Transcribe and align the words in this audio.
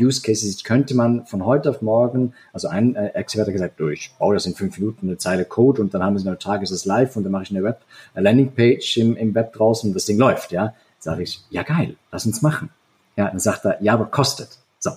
Use 0.00 0.22
Cases 0.22 0.62
könnte 0.64 0.94
man 0.94 1.26
von 1.26 1.44
heute 1.44 1.70
auf 1.70 1.82
morgen, 1.82 2.34
also 2.52 2.68
ein 2.68 2.96
äh, 2.96 3.08
Expert 3.08 3.46
hat 3.46 3.52
gesagt, 3.52 3.80
oh, 3.80 3.88
ich 3.88 4.12
baue 4.18 4.34
das 4.34 4.46
in 4.46 4.54
fünf 4.54 4.78
Minuten 4.78 5.08
eine 5.08 5.18
Zeile 5.18 5.44
Code 5.44 5.82
und 5.82 5.94
dann 5.94 6.02
haben 6.02 6.14
wir 6.14 6.32
es 6.32 6.38
Tag 6.38 6.62
ist 6.62 6.70
es 6.70 6.84
live 6.84 7.16
und 7.16 7.24
dann 7.24 7.32
mache 7.32 7.44
ich 7.44 7.50
eine 7.50 7.62
Web 7.62 7.82
eine 8.14 8.24
Landingpage 8.24 8.96
im, 8.98 9.16
im 9.16 9.34
Web 9.34 9.52
draußen 9.52 9.90
und 9.90 9.94
das 9.94 10.06
Ding 10.06 10.18
läuft, 10.18 10.52
ja. 10.52 10.74
Sage 10.98 11.22
ich, 11.22 11.40
ja 11.50 11.62
geil, 11.62 11.96
lass 12.12 12.26
uns 12.26 12.42
machen. 12.42 12.70
Ja, 13.16 13.28
dann 13.28 13.38
sagt 13.38 13.64
er, 13.64 13.82
ja, 13.82 13.94
aber 13.94 14.06
kostet. 14.06 14.58
So, 14.78 14.90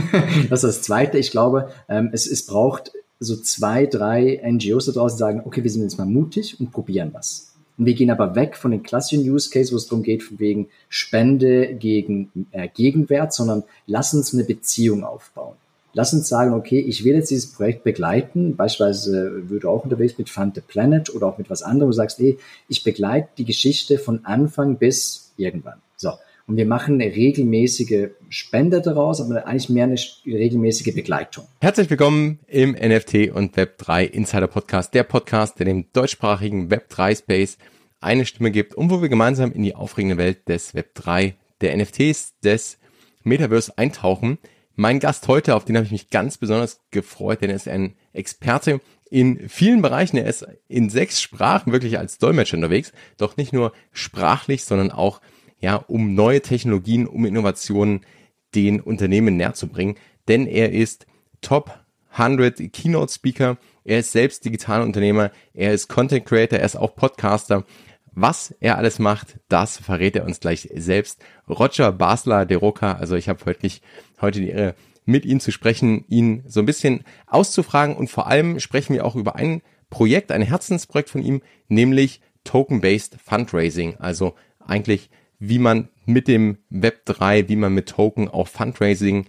das 0.50 0.64
ist 0.64 0.76
das 0.76 0.82
Zweite. 0.82 1.18
Ich 1.18 1.30
glaube, 1.30 1.70
ähm, 1.88 2.10
es, 2.12 2.26
es 2.26 2.46
braucht 2.46 2.92
so 3.18 3.36
zwei, 3.36 3.86
drei 3.86 4.40
NGOs 4.44 4.86
da 4.86 4.92
draußen, 4.92 5.16
die 5.16 5.20
sagen, 5.20 5.42
okay, 5.44 5.62
wir 5.62 5.70
sind 5.70 5.82
jetzt 5.82 5.98
mal 5.98 6.06
mutig 6.06 6.58
und 6.60 6.72
probieren 6.72 7.10
was. 7.12 7.49
Und 7.80 7.86
wir 7.86 7.94
gehen 7.94 8.10
aber 8.10 8.34
weg 8.36 8.58
von 8.58 8.72
den 8.72 8.82
klassischen 8.82 9.26
Use 9.26 9.48
Case, 9.48 9.72
wo 9.72 9.76
es 9.76 9.86
darum 9.86 10.02
geht, 10.02 10.22
von 10.22 10.38
wegen 10.38 10.68
Spende 10.90 11.74
gegen 11.74 12.30
äh, 12.52 12.68
Gegenwert, 12.68 13.32
sondern 13.32 13.62
lass 13.86 14.12
uns 14.12 14.34
eine 14.34 14.44
Beziehung 14.44 15.02
aufbauen. 15.02 15.54
Lass 15.94 16.12
uns 16.12 16.28
sagen, 16.28 16.52
okay, 16.52 16.78
ich 16.78 17.04
will 17.04 17.14
jetzt 17.14 17.30
dieses 17.30 17.50
Projekt 17.54 17.82
begleiten. 17.82 18.54
Beispielsweise 18.54 19.48
würde 19.48 19.70
auch 19.70 19.84
unterwegs 19.84 20.18
mit 20.18 20.28
Fund 20.28 20.56
the 20.56 20.60
Planet 20.60 21.14
oder 21.14 21.26
auch 21.26 21.38
mit 21.38 21.48
was 21.48 21.62
anderem. 21.62 21.88
Du 21.88 21.96
sagst, 21.96 22.18
hey, 22.18 22.38
ich 22.68 22.84
begleite 22.84 23.30
die 23.38 23.46
Geschichte 23.46 23.96
von 23.96 24.26
Anfang 24.26 24.76
bis 24.76 25.32
irgendwann. 25.38 25.80
So. 25.96 26.12
Und 26.50 26.56
wir 26.56 26.66
machen 26.66 27.00
eine 27.00 27.14
regelmäßige 27.14 28.08
Spende 28.28 28.80
daraus, 28.80 29.20
aber 29.20 29.46
eigentlich 29.46 29.68
mehr 29.68 29.84
eine 29.84 29.94
regelmäßige 30.26 30.92
Begleitung. 30.92 31.44
Herzlich 31.60 31.88
willkommen 31.88 32.40
im 32.48 32.72
NFT 32.72 33.30
und 33.32 33.56
Web3 33.56 34.02
Insider 34.02 34.48
Podcast, 34.48 34.92
der 34.92 35.04
Podcast, 35.04 35.60
der 35.60 35.66
dem 35.66 35.84
deutschsprachigen 35.92 36.68
Web3 36.68 37.18
Space 37.18 37.56
eine 38.00 38.26
Stimme 38.26 38.50
gibt 38.50 38.74
und 38.74 38.90
wo 38.90 39.02
wir 39.02 39.08
gemeinsam 39.08 39.52
in 39.52 39.62
die 39.62 39.74
aufregende 39.74 40.16
Welt 40.16 40.48
des 40.48 40.74
Web3, 40.74 41.34
der 41.60 41.76
NFTs, 41.76 42.38
des 42.40 42.78
Metaverse 43.22 43.76
eintauchen. 43.76 44.38
Mein 44.74 44.98
Gast 44.98 45.28
heute, 45.28 45.54
auf 45.54 45.64
den 45.64 45.76
habe 45.76 45.84
ich 45.84 45.92
mich 45.92 46.10
ganz 46.10 46.38
besonders 46.38 46.80
gefreut, 46.90 47.42
denn 47.42 47.50
er 47.50 47.56
ist 47.56 47.68
ein 47.68 47.94
Experte 48.12 48.80
in 49.10 49.48
vielen 49.48 49.82
Bereichen. 49.82 50.16
Er 50.16 50.26
ist 50.26 50.46
in 50.68 50.88
sechs 50.88 51.20
Sprachen 51.20 51.72
wirklich 51.72 51.98
als 51.98 52.18
Dolmetscher 52.18 52.56
unterwegs, 52.56 52.92
doch 53.18 53.36
nicht 53.36 53.52
nur 53.52 53.72
sprachlich, 53.92 54.64
sondern 54.64 54.90
auch 54.90 55.20
ja, 55.60 55.76
um 55.76 56.14
neue 56.14 56.40
Technologien, 56.40 57.06
um 57.06 57.26
Innovationen 57.26 58.06
den 58.54 58.80
Unternehmen 58.80 59.36
näher 59.36 59.54
zu 59.54 59.68
bringen. 59.68 59.96
Denn 60.28 60.46
er 60.46 60.72
ist 60.72 61.06
Top 61.42 61.78
100 62.12 62.72
Keynote 62.72 63.12
Speaker. 63.12 63.58
Er 63.84 64.00
ist 64.00 64.12
selbst 64.12 64.44
digitaler 64.44 64.84
Unternehmer. 64.84 65.30
Er 65.54 65.72
ist 65.72 65.88
Content 65.88 66.26
Creator. 66.26 66.58
Er 66.58 66.64
ist 66.64 66.76
auch 66.76 66.94
Podcaster. 66.94 67.64
Was 68.12 68.54
er 68.60 68.76
alles 68.76 68.98
macht, 68.98 69.38
das 69.48 69.78
verrät 69.78 70.16
er 70.16 70.24
uns 70.24 70.40
gleich 70.40 70.68
selbst. 70.74 71.22
Roger 71.48 71.92
Basler 71.92 72.46
de 72.46 72.56
Roca. 72.56 72.92
Also 72.92 73.16
ich 73.16 73.28
habe 73.28 73.46
wirklich 73.46 73.82
heute 74.20 74.40
die 74.40 74.50
Ehre, 74.50 74.74
mit 75.06 75.24
ihm 75.24 75.40
zu 75.40 75.50
sprechen, 75.50 76.04
ihn 76.08 76.44
so 76.46 76.60
ein 76.60 76.66
bisschen 76.66 77.04
auszufragen 77.26 77.96
und 77.96 78.10
vor 78.10 78.26
allem 78.26 78.60
sprechen 78.60 78.94
wir 78.94 79.04
auch 79.04 79.16
über 79.16 79.34
ein 79.36 79.62
Projekt, 79.88 80.30
ein 80.30 80.42
Herzensprojekt 80.42 81.10
von 81.10 81.22
ihm, 81.22 81.42
nämlich 81.68 82.20
Token-Based 82.44 83.16
Fundraising. 83.24 83.96
Also 83.98 84.34
eigentlich 84.64 85.10
wie 85.40 85.58
man 85.58 85.88
mit 86.04 86.28
dem 86.28 86.58
Web 86.68 87.06
3, 87.06 87.48
wie 87.48 87.56
man 87.56 87.74
mit 87.74 87.88
Token 87.88 88.28
auch 88.28 88.46
Fundraising 88.46 89.26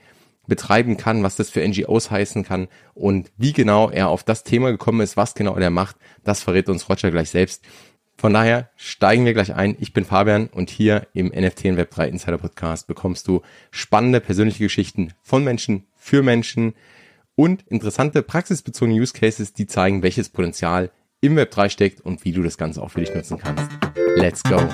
betreiben 0.48 0.98
kann, 0.98 1.24
was 1.24 1.38
das 1.38 1.50
für 1.50 1.66
NGOs 1.66 2.12
heißen 2.12 2.44
kann 2.44 2.68
und 2.94 3.32
wie 3.38 3.54
genau 3.54 3.90
er 3.90 4.10
auf 4.10 4.24
das 4.24 4.44
Thema 4.44 4.72
gekommen 4.72 5.00
ist, 5.00 5.16
was 5.16 5.34
genau 5.34 5.56
er 5.56 5.70
macht, 5.70 5.96
das 6.24 6.44
verrät 6.44 6.68
uns 6.68 6.90
Roger 6.90 7.10
gleich 7.10 7.30
selbst. 7.30 7.64
Von 8.22 8.36
daher 8.36 8.70
steigen 8.76 9.26
wir 9.26 9.34
gleich 9.34 9.56
ein. 9.56 9.76
Ich 9.80 9.94
bin 9.94 10.06
Fabian 10.06 10.46
und 10.46 10.70
hier 10.70 11.08
im 11.16 11.30
NFT 11.30 11.66
und 11.66 11.80
Web3 11.80 12.06
Insider 12.06 12.38
Podcast 12.38 12.86
bekommst 12.86 13.28
du 13.28 13.42
spannende 13.72 14.20
persönliche 14.20 14.64
Geschichten 14.64 15.12
von 15.24 15.44
Menschen 15.44 15.88
für 15.96 16.22
Menschen 16.22 16.76
und 17.34 17.64
interessante 17.64 18.22
praxisbezogene 18.22 19.02
Use 19.02 19.14
Cases, 19.14 19.54
die 19.54 19.66
zeigen, 19.66 20.04
welches 20.04 20.30
Potenzial 20.30 20.92
im 21.20 21.36
Web3 21.36 21.72
steckt 21.72 22.02
und 22.02 22.24
wie 22.24 22.32
du 22.32 22.44
das 22.44 22.60
Ganze 22.60 22.84
auch 22.84 22.92
für 22.92 23.00
dich 23.00 23.12
nutzen 23.12 23.40
kannst. 23.40 23.68
Let's 24.16 24.44
go! 24.44 24.70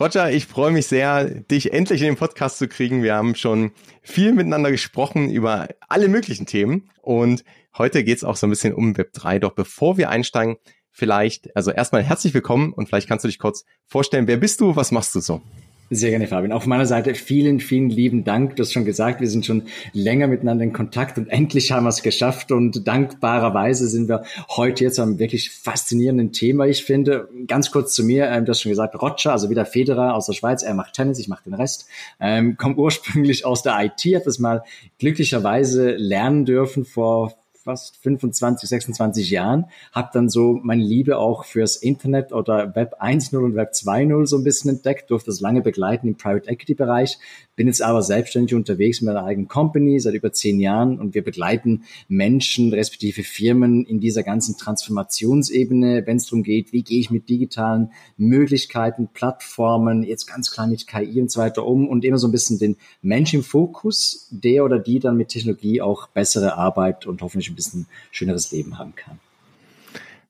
Roger, 0.00 0.30
ich 0.30 0.46
freue 0.46 0.70
mich 0.70 0.86
sehr, 0.86 1.24
dich 1.24 1.72
endlich 1.72 2.02
in 2.02 2.06
den 2.06 2.16
Podcast 2.16 2.58
zu 2.58 2.68
kriegen. 2.68 3.02
Wir 3.02 3.16
haben 3.16 3.34
schon 3.34 3.72
viel 4.00 4.32
miteinander 4.32 4.70
gesprochen 4.70 5.28
über 5.28 5.66
alle 5.88 6.06
möglichen 6.06 6.46
Themen 6.46 6.88
und 7.02 7.42
heute 7.76 8.04
geht 8.04 8.18
es 8.18 8.22
auch 8.22 8.36
so 8.36 8.46
ein 8.46 8.50
bisschen 8.50 8.74
um 8.74 8.96
Web 8.96 9.12
3. 9.12 9.40
Doch 9.40 9.56
bevor 9.56 9.98
wir 9.98 10.08
einsteigen, 10.08 10.56
vielleicht, 10.92 11.56
also 11.56 11.72
erstmal 11.72 12.04
herzlich 12.04 12.32
willkommen 12.32 12.72
und 12.72 12.86
vielleicht 12.86 13.08
kannst 13.08 13.24
du 13.24 13.28
dich 13.28 13.40
kurz 13.40 13.64
vorstellen, 13.86 14.28
wer 14.28 14.36
bist 14.36 14.60
du, 14.60 14.76
was 14.76 14.92
machst 14.92 15.16
du 15.16 15.20
so? 15.20 15.42
Sehr 15.90 16.10
gerne, 16.10 16.26
Fabian. 16.26 16.52
Auf 16.52 16.66
meiner 16.66 16.84
Seite 16.84 17.14
vielen, 17.14 17.60
vielen 17.60 17.88
lieben 17.88 18.22
Dank. 18.22 18.56
Du 18.56 18.62
hast 18.62 18.74
schon 18.74 18.84
gesagt, 18.84 19.22
wir 19.22 19.28
sind 19.28 19.46
schon 19.46 19.62
länger 19.94 20.26
miteinander 20.26 20.62
in 20.62 20.74
Kontakt 20.74 21.16
und 21.16 21.28
endlich 21.28 21.72
haben 21.72 21.84
wir 21.84 21.88
es 21.88 22.02
geschafft. 22.02 22.52
Und 22.52 22.86
dankbarerweise 22.86 23.88
sind 23.88 24.06
wir 24.06 24.24
heute 24.50 24.84
jetzt 24.84 24.98
am 24.98 25.18
wirklich 25.18 25.50
faszinierenden 25.50 26.32
Thema. 26.32 26.66
Ich 26.66 26.84
finde, 26.84 27.30
ganz 27.46 27.70
kurz 27.70 27.94
zu 27.94 28.04
mir, 28.04 28.26
ähm, 28.26 28.44
du 28.44 28.50
hast 28.50 28.60
schon 28.60 28.70
gesagt, 28.70 29.00
Roger, 29.00 29.32
also 29.32 29.48
wieder 29.48 29.64
Federer 29.64 30.14
aus 30.14 30.26
der 30.26 30.34
Schweiz. 30.34 30.62
Er 30.62 30.74
macht 30.74 30.92
Tennis, 30.92 31.18
ich 31.18 31.28
mache 31.28 31.44
den 31.44 31.54
Rest. 31.54 31.86
Ähm, 32.20 32.58
kommt 32.58 32.76
ursprünglich 32.76 33.46
aus 33.46 33.62
der 33.62 33.82
IT, 33.82 34.14
hat 34.14 34.26
das 34.26 34.38
mal 34.38 34.64
glücklicherweise 34.98 35.92
lernen 35.92 36.44
dürfen 36.44 36.84
vor 36.84 37.37
fast 37.68 37.98
25, 37.98 38.66
26 38.66 39.28
Jahren, 39.28 39.66
habe 39.92 40.08
dann 40.14 40.30
so 40.30 40.58
meine 40.62 40.82
Liebe 40.82 41.18
auch 41.18 41.44
fürs 41.44 41.76
Internet 41.76 42.32
oder 42.32 42.74
Web 42.74 42.94
1.0 42.98 43.36
und 43.36 43.56
Web 43.56 43.72
2.0 43.74 44.26
so 44.26 44.38
ein 44.38 44.42
bisschen 44.42 44.70
entdeckt, 44.70 45.10
durfte 45.10 45.30
das 45.30 45.40
lange 45.40 45.60
begleiten 45.60 46.08
im 46.08 46.16
Private 46.16 46.48
Equity 46.48 46.72
Bereich, 46.72 47.18
bin 47.56 47.66
jetzt 47.66 47.82
aber 47.82 48.02
selbstständig 48.02 48.54
unterwegs 48.54 49.02
mit 49.02 49.12
meiner 49.12 49.26
eigenen 49.26 49.48
Company 49.48 50.00
seit 50.00 50.14
über 50.14 50.32
zehn 50.32 50.60
Jahren 50.60 50.98
und 50.98 51.14
wir 51.14 51.22
begleiten 51.22 51.82
Menschen, 52.08 52.72
respektive 52.72 53.22
Firmen 53.22 53.84
in 53.84 54.00
dieser 54.00 54.22
ganzen 54.22 54.56
Transformationsebene, 54.56 56.06
wenn 56.06 56.16
es 56.16 56.26
darum 56.26 56.44
geht, 56.44 56.72
wie 56.72 56.82
gehe 56.82 57.00
ich 57.00 57.10
mit 57.10 57.28
digitalen 57.28 57.90
Möglichkeiten, 58.16 59.08
Plattformen, 59.12 60.04
jetzt 60.04 60.26
ganz 60.26 60.50
klar 60.50 60.68
mit 60.68 60.86
KI 60.86 61.20
und 61.20 61.30
so 61.30 61.40
weiter 61.40 61.66
um 61.66 61.86
und 61.86 62.04
immer 62.04 62.16
so 62.16 62.28
ein 62.28 62.32
bisschen 62.32 62.58
den 62.58 62.76
Mensch 63.02 63.34
im 63.34 63.42
Fokus, 63.42 64.28
der 64.30 64.64
oder 64.64 64.78
die 64.78 65.00
dann 65.00 65.18
mit 65.18 65.28
Technologie 65.28 65.82
auch 65.82 66.06
bessere 66.06 66.56
Arbeit 66.56 67.06
und 67.06 67.20
hoffentlich 67.20 67.57
bisschen 67.58 67.86
schöneres 68.10 68.50
Leben 68.50 68.78
haben 68.78 68.94
kann. 68.94 69.18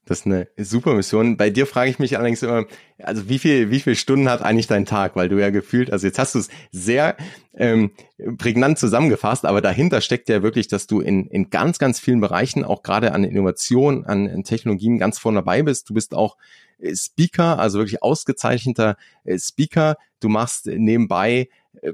Das 0.08 0.20
ist 0.20 0.26
eine 0.26 0.48
super 0.56 0.94
Mission. 0.94 1.36
Bei 1.36 1.50
dir 1.50 1.66
frage 1.66 1.90
ich 1.90 1.98
mich 1.98 2.16
allerdings 2.16 2.42
immer, 2.42 2.64
also 2.98 3.28
wie 3.28 3.38
viel, 3.38 3.70
wie 3.70 3.80
viel 3.80 3.94
Stunden 3.94 4.30
hat 4.30 4.40
eigentlich 4.40 4.66
dein 4.66 4.86
Tag? 4.86 5.16
Weil 5.16 5.28
du 5.28 5.38
ja 5.38 5.50
gefühlt, 5.50 5.92
also 5.92 6.06
jetzt 6.06 6.18
hast 6.18 6.34
du 6.34 6.38
es 6.38 6.48
sehr 6.72 7.14
ähm, 7.54 7.90
prägnant 8.38 8.78
zusammengefasst, 8.78 9.44
aber 9.44 9.60
dahinter 9.60 10.00
steckt 10.00 10.30
ja 10.30 10.42
wirklich, 10.42 10.66
dass 10.66 10.86
du 10.86 11.00
in, 11.00 11.26
in 11.26 11.50
ganz, 11.50 11.78
ganz 11.78 12.00
vielen 12.00 12.22
Bereichen, 12.22 12.64
auch 12.64 12.82
gerade 12.82 13.12
an 13.12 13.22
Innovation, 13.22 14.06
an, 14.06 14.26
an 14.30 14.44
Technologien 14.44 14.98
ganz 14.98 15.18
vorne 15.18 15.40
dabei 15.40 15.62
bist. 15.62 15.90
Du 15.90 15.94
bist 15.94 16.14
auch 16.14 16.38
äh, 16.78 16.96
Speaker, 16.96 17.58
also 17.58 17.78
wirklich 17.78 18.02
ausgezeichneter 18.02 18.96
äh, 19.24 19.38
Speaker. 19.38 19.96
Du 20.20 20.30
machst 20.30 20.66
nebenbei 20.66 21.50
äh, 21.82 21.92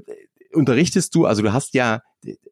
unterrichtest 0.55 1.13
du, 1.15 1.25
also 1.25 1.41
du 1.41 1.53
hast 1.53 1.73
ja, 1.73 2.01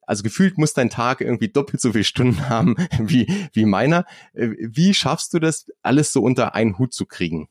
also 0.05 0.23
gefühlt 0.23 0.57
muss 0.57 0.73
dein 0.73 0.89
Tag 0.89 1.21
irgendwie 1.21 1.49
doppelt 1.49 1.81
so 1.81 1.91
viele 1.91 2.03
Stunden 2.03 2.49
haben 2.49 2.75
wie, 2.99 3.27
wie 3.53 3.65
meiner. 3.65 4.05
Äh, 4.33 4.49
wie 4.59 4.93
schaffst 4.93 5.33
du 5.33 5.39
das, 5.39 5.71
alles 5.81 6.13
so 6.13 6.21
unter 6.21 6.55
einen 6.55 6.77
Hut 6.77 6.93
zu 6.93 7.05
kriegen? 7.05 7.47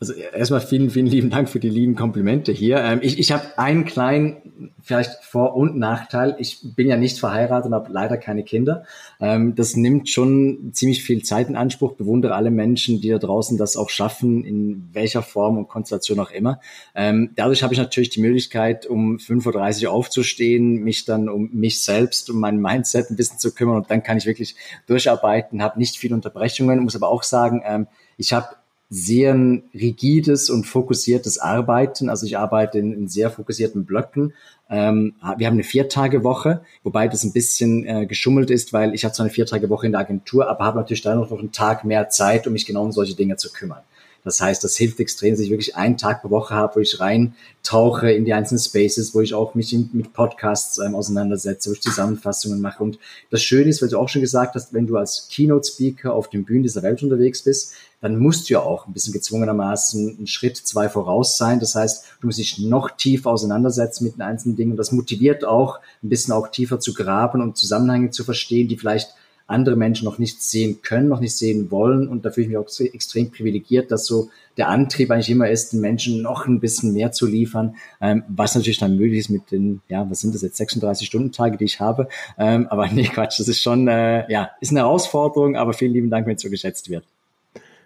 Also 0.00 0.12
erstmal 0.12 0.60
vielen, 0.60 0.90
vielen 0.90 1.06
lieben 1.06 1.28
Dank 1.28 1.48
für 1.48 1.58
die 1.58 1.68
lieben 1.68 1.96
Komplimente 1.96 2.52
hier. 2.52 2.78
Ähm, 2.78 3.00
ich 3.02 3.18
ich 3.18 3.32
habe 3.32 3.58
einen 3.58 3.84
kleinen, 3.84 4.72
vielleicht 4.80 5.24
Vor- 5.24 5.56
und 5.56 5.76
Nachteil. 5.76 6.36
Ich 6.38 6.60
bin 6.76 6.86
ja 6.86 6.96
nicht 6.96 7.18
verheiratet 7.18 7.66
und 7.66 7.74
habe 7.74 7.92
leider 7.92 8.16
keine 8.16 8.44
Kinder. 8.44 8.84
Ähm, 9.18 9.56
das 9.56 9.74
nimmt 9.74 10.08
schon 10.08 10.70
ziemlich 10.72 11.02
viel 11.02 11.24
Zeit 11.24 11.48
in 11.48 11.56
Anspruch. 11.56 11.94
Bewundere 11.94 12.36
alle 12.36 12.52
Menschen, 12.52 13.00
die 13.00 13.08
da 13.08 13.18
draußen 13.18 13.58
das 13.58 13.76
auch 13.76 13.90
schaffen, 13.90 14.44
in 14.44 14.88
welcher 14.92 15.22
Form 15.22 15.58
und 15.58 15.66
Konstellation 15.66 16.20
auch 16.20 16.30
immer. 16.30 16.60
Ähm, 16.94 17.30
dadurch 17.34 17.64
habe 17.64 17.74
ich 17.74 17.80
natürlich 17.80 18.10
die 18.10 18.20
Möglichkeit, 18.20 18.86
um 18.86 19.16
5.30 19.16 19.86
Uhr 19.86 19.92
aufzustehen, 19.92 20.84
mich 20.84 21.06
dann 21.06 21.28
um 21.28 21.50
mich 21.52 21.82
selbst, 21.82 22.30
um 22.30 22.38
mein 22.38 22.60
Mindset 22.60 23.10
ein 23.10 23.16
bisschen 23.16 23.40
zu 23.40 23.52
kümmern 23.52 23.78
und 23.78 23.90
dann 23.90 24.04
kann 24.04 24.16
ich 24.16 24.26
wirklich 24.26 24.54
durcharbeiten, 24.86 25.60
habe 25.60 25.78
nicht 25.80 25.96
viele 25.96 26.14
Unterbrechungen, 26.14 26.78
muss 26.84 26.94
aber 26.94 27.08
auch 27.08 27.24
sagen, 27.24 27.88
ich 28.16 28.32
habe 28.32 28.48
sehr 28.90 29.34
rigides 29.74 30.48
und 30.48 30.64
fokussiertes 30.64 31.38
Arbeiten. 31.38 32.08
Also 32.08 32.26
ich 32.26 32.38
arbeite 32.38 32.78
in, 32.78 32.92
in 32.92 33.08
sehr 33.08 33.30
fokussierten 33.30 33.84
Blöcken. 33.84 34.32
Ähm, 34.70 35.14
wir 35.36 35.46
haben 35.46 35.54
eine 35.54 35.64
Viertagewoche, 35.64 36.62
wobei 36.82 37.08
das 37.08 37.24
ein 37.24 37.32
bisschen 37.32 37.86
äh, 37.86 38.06
geschummelt 38.06 38.50
ist, 38.50 38.72
weil 38.72 38.94
ich 38.94 39.04
habe 39.04 39.14
zwar 39.14 39.24
eine 39.24 39.32
Viertagewoche 39.32 39.86
in 39.86 39.92
der 39.92 40.02
Agentur, 40.02 40.48
aber 40.48 40.64
habe 40.64 40.78
natürlich 40.78 41.02
dann 41.02 41.18
noch 41.18 41.30
einen 41.30 41.52
Tag 41.52 41.84
mehr 41.84 42.08
Zeit, 42.08 42.46
um 42.46 42.52
mich 42.52 42.66
genau 42.66 42.84
um 42.84 42.92
solche 42.92 43.14
Dinge 43.14 43.36
zu 43.36 43.52
kümmern. 43.52 43.82
Das 44.28 44.42
heißt, 44.42 44.62
das 44.62 44.76
hilft 44.76 45.00
extrem, 45.00 45.30
dass 45.30 45.40
ich 45.40 45.48
wirklich 45.48 45.74
einen 45.74 45.96
Tag 45.96 46.20
pro 46.20 46.28
Woche 46.28 46.54
habe, 46.54 46.76
wo 46.76 46.80
ich 46.80 47.00
reintauche 47.00 48.10
in 48.12 48.26
die 48.26 48.34
einzelnen 48.34 48.60
Spaces, 48.60 49.14
wo 49.14 49.22
ich 49.22 49.32
auch 49.32 49.54
mich 49.54 49.72
in, 49.72 49.88
mit 49.94 50.12
Podcasts 50.12 50.76
ähm, 50.76 50.94
auseinandersetze, 50.94 51.70
wo 51.70 51.72
ich 51.72 51.80
Zusammenfassungen 51.80 52.60
mache. 52.60 52.82
Und 52.82 52.98
das 53.30 53.42
Schöne 53.42 53.70
ist, 53.70 53.80
weil 53.80 53.88
du 53.88 53.98
auch 53.98 54.10
schon 54.10 54.20
gesagt 54.20 54.54
hast, 54.54 54.74
wenn 54.74 54.86
du 54.86 54.98
als 54.98 55.28
Keynote-Speaker 55.30 56.12
auf 56.12 56.28
den 56.28 56.44
Bühnen 56.44 56.62
dieser 56.62 56.82
Welt 56.82 57.02
unterwegs 57.02 57.42
bist, 57.42 57.72
dann 58.02 58.18
musst 58.18 58.50
du 58.50 58.52
ja 58.52 58.60
auch 58.60 58.86
ein 58.86 58.92
bisschen 58.92 59.14
gezwungenermaßen 59.14 60.18
einen 60.18 60.26
Schritt, 60.26 60.58
zwei 60.58 60.90
voraus 60.90 61.38
sein. 61.38 61.58
Das 61.58 61.74
heißt, 61.74 62.04
du 62.20 62.26
musst 62.26 62.38
dich 62.38 62.58
noch 62.58 62.90
tiefer 62.90 63.30
auseinandersetzen 63.30 64.04
mit 64.04 64.16
den 64.16 64.22
einzelnen 64.22 64.56
Dingen. 64.56 64.72
Und 64.72 64.76
das 64.76 64.92
motiviert 64.92 65.42
auch, 65.42 65.80
ein 66.02 66.10
bisschen 66.10 66.34
auch 66.34 66.48
tiefer 66.48 66.80
zu 66.80 66.92
graben 66.92 67.40
und 67.40 67.56
Zusammenhänge 67.56 68.10
zu 68.10 68.24
verstehen, 68.24 68.68
die 68.68 68.76
vielleicht 68.76 69.14
andere 69.48 69.76
Menschen 69.76 70.04
noch 70.04 70.18
nicht 70.18 70.42
sehen 70.42 70.82
können, 70.82 71.08
noch 71.08 71.20
nicht 71.20 71.36
sehen 71.36 71.70
wollen. 71.70 72.06
Und 72.06 72.24
da 72.24 72.30
fühle 72.30 72.44
ich 72.44 72.48
mich 72.48 72.58
auch 72.58 72.68
extrem 72.94 73.30
privilegiert, 73.30 73.90
dass 73.90 74.04
so 74.04 74.30
der 74.58 74.68
Antrieb 74.68 75.10
eigentlich 75.10 75.30
immer 75.30 75.48
ist, 75.48 75.72
den 75.72 75.80
Menschen 75.80 76.20
noch 76.20 76.46
ein 76.46 76.60
bisschen 76.60 76.92
mehr 76.92 77.12
zu 77.12 77.26
liefern, 77.26 77.76
ähm, 78.00 78.24
was 78.28 78.54
natürlich 78.54 78.78
dann 78.78 78.96
möglich 78.96 79.20
ist 79.20 79.30
mit 79.30 79.50
den, 79.50 79.80
ja, 79.88 80.08
was 80.10 80.20
sind 80.20 80.34
das 80.34 80.42
jetzt, 80.42 80.58
36 80.58 81.06
Stunden 81.06 81.32
Tage, 81.32 81.56
die 81.56 81.64
ich 81.64 81.80
habe. 81.80 82.08
Ähm, 82.38 82.66
aber 82.68 82.86
nee, 82.92 83.04
Quatsch, 83.04 83.40
das 83.40 83.48
ist 83.48 83.62
schon, 83.62 83.88
äh, 83.88 84.30
ja, 84.30 84.50
ist 84.60 84.70
eine 84.70 84.80
Herausforderung, 84.80 85.56
aber 85.56 85.72
vielen 85.72 85.92
lieben 85.92 86.10
Dank, 86.10 86.26
wenn 86.26 86.36
es 86.36 86.42
so 86.42 86.50
geschätzt 86.50 86.90
wird. 86.90 87.04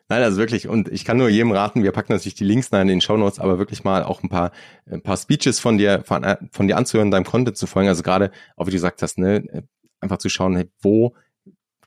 Nein, 0.09 0.23
also 0.25 0.39
wirklich, 0.39 0.69
und 0.69 0.89
ich 0.89 1.05
kann 1.05 1.17
nur 1.17 1.29
jedem 1.29 1.53
raten, 1.53 1.85
wir 1.85 1.93
packen 1.93 2.13
natürlich 2.13 2.35
die 2.35 2.45
Links 2.45 2.69
in 2.69 2.89
den 2.89 3.01
Show 3.01 3.17
Notes, 3.17 3.39
aber 3.39 3.59
wirklich 3.59 3.85
mal 3.85 4.03
auch 4.03 4.23
ein 4.23 4.29
paar, 4.29 4.51
ein 4.91 5.01
paar 5.01 5.17
Speeches 5.17 5.61
von 5.61 5.79
dir, 5.79 6.03
von, 6.05 6.27
von 6.51 6.67
dir 6.67 6.77
anzuhören, 6.77 7.11
deinem 7.11 7.25
Content 7.25 7.57
zu 7.57 7.67
folgen. 7.67 7.89
Also 7.89 8.03
gerade, 8.03 8.31
auch 8.57 8.67
wie 8.67 8.71
du 8.71 8.77
gesagt 8.77 9.01
hast, 9.01 9.17
ne, 9.17 9.65
einfach 10.01 10.19
zu 10.19 10.29
schauen, 10.29 10.65
wo 10.83 11.15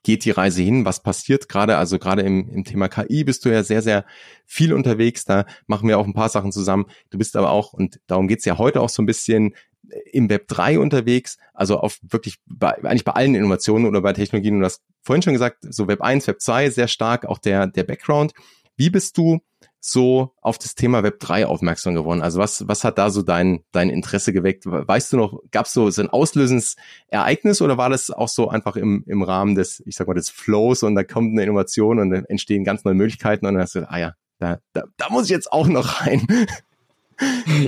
geht 0.05 0.23
die 0.23 0.31
Reise 0.31 0.61
hin? 0.61 0.85
Was 0.85 1.03
passiert 1.03 1.49
gerade? 1.49 1.77
Also 1.77 1.99
gerade 1.99 2.21
im, 2.21 2.47
im 2.49 2.63
Thema 2.63 2.87
KI 2.87 3.25
bist 3.25 3.43
du 3.43 3.49
ja 3.49 3.63
sehr, 3.63 3.81
sehr 3.81 4.05
viel 4.45 4.71
unterwegs. 4.71 5.25
Da 5.25 5.45
machen 5.67 5.89
wir 5.89 5.99
auch 5.99 6.05
ein 6.05 6.13
paar 6.13 6.29
Sachen 6.29 6.53
zusammen. 6.53 6.85
Du 7.09 7.17
bist 7.17 7.35
aber 7.35 7.49
auch, 7.49 7.73
und 7.73 7.99
darum 8.07 8.27
geht's 8.27 8.45
ja 8.45 8.57
heute 8.57 8.79
auch 8.81 8.89
so 8.89 9.01
ein 9.01 9.07
bisschen, 9.07 9.53
im 10.11 10.29
Web 10.29 10.47
3 10.47 10.79
unterwegs, 10.79 11.37
also 11.53 11.77
auf 11.77 11.99
wirklich 12.01 12.37
bei, 12.47 12.73
eigentlich 12.83 13.03
bei 13.03 13.11
allen 13.11 13.35
Innovationen 13.35 13.87
oder 13.87 14.01
bei 14.01 14.13
Technologien. 14.13 14.59
Du 14.59 14.65
hast 14.65 14.81
vorhin 15.01 15.21
schon 15.21 15.33
gesagt, 15.33 15.57
so 15.61 15.87
Web 15.87 16.01
1, 16.01 16.27
Web 16.27 16.41
2 16.41 16.69
sehr 16.69 16.87
stark, 16.87 17.25
auch 17.25 17.37
der, 17.37 17.67
der 17.67 17.83
Background. 17.83 18.33
Wie 18.77 18.89
bist 18.89 19.17
du 19.17 19.39
so 19.79 20.33
auf 20.41 20.57
das 20.57 20.75
Thema 20.75 21.03
Web 21.03 21.19
3 21.19 21.45
aufmerksam 21.45 21.95
geworden? 21.95 22.21
Also 22.21 22.39
was, 22.39 22.67
was 22.67 22.83
hat 22.83 22.97
da 22.97 23.09
so 23.09 23.21
dein, 23.21 23.63
dein 23.71 23.89
Interesse 23.89 24.33
geweckt? 24.33 24.65
Weißt 24.65 25.13
du 25.13 25.17
noch, 25.17 25.39
gab 25.51 25.65
es 25.67 25.73
so, 25.73 25.89
so 25.89 26.01
ein 26.01 26.09
auslösendes 26.09 26.75
Ereignis 27.07 27.61
oder 27.61 27.77
war 27.77 27.89
das 27.89 28.09
auch 28.09 28.27
so 28.27 28.49
einfach 28.49 28.75
im, 28.75 29.03
im 29.07 29.21
Rahmen 29.21 29.55
des, 29.55 29.81
ich 29.85 29.95
sag 29.95 30.07
mal, 30.07 30.13
des 30.13 30.29
Flows 30.29 30.83
und 30.83 30.95
da 30.95 31.03
kommt 31.03 31.31
eine 31.31 31.43
Innovation 31.43 31.99
und 31.99 32.09
dann 32.09 32.25
entstehen 32.25 32.63
ganz 32.63 32.83
neue 32.83 32.95
Möglichkeiten 32.95 33.45
und 33.45 33.53
dann 33.53 33.63
hast 33.63 33.75
du, 33.75 33.89
ah 33.89 33.97
ja, 33.97 34.13
da, 34.39 34.59
da, 34.73 34.83
da 34.97 35.09
muss 35.09 35.25
ich 35.25 35.29
jetzt 35.29 35.51
auch 35.51 35.67
noch 35.67 36.01
rein. 36.01 36.27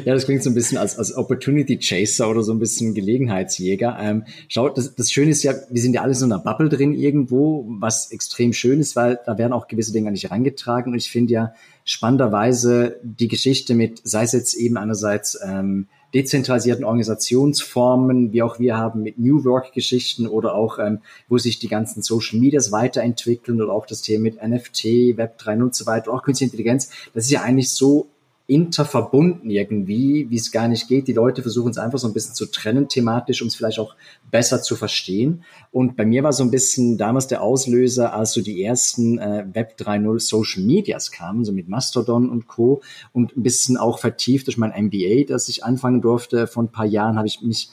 Ja, 0.06 0.14
das 0.14 0.26
klingt 0.26 0.44
so 0.44 0.50
ein 0.50 0.54
bisschen 0.54 0.78
als, 0.78 0.98
als 0.98 1.16
Opportunity 1.16 1.78
Chaser 1.78 2.30
oder 2.30 2.44
so 2.44 2.52
ein 2.52 2.60
bisschen 2.60 2.94
Gelegenheitsjäger. 2.94 3.98
Ähm, 4.00 4.26
schau, 4.50 4.70
das, 4.70 4.96
das 4.96 5.12
Schöne 5.12 5.32
ist 5.32 5.44
ja, 5.44 5.54
wir 5.70 5.82
sind 5.82 5.94
ja 5.94 6.02
alle 6.02 6.14
so 6.14 6.26
in 6.26 6.34
einer 6.34 6.44
Bubble 6.44 6.70
drin 6.70 6.94
irgendwo, 6.94 7.66
was 7.80 8.12
extrem 8.12 8.52
schön 8.52 8.80
ist, 8.80 8.96
weil 8.96 9.20
da 9.26 9.38
werden 9.38 9.54
auch 9.54 9.68
gewisse 9.68 9.94
Dinge 9.94 10.12
nicht 10.12 10.32
reingetragen. 10.32 10.92
Und 10.92 10.98
ich 10.98 11.10
finde 11.10 11.34
ja 11.34 11.54
spannenderweise 11.86 13.00
die 13.04 13.30
Geschichte 13.30 13.74
mit, 13.74 14.02
sei 14.04 14.24
es 14.24 14.34
jetzt 14.34 14.56
eben 14.56 14.78
einerseits 14.78 15.40
ähm, 15.42 15.88
dezentralisierten 16.14 16.86
Organisationsformen, 16.86 18.32
wie 18.34 18.42
auch 18.42 18.60
wir 18.60 18.78
haben 18.78 19.04
mit 19.04 19.20
New 19.20 19.44
Work-Geschichten 19.44 20.28
oder 20.28 20.56
auch, 20.56 20.80
ähm, 20.80 21.00
wo 21.28 21.38
sich 21.38 21.60
die 21.60 21.68
ganzen 21.68 22.02
Social 22.02 22.40
Medias 22.40 22.72
weiterentwickeln 22.72 23.62
oder 23.62 23.74
auch 23.74 23.86
das 23.86 24.02
Thema 24.02 24.24
mit 24.24 24.42
NFT, 24.42 25.18
Web 25.18 25.38
3 25.38 25.64
und 25.64 25.76
so 25.76 25.86
weiter, 25.86 26.12
auch 26.12 26.24
Künstliche 26.24 26.52
Intelligenz, 26.52 26.90
das 27.14 27.26
ist 27.26 27.32
ja 27.32 27.42
eigentlich 27.42 27.70
so 27.70 28.10
interverbunden 28.48 29.50
irgendwie, 29.50 30.30
wie 30.30 30.36
es 30.38 30.54
gar 30.54 30.70
nicht 30.70 30.88
geht. 30.88 31.10
Die 31.10 31.14
Leute 31.14 31.42
versuchen 31.42 31.70
es 31.70 31.78
einfach 31.78 32.00
so 32.00 32.08
ein 32.08 32.14
bisschen 32.14 32.34
zu 32.34 32.46
trennen 32.46 32.88
thematisch, 32.88 33.42
um 33.42 33.50
es 33.50 33.56
vielleicht 33.56 33.78
auch 33.78 33.94
besser 34.32 34.62
zu 34.62 34.78
verstehen. 34.78 35.44
Und 35.70 35.98
bei 35.98 36.06
mir 36.06 36.24
war 36.24 36.32
so 36.32 36.44
ein 36.44 36.52
bisschen 36.52 36.98
damals 36.98 37.28
der 37.28 37.44
Auslöser, 37.44 38.14
als 38.14 38.32
so 38.32 38.42
die 38.42 38.64
ersten 38.64 39.20
äh, 39.20 39.46
Web 39.52 39.76
3.0 39.78 40.20
Social 40.22 40.64
Medias 40.64 41.12
kamen, 41.12 41.44
so 41.44 41.52
mit 41.52 41.68
Mastodon 41.68 42.30
und 42.30 42.48
Co. 42.48 42.82
Und 43.12 43.36
ein 43.36 43.44
bisschen 43.44 43.76
auch 43.76 44.00
vertieft 44.00 44.48
durch 44.48 44.58
mein 44.58 44.72
MBA, 44.72 45.26
das 45.28 45.50
ich 45.50 45.66
anfangen 45.66 46.02
durfte. 46.02 46.48
Vor 46.48 46.64
ein 46.64 46.72
paar 46.72 46.86
Jahren 46.86 47.18
habe 47.18 47.28
ich 47.28 47.42
mich 47.42 47.70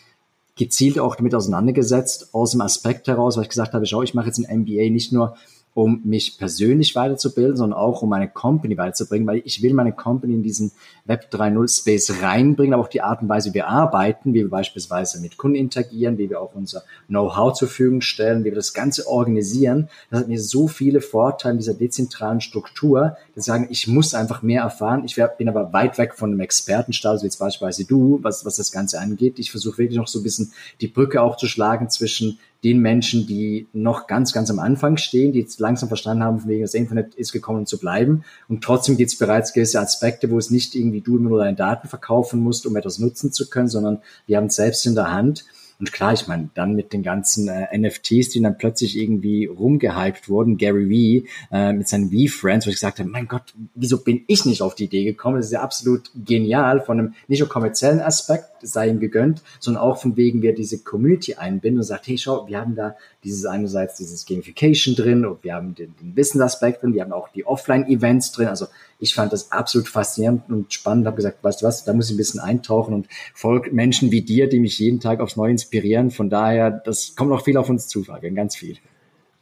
gezielt 0.57 0.99
auch 0.99 1.15
damit 1.15 1.37
auseinandergesetzt, 1.37 2.35
aus 2.35 2.51
dem 2.51 2.61
Aspekt 2.61 3.07
heraus, 3.07 3.37
weil 3.37 3.45
ich 3.45 3.49
gesagt 3.49 3.75
habe, 3.75 3.87
schau, 3.87 4.03
ich 4.03 4.15
mache 4.15 4.27
jetzt 4.27 4.39
ein 4.39 4.61
MBA 4.61 4.91
nicht 4.91 5.13
nur 5.13 5.37
um 5.75 6.01
mich 6.05 6.39
persönlich 6.39 6.95
weiterzubilden, 6.95 7.57
sondern 7.57 7.79
auch 7.79 8.03
um 8.03 8.09
meine 8.09 8.29
Company 8.29 8.77
weiterzubringen, 8.77 9.27
weil 9.27 9.43
ich 9.45 9.63
will 9.63 9.75
meine 9.75 9.93
Company 9.93 10.35
in 10.35 10.43
diesen 10.43 10.73
Web 11.05 11.29
3.0 11.33 11.81
Space 11.81 12.23
reinbringen, 12.23 12.75
aber 12.75 12.85
auch 12.85 12.89
die 12.89 13.03
Art 13.03 13.23
und 13.23 13.29
Weise, 13.29 13.51
wie 13.51 13.55
wir 13.55 13.69
arbeiten, 13.69 14.35
wie 14.35 14.43
wir 14.43 14.51
beispielsweise 14.51 15.21
mit 15.21 15.37
Kunden 15.37 15.57
interagieren, 15.57 16.19
wie 16.19 16.31
wir 16.31 16.41
auch 16.41 16.55
unser 16.55 16.83
Know-how 17.09 17.53
zur 17.55 17.69
Verfügung 17.69 18.01
stellen, 18.01 18.41
wie 18.41 18.51
wir 18.51 18.55
das 18.55 18.73
Ganze 18.73 19.07
organisieren. 19.09 19.89
Das 20.11 20.21
hat 20.21 20.29
mir 20.29 20.41
so 20.41 20.69
viele 20.69 21.01
Vorteile 21.01 21.59
dieser 21.59 21.75
dezentralen 21.75 22.41
Struktur, 22.41 23.17
dass 23.35 23.45
sagen, 23.45 23.69
ich 23.71 23.89
muss 23.89 24.15
einfach 24.15 24.43
mehr 24.43 24.63
erfahren. 24.63 25.05
Ich 25.05 25.21
bin 25.39 25.49
aber 25.49 25.73
weit 25.73 25.99
weg 25.99 26.15
von 26.15 26.31
einem 26.31 26.41
Expertenstatus, 26.41 27.23
wie 27.23 27.27
jetzt 27.27 27.39
beispielsweise 27.39 27.85
du, 27.85 28.19
was, 28.23 28.45
was 28.45 28.57
das 28.57 28.73
Ganze 28.73 29.01
angeht. 29.01 29.39
Ich 29.39 29.51
versuche 29.51 29.79
wirklich 29.79 29.99
noch 29.99 30.09
so 30.09 30.21
ein 30.21 30.23
bisschen 30.23 30.53
die 30.81 30.89
Brücke 30.89 31.23
auch 31.23 31.37
zu 31.37 31.47
schlagen 31.47 31.91
zwischen 31.91 32.39
den 32.65 32.81
Menschen, 32.81 33.27
die 33.27 33.69
noch 33.75 34.07
ganz, 34.07 34.33
ganz 34.33 34.51
am 34.51 34.59
Anfang 34.59 34.97
stehen, 34.97 35.33
die 35.33 35.41
jetzt 35.41 35.61
langsam 35.61 35.89
verstanden 35.89 36.25
haben, 36.25 36.41
von 36.41 36.49
wegen 36.49 36.63
das 36.63 36.73
Internet 36.73 37.15
ist 37.15 37.33
gekommen, 37.33 37.61
um 37.61 37.67
zu 37.67 37.79
bleiben. 37.79 38.25
Und 38.49 38.65
trotzdem 38.65 38.97
gibt 38.97 39.11
es 39.11 39.19
bereits 39.19 39.53
gewisse 39.53 39.81
Aspekte, 39.81 40.31
wo 40.31 40.39
es 40.39 40.51
nicht 40.51 40.75
irgendwie 40.75 41.03
du 41.03 41.19
immer 41.19 41.29
nur 41.29 41.39
deine 41.41 41.57
Daten 41.57 41.89
verkaufen 41.89 42.41
musst, 42.41 42.67
um 42.67 42.75
etwas 42.77 42.99
nutzen 42.99 43.33
zu 43.33 43.51
können, 43.51 43.69
sondern 43.69 43.99
wir 44.27 44.39
haben 44.39 44.47
es 44.47 44.57
selbst 44.57 44.87
in 44.87 44.95
der 44.95 45.13
Hand. 45.13 45.45
Und 45.79 45.93
klar, 45.93 46.13
ich 46.13 46.29
meine, 46.29 46.51
dann 46.55 46.75
mit 46.75 46.93
den 46.93 47.03
ganzen 47.03 47.49
äh, 47.49 47.77
NFTs, 47.77 48.29
die 48.31 48.41
dann 48.41 48.59
plötzlich 48.59 48.97
irgendwie 48.97 49.47
rumgehypt 49.47 50.29
wurden, 50.29 50.57
Gary 50.57 50.89
Vee 50.89 51.25
äh, 51.51 51.73
mit 51.73 51.89
seinen 51.89 52.11
Vee-Friends, 52.11 52.67
wo 52.67 52.71
ich 52.71 52.77
gesagt 52.77 53.01
habe, 53.01 53.09
mein 53.09 53.27
Gott, 53.27 53.55
wieso 53.75 53.99
bin 53.99 54.23
ich 54.29 54.45
nicht 54.45 54.63
auf 54.63 54.75
die 54.75 54.85
Idee 54.85 55.05
gekommen? 55.05 55.37
Das 55.37 55.47
ist 55.47 55.53
ja 55.53 55.63
absolut 55.63 56.11
genial 56.15 56.81
von 56.81 56.99
einem 56.99 57.15
nicht 57.27 57.41
nur 57.41 57.49
kommerziellen 57.49 58.01
Aspekt, 58.01 58.47
sei 58.63 58.89
ihm 58.89 59.01
gegönnt, 59.01 59.43
sondern 59.61 59.83
auch 59.83 60.01
von 60.01 60.17
wegen, 60.17 60.43
wir 60.43 60.55
diese 60.55 60.79
Community 60.79 61.35
einbinden 61.35 61.81
und 61.81 61.85
sagt, 61.85 62.07
hey, 62.07 62.19
schau, 62.19 62.47
wir 62.47 62.61
haben 62.61 62.77
da 62.77 62.97
dieses 63.25 63.45
einerseits 63.47 63.97
dieses 63.97 64.27
Gamification 64.27 64.95
drin 64.95 65.27
und 65.27 65.43
wir 65.43 65.55
haben 65.55 65.75
den, 65.75 65.95
den 66.01 66.17
Wissensaspekt 66.17 66.83
drin, 66.83 66.95
wir 66.95 67.03
haben 67.03 67.13
auch 67.13 67.29
die 67.29 67.47
Offline-Events 67.47 68.33
drin. 68.33 68.49
Also 68.49 68.67
ich 68.99 69.15
fand 69.15 69.33
das 69.33 69.53
absolut 69.53 69.89
faszinierend 69.89 70.43
und 70.49 70.73
spannend, 70.73 71.07
habe 71.07 71.17
gesagt, 71.17 71.43
weißt 71.43 71.63
du 71.63 71.67
was, 71.67 71.85
da 71.85 71.93
muss 71.93 72.09
ich 72.09 72.15
ein 72.15 72.19
bisschen 72.19 72.41
eintauchen 72.41 72.95
und 72.95 73.09
folgt 73.35 73.73
Menschen 73.73 74.11
wie 74.11 74.23
dir, 74.23 74.49
die 74.49 74.61
mich 74.61 74.79
jeden 74.79 75.01
Tag 75.01 75.21
aufs 75.21 75.37
Neue 75.37 75.51
inspirieren. 75.65 76.11
Von 76.11 76.31
daher, 76.31 76.71
das 76.71 77.15
kommt 77.17 77.31
noch 77.31 77.45
viel 77.45 77.57
auf 77.57 77.69
uns 77.69 77.89
zu, 77.89 78.05
Fabian, 78.05 78.35
ganz 78.35 78.57
viel. 78.57 78.77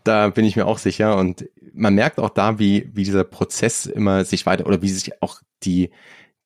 Da 0.05 0.31
bin 0.31 0.45
ich 0.45 0.57
mir 0.57 0.67
auch 0.67 0.79
sicher 0.79 1.17
und 1.17 1.49
man 1.73 1.95
merkt 1.95 2.19
auch 2.19 2.31
da, 2.31 2.59
wie, 2.59 2.91
wie 2.93 3.05
dieser 3.05 3.25
Prozess 3.25 3.87
immer 3.87 4.25
sich 4.25 4.47
weiter 4.47 4.67
oder 4.67 4.83
wie 4.83 4.89
sich 4.89 5.23
auch 5.23 5.41
die, 5.63 5.91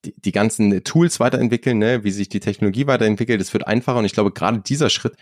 die, 0.04 0.14
die 0.16 0.32
ganzen 0.32 0.84
Tools 0.84 1.20
weiterentwickeln, 1.20 1.78
ne, 1.78 2.04
wie 2.04 2.10
sich 2.10 2.28
die 2.28 2.40
Technologie 2.40 2.86
weiterentwickelt. 2.86 3.40
Es 3.40 3.52
wird 3.52 3.66
einfacher 3.66 3.98
und 3.98 4.04
ich 4.04 4.12
glaube, 4.12 4.30
gerade 4.30 4.58
dieser 4.58 4.90
Schritt, 4.90 5.14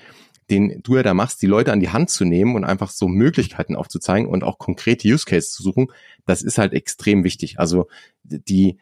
den 0.51 0.81
du 0.83 0.97
ja 0.97 1.03
da 1.03 1.15
machst, 1.15 1.43
die 1.43 1.47
Leute 1.47 1.73
an 1.73 1.81
die 1.81 1.91
Hand 1.91 2.11
zu 2.11 2.25
nehmen 2.25 2.57
und 2.57 2.65
einfach 2.65 2.91
so 2.91 3.09
Möglichkeiten 3.09 3.77
aufzuzeigen 3.77 4.29
und 4.29 4.43
auch 4.43 4.59
konkrete 4.59 5.09
Use 5.09 5.25
Cases 5.25 5.53
zu 5.53 5.63
suchen, 5.63 5.89
das 6.27 6.43
ist 6.43 6.59
halt 6.59 6.73
extrem 6.73 7.25
wichtig. 7.25 7.61
Also 7.61 7.87
die, 8.25 8.79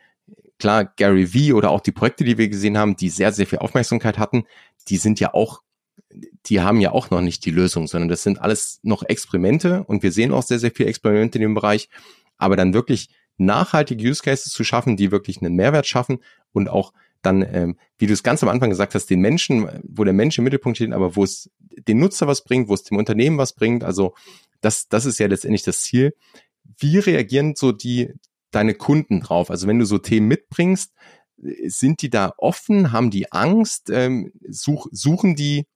klar, 0.62 0.84
Gary 0.84 1.26
V 1.26 1.56
oder 1.56 1.70
auch 1.70 1.80
die 1.80 1.90
Projekte, 1.90 2.22
die 2.22 2.38
wir 2.38 2.48
gesehen 2.48 2.78
haben, 2.78 2.94
die 2.94 3.08
sehr, 3.08 3.32
sehr 3.32 3.48
viel 3.48 3.58
Aufmerksamkeit 3.58 4.16
hatten, 4.16 4.44
die 4.86 4.96
sind 4.96 5.18
ja 5.18 5.34
auch, 5.34 5.60
die 6.46 6.60
haben 6.60 6.80
ja 6.80 6.92
auch 6.92 7.10
noch 7.10 7.20
nicht 7.20 7.44
die 7.44 7.50
Lösung, 7.50 7.88
sondern 7.88 8.08
das 8.08 8.22
sind 8.22 8.40
alles 8.40 8.78
noch 8.84 9.02
Experimente 9.02 9.82
und 9.82 10.04
wir 10.04 10.12
sehen 10.12 10.30
auch 10.30 10.44
sehr, 10.44 10.60
sehr 10.60 10.70
viele 10.70 10.88
Experimente 10.88 11.38
in 11.38 11.42
dem 11.42 11.54
Bereich, 11.54 11.88
aber 12.38 12.54
dann 12.54 12.74
wirklich 12.74 13.08
nachhaltige 13.38 14.08
Use 14.08 14.22
Cases 14.22 14.52
zu 14.52 14.62
schaffen, 14.62 14.96
die 14.96 15.10
wirklich 15.10 15.42
einen 15.42 15.56
Mehrwert 15.56 15.88
schaffen 15.88 16.20
und 16.52 16.68
auch 16.68 16.92
dann, 17.22 17.42
ähm, 17.42 17.76
wie 17.98 18.06
du 18.06 18.12
es 18.12 18.22
ganz 18.22 18.44
am 18.44 18.48
Anfang 18.48 18.70
gesagt 18.70 18.94
hast, 18.94 19.10
den 19.10 19.18
Menschen, 19.18 19.68
wo 19.82 20.04
der 20.04 20.12
Mensch 20.12 20.38
im 20.38 20.44
Mittelpunkt 20.44 20.78
steht, 20.78 20.92
aber 20.92 21.16
wo 21.16 21.24
es 21.24 21.50
den 21.88 21.98
Nutzer 21.98 22.28
was 22.28 22.44
bringt, 22.44 22.68
wo 22.68 22.74
es 22.74 22.84
dem 22.84 22.98
Unternehmen 22.98 23.36
was 23.36 23.52
bringt. 23.52 23.82
Also 23.82 24.14
das, 24.60 24.86
das 24.86 25.06
ist 25.06 25.18
ja 25.18 25.26
letztendlich 25.26 25.64
das 25.64 25.80
Ziel. 25.80 26.14
Wie 26.78 26.98
reagieren 26.98 27.54
so 27.56 27.72
die 27.72 28.12
deine 28.52 28.74
Kunden 28.74 29.20
drauf? 29.20 29.50
Also 29.50 29.66
wenn 29.66 29.78
du 29.78 29.84
so 29.84 29.98
Themen 29.98 30.28
mitbringst, 30.28 30.92
sind 31.66 32.02
die 32.02 32.10
da 32.10 32.32
offen? 32.38 32.92
Haben 32.92 33.10
die 33.10 33.32
Angst? 33.32 33.90
Ähm, 33.90 34.32
such, 34.48 34.88
suchen 34.92 35.34
die 35.34 35.66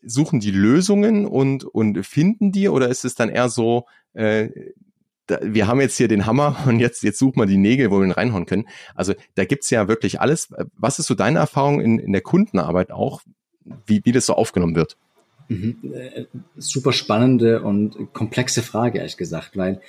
suchen 0.00 0.38
die 0.38 0.52
Lösungen 0.52 1.26
und 1.26 1.64
und 1.64 2.06
finden 2.06 2.52
die 2.52 2.68
oder 2.68 2.88
ist 2.88 3.04
es 3.04 3.16
dann 3.16 3.28
eher 3.28 3.48
so 3.48 3.84
äh, 4.12 4.48
wir 5.42 5.66
haben 5.66 5.80
jetzt 5.80 5.96
hier 5.96 6.08
den 6.08 6.26
Hammer 6.26 6.56
und 6.66 6.80
jetzt, 6.80 7.02
jetzt 7.02 7.18
suchen 7.18 7.40
wir 7.40 7.46
die 7.46 7.58
Nägel, 7.58 7.90
wo 7.90 7.98
wir 7.98 8.04
ihn 8.04 8.12
reinhauen 8.12 8.46
können. 8.46 8.68
Also 8.94 9.14
da 9.34 9.44
gibt's 9.44 9.70
ja 9.70 9.88
wirklich 9.88 10.20
alles. 10.20 10.48
Was 10.76 10.98
ist 10.98 11.06
so 11.06 11.14
deine 11.14 11.38
Erfahrung 11.38 11.80
in, 11.80 11.98
in 11.98 12.12
der 12.12 12.22
Kundenarbeit 12.22 12.90
auch, 12.90 13.22
wie, 13.86 14.00
wie 14.04 14.12
das 14.12 14.26
so 14.26 14.34
aufgenommen 14.34 14.74
wird? 14.74 14.96
Mhm. 15.48 15.78
Äh, 15.94 16.26
super 16.56 16.92
spannende 16.92 17.62
und 17.62 18.12
komplexe 18.12 18.62
Frage, 18.62 18.98
ehrlich 18.98 19.16
gesagt, 19.16 19.56
weil 19.56 19.80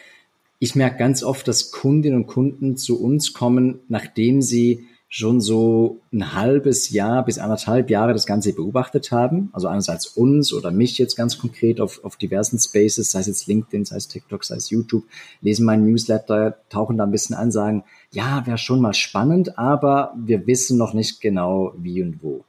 ich 0.60 0.76
merke 0.76 0.98
ganz 0.98 1.24
oft, 1.24 1.48
dass 1.48 1.72
Kundinnen 1.72 2.24
und 2.24 2.28
Kunden 2.28 2.76
zu 2.76 3.02
uns 3.02 3.34
kommen, 3.34 3.80
nachdem 3.88 4.42
sie 4.42 4.86
schon 5.12 5.42
so 5.42 6.02
ein 6.14 6.36
halbes 6.36 6.92
Jahr 6.92 7.26
bis 7.26 7.40
anderthalb 7.40 7.90
Jahre 7.90 8.14
das 8.14 8.28
Ganze 8.28 8.54
beobachtet 8.54 9.12
haben. 9.12 9.50
Also 9.54 9.68
einerseits 9.68 10.06
uns 10.06 10.54
oder 10.54 10.70
mich 10.70 11.00
jetzt 11.00 11.16
ganz 11.16 11.40
konkret 11.40 11.82
auf, 11.82 12.04
auf 12.04 12.16
diversen 12.16 12.60
Spaces, 12.60 13.10
sei 13.10 13.22
es 13.22 13.28
jetzt 13.28 13.48
LinkedIn, 13.48 13.86
sei 13.86 13.96
es 13.96 14.08
TikTok, 14.08 14.44
sei 14.44 14.58
es 14.58 14.70
YouTube, 14.70 15.06
lesen 15.42 15.66
meinen 15.66 15.86
Newsletter, 15.90 16.60
tauchen 16.70 16.98
da 16.98 17.06
ein 17.06 17.12
bisschen 17.12 17.36
an, 17.36 17.52
sagen, 17.52 17.84
ja, 18.12 18.46
wäre 18.46 18.60
schon 18.60 18.82
mal 18.82 18.94
spannend, 18.94 19.58
aber 19.58 20.14
wir 20.16 20.46
wissen 20.46 20.78
noch 20.78 20.94
nicht 20.94 21.22
genau 21.22 21.74
wie 21.78 22.04
und 22.04 22.22
wo. 22.22 22.44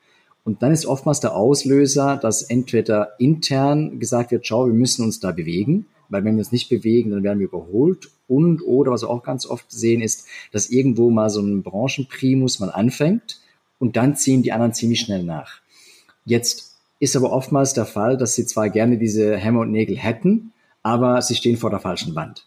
Und 0.45 0.62
dann 0.62 0.73
ist 0.73 0.85
oftmals 0.85 1.21
der 1.21 1.37
Auslöser, 1.37 2.17
dass 2.17 2.43
entweder 2.43 3.19
intern 3.19 4.00
gesagt 4.00 4.33
wird, 4.33 4.47
schau, 4.47 4.67
wir 4.67 4.75
müssen 4.75 5.05
uns 5.05 5.21
da 5.21 5.33
bewegen 5.33 5.87
weil 6.11 6.25
wenn 6.25 6.35
wir 6.35 6.40
uns 6.40 6.52
nicht 6.52 6.69
bewegen, 6.69 7.11
dann 7.11 7.23
werden 7.23 7.38
wir 7.38 7.47
überholt. 7.47 8.11
Und 8.29 8.62
oder 8.62 8.93
was 8.93 9.02
wir 9.02 9.11
auch 9.11 9.23
ganz 9.23 9.47
oft 9.47 9.71
sehen, 9.71 10.02
ist, 10.02 10.26
dass 10.52 10.71
irgendwo 10.71 11.11
mal 11.11 11.31
so 11.31 11.40
ein 11.40 11.62
Branchenprimus 11.62 12.61
mal 12.61 12.71
anfängt 12.71 13.40
und 13.79 13.97
dann 13.97 14.17
ziehen 14.17 14.43
die 14.43 14.52
anderen 14.52 14.75
ziemlich 14.75 15.00
schnell 15.00 15.25
nach. 15.25 15.61
Jetzt 16.25 16.76
ist 16.99 17.17
aber 17.17 17.33
oftmals 17.33 17.73
der 17.73 17.87
Fall, 17.87 18.17
dass 18.17 18.35
sie 18.35 18.45
zwar 18.45 18.69
gerne 18.69 18.99
diese 18.99 19.37
Hämmer 19.37 19.61
und 19.61 19.71
Nägel 19.71 19.97
hätten, 19.97 20.52
aber 20.83 21.23
sie 21.23 21.35
stehen 21.35 21.57
vor 21.57 21.71
der 21.71 21.81
falschen 21.81 22.14
Wand. 22.14 22.47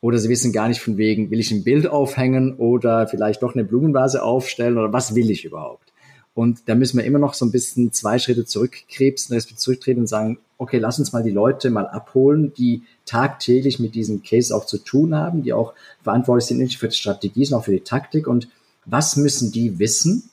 Oder 0.00 0.18
sie 0.18 0.28
wissen 0.28 0.52
gar 0.52 0.68
nicht 0.68 0.80
von 0.80 0.96
wegen, 0.96 1.30
will 1.30 1.40
ich 1.40 1.50
ein 1.50 1.64
Bild 1.64 1.88
aufhängen 1.88 2.54
oder 2.56 3.08
vielleicht 3.08 3.42
doch 3.42 3.54
eine 3.54 3.64
Blumenvase 3.64 4.22
aufstellen 4.22 4.78
oder 4.78 4.92
was 4.92 5.14
will 5.16 5.30
ich 5.30 5.44
überhaupt? 5.44 5.92
Und 6.38 6.68
da 6.68 6.76
müssen 6.76 6.98
wir 6.98 7.04
immer 7.04 7.18
noch 7.18 7.34
so 7.34 7.44
ein 7.44 7.50
bisschen 7.50 7.92
zwei 7.92 8.20
Schritte 8.20 8.44
zurückkrebsen, 8.44 9.34
respektive 9.34 9.58
zurücktreten 9.58 10.02
und 10.02 10.06
sagen, 10.06 10.38
okay, 10.56 10.78
lass 10.78 11.00
uns 11.00 11.12
mal 11.12 11.24
die 11.24 11.32
Leute 11.32 11.68
mal 11.68 11.88
abholen, 11.88 12.54
die 12.54 12.84
tagtäglich 13.06 13.80
mit 13.80 13.96
diesem 13.96 14.22
Case 14.22 14.54
auch 14.54 14.64
zu 14.64 14.78
tun 14.78 15.16
haben, 15.16 15.42
die 15.42 15.52
auch 15.52 15.74
verantwortlich 16.04 16.46
sind 16.46 16.58
nicht 16.58 16.78
für 16.78 16.86
die 16.86 16.94
Strategie, 16.94 17.44
sondern 17.44 17.62
auch 17.62 17.64
für 17.64 17.72
die 17.72 17.80
Taktik. 17.80 18.28
Und 18.28 18.48
was 18.84 19.16
müssen 19.16 19.50
die 19.50 19.80
wissen, 19.80 20.30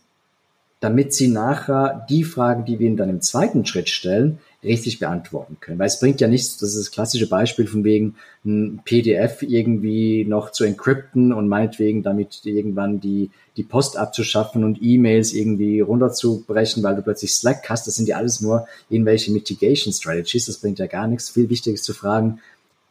damit 0.79 1.11
sie 1.11 1.27
nachher 1.27 2.05
die 2.07 2.23
Fragen, 2.23 2.65
die 2.65 2.77
wir 2.77 2.85
ihnen 2.85 2.97
dann 2.97 3.09
im 3.09 3.21
zweiten 3.21 3.65
Schritt 3.65 3.89
stellen, 3.89 4.37
richtig 4.65 4.99
beantworten 4.99 5.57
können. 5.59 5.79
Weil 5.79 5.87
es 5.87 5.99
bringt 5.99 6.19
ja 6.19 6.27
nichts, 6.27 6.57
das 6.57 6.75
ist 6.75 6.87
das 6.87 6.91
klassische 6.91 7.29
Beispiel 7.29 7.67
von 7.67 7.83
wegen 7.83 8.15
ein 8.43 8.81
PDF 8.83 9.41
irgendwie 9.41 10.25
noch 10.25 10.51
zu 10.51 10.63
encrypten 10.63 11.31
und 11.31 11.47
meinetwegen 11.47 12.03
damit 12.03 12.41
irgendwann 12.45 12.99
die, 12.99 13.29
die 13.57 13.63
Post 13.63 13.97
abzuschaffen 13.97 14.63
und 14.63 14.79
E-Mails 14.81 15.33
irgendwie 15.33 15.79
runterzubrechen, 15.79 16.83
weil 16.83 16.95
du 16.95 17.01
plötzlich 17.01 17.33
Slack 17.33 17.69
hast. 17.69 17.87
Das 17.87 17.95
sind 17.95 18.07
ja 18.07 18.17
alles 18.17 18.41
nur 18.41 18.67
irgendwelche 18.89 19.31
Mitigation 19.31 19.93
Strategies. 19.93 20.45
Das 20.45 20.57
bringt 20.57 20.79
ja 20.79 20.87
gar 20.87 21.07
nichts. 21.07 21.29
Viel 21.29 21.49
wichtiger 21.49 21.75
ist 21.75 21.85
zu 21.85 21.93
fragen, 21.93 22.39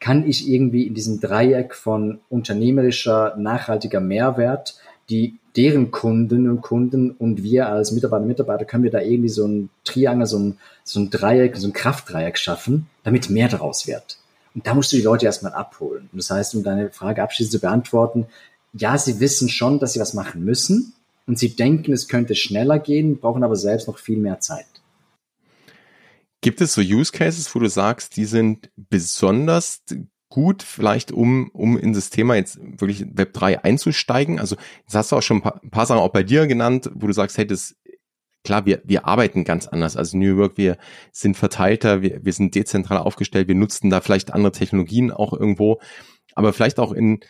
kann 0.00 0.28
ich 0.28 0.48
irgendwie 0.48 0.86
in 0.86 0.94
diesem 0.94 1.20
Dreieck 1.20 1.74
von 1.74 2.20
unternehmerischer, 2.28 3.36
nachhaltiger 3.36 4.00
Mehrwert, 4.00 4.76
die 5.08 5.38
deren 5.56 5.90
Kunden 5.90 6.50
und 6.50 6.62
Kunden 6.62 7.10
und 7.12 7.42
wir 7.42 7.68
als 7.68 7.92
Mitarbeiter, 7.92 8.24
Mitarbeiter 8.24 8.64
können 8.64 8.84
wir 8.84 8.90
da 8.90 9.00
irgendwie 9.00 9.28
so 9.28 9.46
ein 9.46 9.70
Triangel, 9.84 10.26
so 10.26 10.38
ein, 10.38 10.58
so 10.82 11.00
ein 11.00 11.10
Dreieck, 11.10 11.56
so 11.56 11.68
ein 11.68 11.72
Kraftdreieck 11.72 12.38
schaffen, 12.38 12.88
damit 13.04 13.30
mehr 13.30 13.48
daraus 13.48 13.86
wird. 13.86 14.18
Und 14.54 14.66
da 14.66 14.74
musst 14.74 14.92
du 14.92 14.96
die 14.96 15.02
Leute 15.02 15.26
erstmal 15.26 15.52
abholen. 15.52 16.08
Und 16.12 16.18
das 16.18 16.30
heißt, 16.30 16.54
um 16.54 16.62
deine 16.62 16.90
Frage 16.90 17.22
abschließend 17.22 17.52
zu 17.52 17.60
beantworten, 17.60 18.26
ja, 18.72 18.98
sie 18.98 19.20
wissen 19.20 19.48
schon, 19.48 19.78
dass 19.78 19.92
sie 19.92 20.00
was 20.00 20.14
machen 20.14 20.44
müssen 20.44 20.94
und 21.26 21.38
sie 21.38 21.54
denken, 21.54 21.92
es 21.92 22.08
könnte 22.08 22.34
schneller 22.34 22.78
gehen, 22.78 23.18
brauchen 23.18 23.44
aber 23.44 23.56
selbst 23.56 23.86
noch 23.86 23.98
viel 23.98 24.18
mehr 24.18 24.40
Zeit. 24.40 24.66
Gibt 26.40 26.60
es 26.60 26.74
so 26.74 26.82
Use 26.82 27.10
Cases, 27.10 27.54
wo 27.54 27.58
du 27.58 27.68
sagst, 27.68 28.16
die 28.16 28.26
sind 28.26 28.70
besonders 28.76 29.82
gut, 30.34 30.64
vielleicht 30.64 31.12
um, 31.12 31.48
um 31.52 31.78
in 31.78 31.92
das 31.92 32.10
Thema 32.10 32.34
jetzt 32.34 32.58
wirklich 32.60 33.06
Web 33.14 33.34
3 33.34 33.62
einzusteigen? 33.62 34.40
Also, 34.40 34.56
jetzt 34.82 34.96
hast 34.96 35.12
du 35.12 35.16
auch 35.16 35.22
schon 35.22 35.36
ein 35.36 35.42
paar, 35.42 35.62
ein 35.62 35.70
paar 35.70 35.86
Sachen 35.86 36.00
auch 36.00 36.08
bei 36.08 36.24
dir 36.24 36.48
genannt, 36.48 36.90
wo 36.92 37.06
du 37.06 37.12
sagst, 37.12 37.38
hey, 37.38 37.46
das, 37.46 37.76
klar, 38.42 38.66
wir, 38.66 38.82
wir 38.84 39.06
arbeiten 39.06 39.44
ganz 39.44 39.68
anders. 39.68 39.96
Also 39.96 40.18
New 40.18 40.36
Work, 40.36 40.58
wir 40.58 40.76
sind 41.12 41.36
verteilter, 41.36 42.02
wir, 42.02 42.24
wir 42.24 42.32
sind 42.32 42.52
dezentral 42.56 42.98
aufgestellt, 42.98 43.46
wir 43.46 43.54
nutzen 43.54 43.90
da 43.90 44.00
vielleicht 44.00 44.32
andere 44.32 44.50
Technologien 44.50 45.12
auch 45.12 45.32
irgendwo, 45.32 45.80
aber 46.34 46.52
vielleicht 46.52 46.80
auch 46.80 46.90
in 46.90 47.20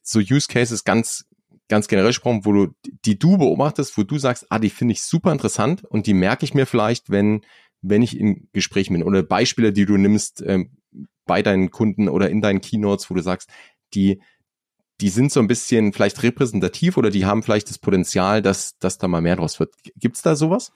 so 0.00 0.18
Use 0.18 0.48
Cases 0.48 0.82
ganz, 0.84 1.26
ganz 1.68 1.88
generell 1.88 2.08
gesprochen, 2.08 2.46
wo 2.46 2.54
du, 2.54 2.68
die 3.04 3.18
du 3.18 3.36
beobachtest, 3.36 3.98
wo 3.98 4.02
du 4.02 4.16
sagst, 4.16 4.46
ah, 4.48 4.58
die 4.58 4.70
finde 4.70 4.92
ich 4.92 5.02
super 5.02 5.30
interessant 5.30 5.84
und 5.84 6.06
die 6.06 6.14
merke 6.14 6.46
ich 6.46 6.54
mir 6.54 6.64
vielleicht, 6.64 7.10
wenn, 7.10 7.42
wenn 7.82 8.00
ich 8.00 8.18
in 8.18 8.48
Gesprächen 8.54 8.94
bin 8.94 9.02
oder 9.02 9.22
Beispiele, 9.22 9.74
die 9.74 9.84
du 9.84 9.98
nimmst 9.98 10.42
ähm, 10.46 10.70
bei 11.26 11.42
deinen 11.42 11.70
Kunden 11.70 12.08
oder 12.08 12.30
in 12.30 12.40
deinen 12.40 12.60
Keynotes, 12.60 13.10
wo 13.10 13.14
du 13.14 13.22
sagst, 13.22 13.50
die, 13.94 14.20
die 15.00 15.08
sind 15.10 15.30
so 15.32 15.40
ein 15.40 15.48
bisschen 15.48 15.92
vielleicht 15.92 16.22
repräsentativ 16.22 16.96
oder 16.96 17.10
die 17.10 17.26
haben 17.26 17.42
vielleicht 17.42 17.68
das 17.68 17.78
Potenzial, 17.78 18.40
dass, 18.42 18.78
dass 18.78 18.98
da 18.98 19.08
mal 19.08 19.20
mehr 19.20 19.36
draus 19.36 19.60
wird. 19.60 19.74
Gibt's 19.96 20.22
da 20.22 20.36
sowas? 20.36 20.72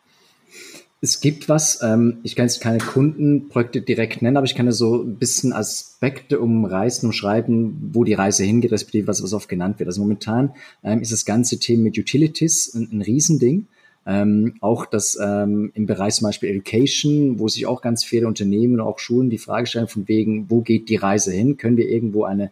Es 1.02 1.22
gibt 1.22 1.48
was, 1.48 1.80
ähm, 1.82 2.18
ich 2.24 2.36
kann 2.36 2.44
jetzt 2.44 2.60
keine 2.60 2.78
Kundenprojekte 2.78 3.80
direkt 3.80 4.20
nennen, 4.20 4.36
aber 4.36 4.44
ich 4.44 4.54
kann 4.54 4.66
ja 4.66 4.72
so 4.72 5.02
ein 5.02 5.16
bisschen 5.16 5.54
Aspekte 5.54 6.40
umreißen, 6.40 7.08
umschreiben, 7.08 7.90
wo 7.94 8.04
die 8.04 8.12
Reise 8.12 8.44
hingeht, 8.44 8.72
respektive 8.72 9.06
was, 9.06 9.22
was 9.22 9.32
oft 9.32 9.48
genannt 9.48 9.78
wird. 9.78 9.88
Also 9.88 10.02
momentan 10.02 10.52
ähm, 10.84 11.00
ist 11.00 11.12
das 11.12 11.24
ganze 11.24 11.58
Thema 11.58 11.84
mit 11.84 11.96
Utilities 11.96 12.74
ein, 12.74 12.90
ein 12.92 13.00
Riesending. 13.00 13.66
Ähm, 14.06 14.54
auch 14.60 14.86
das 14.86 15.18
ähm, 15.22 15.70
im 15.74 15.86
Bereich 15.86 16.14
zum 16.14 16.26
Beispiel 16.26 16.50
Education, 16.50 17.38
wo 17.38 17.48
sich 17.48 17.66
auch 17.66 17.82
ganz 17.82 18.02
viele 18.02 18.26
Unternehmen 18.26 18.74
und 18.74 18.80
auch 18.80 18.98
Schulen 18.98 19.30
die 19.30 19.38
Frage 19.38 19.66
stellen, 19.66 19.88
von 19.88 20.08
wegen, 20.08 20.50
wo 20.50 20.62
geht 20.62 20.88
die 20.88 20.96
Reise 20.96 21.32
hin? 21.32 21.56
Können 21.58 21.76
wir 21.76 21.88
irgendwo 21.88 22.24
eine 22.24 22.50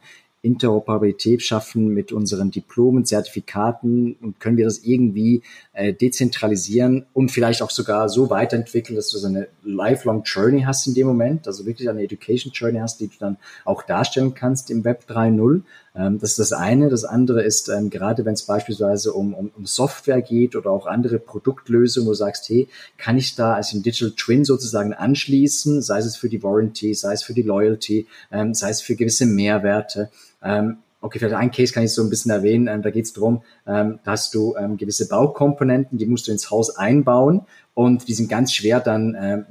Interoperabilität 0.48 1.42
schaffen 1.42 1.88
mit 1.88 2.10
unseren 2.10 2.50
Diplomen, 2.50 3.04
Zertifikaten 3.04 4.16
und 4.22 4.40
können 4.40 4.56
wir 4.56 4.64
das 4.64 4.78
irgendwie 4.78 5.42
äh, 5.74 5.92
dezentralisieren 5.92 7.04
und 7.12 7.30
vielleicht 7.30 7.60
auch 7.60 7.70
sogar 7.70 8.08
so 8.08 8.30
weiterentwickeln, 8.30 8.96
dass 8.96 9.10
du 9.10 9.18
so 9.18 9.26
eine 9.26 9.48
lifelong 9.62 10.22
Journey 10.24 10.62
hast 10.62 10.86
in 10.86 10.94
dem 10.94 11.06
Moment, 11.06 11.46
also 11.46 11.66
wirklich 11.66 11.88
eine 11.88 12.02
Education 12.02 12.52
Journey 12.54 12.78
hast, 12.78 13.00
die 13.00 13.08
du 13.08 13.14
dann 13.18 13.36
auch 13.64 13.82
darstellen 13.82 14.34
kannst 14.34 14.70
im 14.70 14.84
Web 14.84 15.04
3.0. 15.08 15.62
Ähm, 15.98 16.18
das 16.18 16.30
ist 16.30 16.38
das 16.38 16.52
eine. 16.52 16.88
Das 16.88 17.04
andere 17.04 17.42
ist, 17.42 17.68
ähm, 17.68 17.90
gerade 17.90 18.24
wenn 18.24 18.34
es 18.34 18.42
beispielsweise 18.42 19.12
um, 19.12 19.34
um, 19.34 19.50
um 19.56 19.66
Software 19.66 20.22
geht 20.22 20.56
oder 20.56 20.70
auch 20.70 20.86
andere 20.86 21.18
Produktlösungen, 21.18 22.06
wo 22.06 22.12
du 22.12 22.16
sagst, 22.16 22.48
hey, 22.48 22.68
kann 22.96 23.18
ich 23.18 23.34
da 23.34 23.54
als 23.54 23.72
ein 23.72 23.82
Digital 23.82 24.14
Twin 24.16 24.44
sozusagen 24.44 24.94
anschließen, 24.94 25.82
sei 25.82 25.98
es 25.98 26.16
für 26.16 26.28
die 26.28 26.42
Warranty, 26.42 26.94
sei 26.94 27.12
es 27.12 27.22
für 27.22 27.34
die 27.34 27.42
Loyalty, 27.42 28.06
ähm, 28.30 28.54
sei 28.54 28.70
es 28.70 28.80
für 28.80 28.94
gewisse 28.96 29.26
Mehrwerte. 29.26 30.10
Ähm, 30.42 30.78
okay, 31.00 31.18
vielleicht 31.18 31.34
ein 31.34 31.50
Case 31.50 31.72
kann 31.72 31.84
ich 31.84 31.92
so 31.92 32.02
ein 32.02 32.10
bisschen 32.10 32.30
erwähnen. 32.30 32.66
Ähm, 32.68 32.82
da 32.82 32.90
geht 32.90 33.04
es 33.04 33.12
darum, 33.12 33.42
ähm, 33.66 33.98
da 34.04 34.12
hast 34.12 34.34
du 34.34 34.56
ähm, 34.56 34.76
gewisse 34.76 35.08
Baukomponenten, 35.08 35.98
die 35.98 36.06
musst 36.06 36.28
du 36.28 36.32
ins 36.32 36.50
Haus 36.50 36.76
einbauen 36.76 37.42
und 37.74 38.08
die 38.08 38.14
sind 38.14 38.28
ganz 38.28 38.52
schwer 38.52 38.80
dann 38.80 39.16
ähm, 39.18 39.46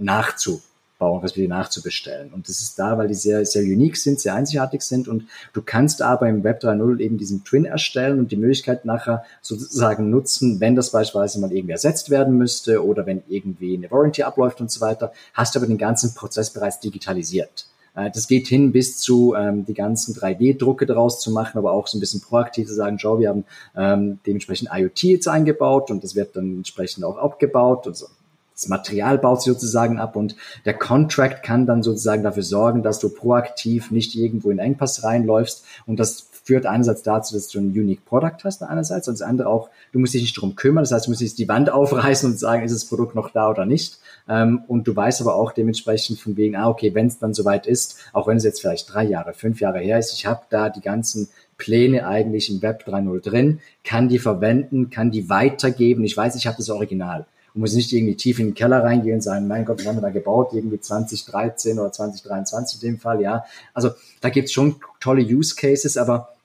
bauen, 0.98 1.22
respektive 1.22 1.50
nachzubestellen. 1.50 2.34
Und 2.34 2.50
das 2.50 2.60
ist 2.62 2.78
da, 2.80 2.98
weil 2.98 3.08
die 3.08 3.14
sehr, 3.14 3.46
sehr 3.46 3.62
unique 3.62 3.98
sind, 3.98 4.20
sehr 4.20 4.34
einzigartig 4.34 4.82
sind 4.82 5.08
und 5.08 5.26
du 5.54 5.62
kannst 5.62 6.02
aber 6.02 6.28
im 6.28 6.44
Web 6.44 6.64
3.0 6.64 7.00
eben 7.00 7.18
diesen 7.18 7.44
Twin 7.44 7.66
erstellen 7.66 8.20
und 8.20 8.32
die 8.32 8.38
Möglichkeit 8.38 8.86
nachher 8.86 9.24
sozusagen 9.42 10.10
nutzen, 10.10 10.60
wenn 10.60 10.76
das 10.76 10.92
beispielsweise 10.92 11.40
mal 11.40 11.52
irgendwie 11.52 11.74
ersetzt 11.74 12.10
werden 12.10 12.38
müsste 12.38 12.86
oder 12.86 13.06
wenn 13.06 13.22
irgendwie 13.28 13.78
eine 13.78 13.92
Warranty 13.92 14.24
abläuft 14.24 14.60
und 14.60 14.72
so 14.72 14.82
weiter, 14.82 15.14
hast 15.34 15.56
aber 15.56 15.68
den 15.68 15.78
ganzen 15.78 16.14
Prozess 16.16 16.50
bereits 16.50 16.80
digitalisiert. 16.80 17.68
Äh, 17.98 18.12
das 18.12 18.28
geht 18.28 18.48
hin 18.48 18.72
bis 18.72 19.00
zu 19.00 19.36
ähm, 19.36 19.66
die 19.66 19.74
ganzen 19.74 20.16
3D-Drucke 20.16 20.86
daraus 20.86 21.20
zu 21.20 21.32
machen, 21.32 21.58
aber 21.58 21.74
auch 21.74 21.88
so 21.88 21.98
ein 21.98 22.00
bisschen 22.00 22.22
proaktiv 22.22 22.68
zu 22.68 22.76
sagen, 22.76 23.00
schau, 23.00 23.20
wir 23.20 23.30
haben 23.30 23.44
ähm, 23.76 24.20
dementsprechend 24.26 24.70
IoT 24.72 25.04
jetzt 25.04 25.28
eingebaut 25.28 25.92
und 25.92 26.04
das 26.04 26.16
wird 26.16 26.36
dann 26.36 26.58
entsprechend 26.58 27.04
auch 27.04 27.18
abgebaut 27.18 27.88
und 27.88 27.98
so. 27.98 28.08
Das 28.54 28.70
Material 28.70 29.20
baut 29.20 29.44
sich 29.44 29.54
sozusagen 29.54 30.00
ab 30.00 30.16
und 30.16 30.36
der 30.66 30.74
Contract 30.74 31.44
kann 31.44 31.68
dann 31.68 31.84
sozusagen 31.84 32.24
dafür 32.24 32.42
sorgen, 32.42 32.82
dass 32.82 33.00
du 33.00 33.10
proaktiv 33.10 33.92
nicht 33.92 34.16
irgendwo 34.16 34.50
in 34.50 34.58
Engpass 34.58 35.04
reinläufst 35.04 35.64
und 35.86 36.00
das 36.00 36.28
führt 36.48 36.66
einerseits 36.66 37.04
dazu, 37.04 37.36
dass 37.36 37.50
du 37.50 37.60
ein 37.60 37.72
Unique 37.72 38.06
Product 38.06 38.38
hast 38.46 38.64
einerseits 38.64 39.10
und 39.10 39.20
das 39.20 39.22
andere 39.22 39.50
auch, 39.50 39.70
du 39.92 40.00
musst 40.00 40.14
dich 40.14 40.22
nicht 40.22 40.38
darum 40.38 40.56
kümmern, 40.56 40.82
das 40.82 40.94
heißt, 40.94 41.08
du 41.08 41.12
musst 41.12 41.22
nicht 41.22 41.38
die 41.38 41.50
Wand 41.50 41.70
aufreißen 41.72 42.32
und 42.32 42.40
sagen, 42.40 42.64
ist 42.64 42.74
das 42.74 42.86
Produkt 42.86 43.16
noch 43.16 43.32
da 43.32 43.50
oder 43.50 43.66
nicht 43.66 44.00
ähm, 44.30 44.64
und 44.70 44.88
du 44.88 44.96
weißt 44.96 45.20
aber 45.20 45.36
auch 45.36 45.52
dementsprechend 45.52 46.20
von 46.22 46.38
wegen, 46.38 46.56
ah 46.56 46.70
okay, 46.70 46.96
wenn 46.96 47.08
es 47.08 47.20
dann 47.20 47.34
soweit 47.34 47.68
ist, 47.68 47.98
auch 48.14 48.28
wenn 48.28 48.38
es 48.38 48.46
jetzt 48.46 48.62
vielleicht 48.62 48.94
drei 48.94 49.04
Jahre, 49.04 49.34
fünf 49.34 49.60
Jahre 49.60 49.80
her 49.80 50.00
ist, 50.00 50.14
ich 50.14 50.26
habe 50.26 50.44
da 50.50 50.70
die 50.70 50.80
ganzen 50.80 51.28
Pläne 51.58 52.08
eigentlich 52.08 52.50
im 52.50 52.62
Web 52.62 52.86
3.0 52.88 53.22
drin, 53.22 53.60
kann 53.84 54.08
die 54.08 54.20
verwenden, 54.20 54.90
kann 54.90 55.12
die 55.12 55.30
weitergeben, 55.30 56.06
ich 56.06 56.16
weiß, 56.16 56.36
ich 56.38 56.48
habe 56.48 56.56
das 56.56 56.70
Original 56.70 57.26
und 57.54 57.60
muss 57.60 57.74
nicht 57.74 57.92
irgendwie 57.92 58.16
tief 58.16 58.40
in 58.40 58.48
den 58.48 58.54
Keller 58.54 58.86
reingehen 58.86 59.16
und 59.16 59.22
sagen, 59.22 59.48
mein 59.48 59.66
Gott, 59.66 59.80
was 59.80 59.88
haben 59.88 59.98
wir 59.98 60.02
da 60.02 60.12
gebaut? 60.12 60.54
Irgendwie 60.54 60.80
2013 60.80 61.78
oder 61.78 61.92
2023 61.92 62.82
in 62.82 62.90
dem 62.92 63.00
Fall, 63.00 63.20
ja. 63.20 63.44
Also 63.74 63.90
da 64.22 64.30
gibt's 64.30 64.54
schon 64.54 64.78
tolle 65.02 65.24
Use 65.24 65.56
Cases, 65.56 65.98
aber 65.98 66.37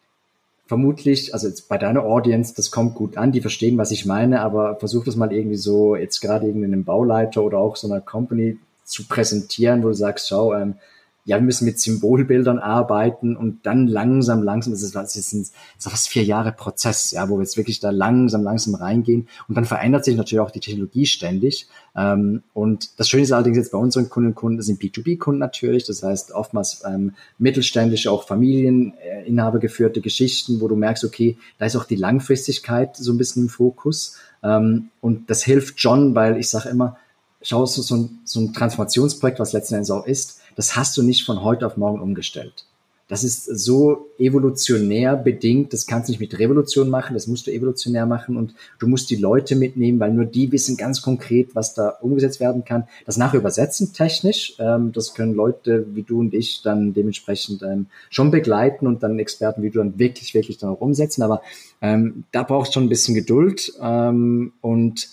vermutlich, 0.73 1.35
also 1.35 1.49
jetzt 1.49 1.69
bei 1.69 1.77
deiner 1.77 2.03
Audience, 2.03 2.55
das 2.57 2.71
kommt 2.71 2.95
gut 2.95 3.19
an, 3.19 3.31
die 3.31 3.43
verstehen, 3.43 3.77
was 3.77 3.91
ich 3.91 4.07
meine, 4.07 4.41
aber 4.41 4.77
versuch 4.77 5.05
das 5.05 5.17
mal 5.17 5.31
irgendwie 5.31 5.59
so 5.59 5.97
jetzt 5.97 6.23
gerade 6.23 6.47
irgendwie 6.47 6.65
einem 6.65 6.85
Bauleiter 6.85 7.43
oder 7.43 7.59
auch 7.59 7.77
so 7.77 7.93
einer 7.93 8.01
Company 8.01 8.57
zu 8.83 9.07
präsentieren, 9.07 9.83
wo 9.83 9.89
du 9.89 9.93
sagst, 9.93 10.29
schau, 10.31 10.55
ähm, 10.55 10.77
ja, 11.25 11.37
wir 11.37 11.43
müssen 11.43 11.67
mit 11.67 11.79
Symbolbildern 11.79 12.59
arbeiten 12.59 13.37
und 13.37 13.65
dann 13.65 13.87
langsam, 13.87 14.43
langsam, 14.43 14.73
das 14.73 14.83
ist, 14.83 14.95
das 14.97 15.15
ist 15.15 15.33
ein, 15.33 15.41
das 15.43 15.87
ist 15.87 15.91
fast 15.91 16.09
vier 16.09 16.25
Jahre 16.25 16.51
Prozess, 16.51 17.13
ja, 17.13 17.29
wo 17.29 17.37
wir 17.37 17.43
jetzt 17.43 17.57
wirklich 17.57 17.79
da 17.79 17.91
langsam, 17.91 18.43
langsam 18.43 18.75
reingehen 18.75 19.29
und 19.47 19.57
dann 19.57 19.65
verändert 19.65 20.05
sich 20.05 20.17
natürlich 20.17 20.41
auch 20.41 20.51
die 20.51 20.61
Technologie 20.61 21.07
ständig. 21.07 21.69
Ähm, 21.95 22.43
und 22.55 22.99
das 22.99 23.09
Schöne 23.09 23.23
ist 23.23 23.31
allerdings 23.31 23.57
jetzt 23.57 23.71
bei 23.71 23.79
unseren 23.79 24.09
Kunden 24.09 24.31
und 24.31 24.35
Kunden, 24.35 24.57
das 24.57 24.67
sind 24.67 24.81
B2B-Kunden 24.81 25.39
natürlich, 25.39 25.85
das 25.85 26.03
heißt 26.03 26.33
oftmals 26.33 26.83
ähm, 26.85 27.15
mittelständische, 27.39 28.11
auch 28.11 28.27
Familieninhaber 28.27 29.61
geführte 29.61 30.01
Geschichten, 30.01 30.61
wo 30.61 30.67
du 30.67 30.75
merkst, 30.75 31.05
okay, 31.05 31.37
da 31.59 31.67
ist 31.67 31.77
auch 31.77 31.85
die 31.85 31.97
Langfristigkeit 31.97 32.97
so 32.97 33.13
ein 33.13 33.19
bisschen 33.19 33.45
im 33.45 33.49
Fokus. 33.49 34.17
Ähm, 34.43 34.89
und 35.01 35.31
das 35.31 35.45
hilft 35.45 35.79
John, 35.79 36.17
weil 36.17 36.37
ich 36.37 36.49
sage 36.49 36.69
immer, 36.69 36.97
schau, 37.43 37.65
so, 37.67 37.83
so, 37.83 37.97
ein, 37.97 38.21
so 38.25 38.41
ein 38.41 38.53
Transformationsprojekt, 38.53 39.39
was 39.39 39.53
letzten 39.53 39.75
Endes 39.75 39.91
auch 39.91 40.07
ist, 40.07 40.42
das 40.57 40.77
hast 40.77 40.97
du 40.97 41.03
nicht 41.03 41.25
von 41.25 41.43
heute 41.43 41.67
auf 41.67 41.77
morgen 41.77 42.01
umgestellt. 42.01 42.67
Das 43.13 43.25
ist 43.25 43.45
so 43.45 44.09
evolutionär 44.19 45.17
bedingt, 45.17 45.75
das 45.75 45.87
kannst 45.87 46.09
du 46.09 46.13
nicht 46.13 46.21
mit 46.21 46.39
Revolution 46.39 46.89
machen, 46.89 47.13
das 47.13 47.27
musst 47.27 47.47
du 47.47 47.51
evolutionär 47.51 48.07
machen 48.07 48.39
und 48.39 48.55
du 48.79 48.87
musst 48.87 49.11
die 49.11 49.17
Leute 49.17 49.55
mitnehmen, 49.55 50.01
weil 50.01 50.15
nur 50.15 50.25
die 50.25 50.51
wissen 50.51 50.79
ganz 50.79 51.03
konkret, 51.03 51.55
was 51.55 51.75
da 51.75 51.91
umgesetzt 52.01 52.41
werden 52.41 52.65
kann. 52.65 52.85
Das 53.05 53.19
nachher 53.19 53.41
übersetzen 53.41 53.93
technisch, 53.93 54.55
ähm, 54.59 54.93
das 54.93 55.13
können 55.13 55.35
Leute 55.35 55.85
wie 55.95 56.05
du 56.05 56.21
und 56.21 56.33
ich 56.33 56.63
dann 56.63 56.95
dementsprechend 56.95 57.63
ähm, 57.63 57.85
schon 58.09 58.31
begleiten 58.31 58.87
und 58.87 59.03
dann 59.03 59.19
Experten 59.19 59.63
wie 59.63 59.69
du 59.69 59.81
dann 59.81 59.99
wirklich, 59.99 60.33
wirklich 60.33 60.57
dann 60.57 60.71
auch 60.71 60.81
umsetzen. 60.81 61.23
Aber 61.23 61.43
ähm, 61.83 62.25
da 62.33 62.45
brauchst 62.45 62.71
du 62.71 62.75
schon 62.75 62.85
ein 62.85 62.89
bisschen 62.89 63.15
Geduld 63.15 63.75
ähm, 63.79 64.55
und 64.63 65.09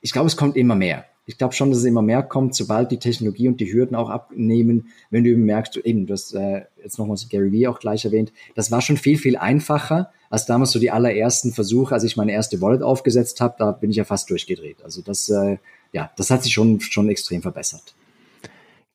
ich 0.00 0.12
glaube, 0.12 0.26
es 0.26 0.36
kommt 0.36 0.56
immer 0.56 0.74
mehr 0.74 1.04
ich 1.28 1.36
glaube 1.36 1.52
schon, 1.52 1.68
dass 1.68 1.80
es 1.80 1.84
immer 1.84 2.00
mehr 2.00 2.22
kommt, 2.22 2.54
sobald 2.54 2.90
die 2.90 2.98
Technologie 2.98 3.48
und 3.48 3.60
die 3.60 3.70
Hürden 3.70 3.94
auch 3.94 4.08
abnehmen, 4.08 4.88
wenn 5.10 5.24
du 5.24 5.30
eben 5.30 5.44
merkst, 5.44 5.76
du 5.76 5.80
eben, 5.80 6.06
du 6.06 6.14
hast 6.14 6.34
äh, 6.34 6.62
jetzt 6.82 6.98
nochmals 6.98 7.28
Gary 7.28 7.52
Vee 7.52 7.66
auch 7.66 7.80
gleich 7.80 8.06
erwähnt, 8.06 8.32
das 8.54 8.70
war 8.70 8.80
schon 8.80 8.96
viel, 8.96 9.18
viel 9.18 9.36
einfacher 9.36 10.10
als 10.30 10.46
damals 10.46 10.70
so 10.70 10.78
die 10.78 10.90
allerersten 10.90 11.52
Versuche, 11.52 11.94
als 11.94 12.04
ich 12.04 12.16
meine 12.16 12.32
erste 12.32 12.62
Wallet 12.62 12.80
aufgesetzt 12.80 13.42
habe, 13.42 13.56
da 13.58 13.72
bin 13.72 13.90
ich 13.90 13.96
ja 13.96 14.04
fast 14.04 14.30
durchgedreht. 14.30 14.82
Also 14.82 15.02
das, 15.02 15.28
äh, 15.28 15.58
ja, 15.92 16.10
das 16.16 16.30
hat 16.30 16.44
sich 16.44 16.54
schon, 16.54 16.80
schon 16.80 17.10
extrem 17.10 17.42
verbessert. 17.42 17.94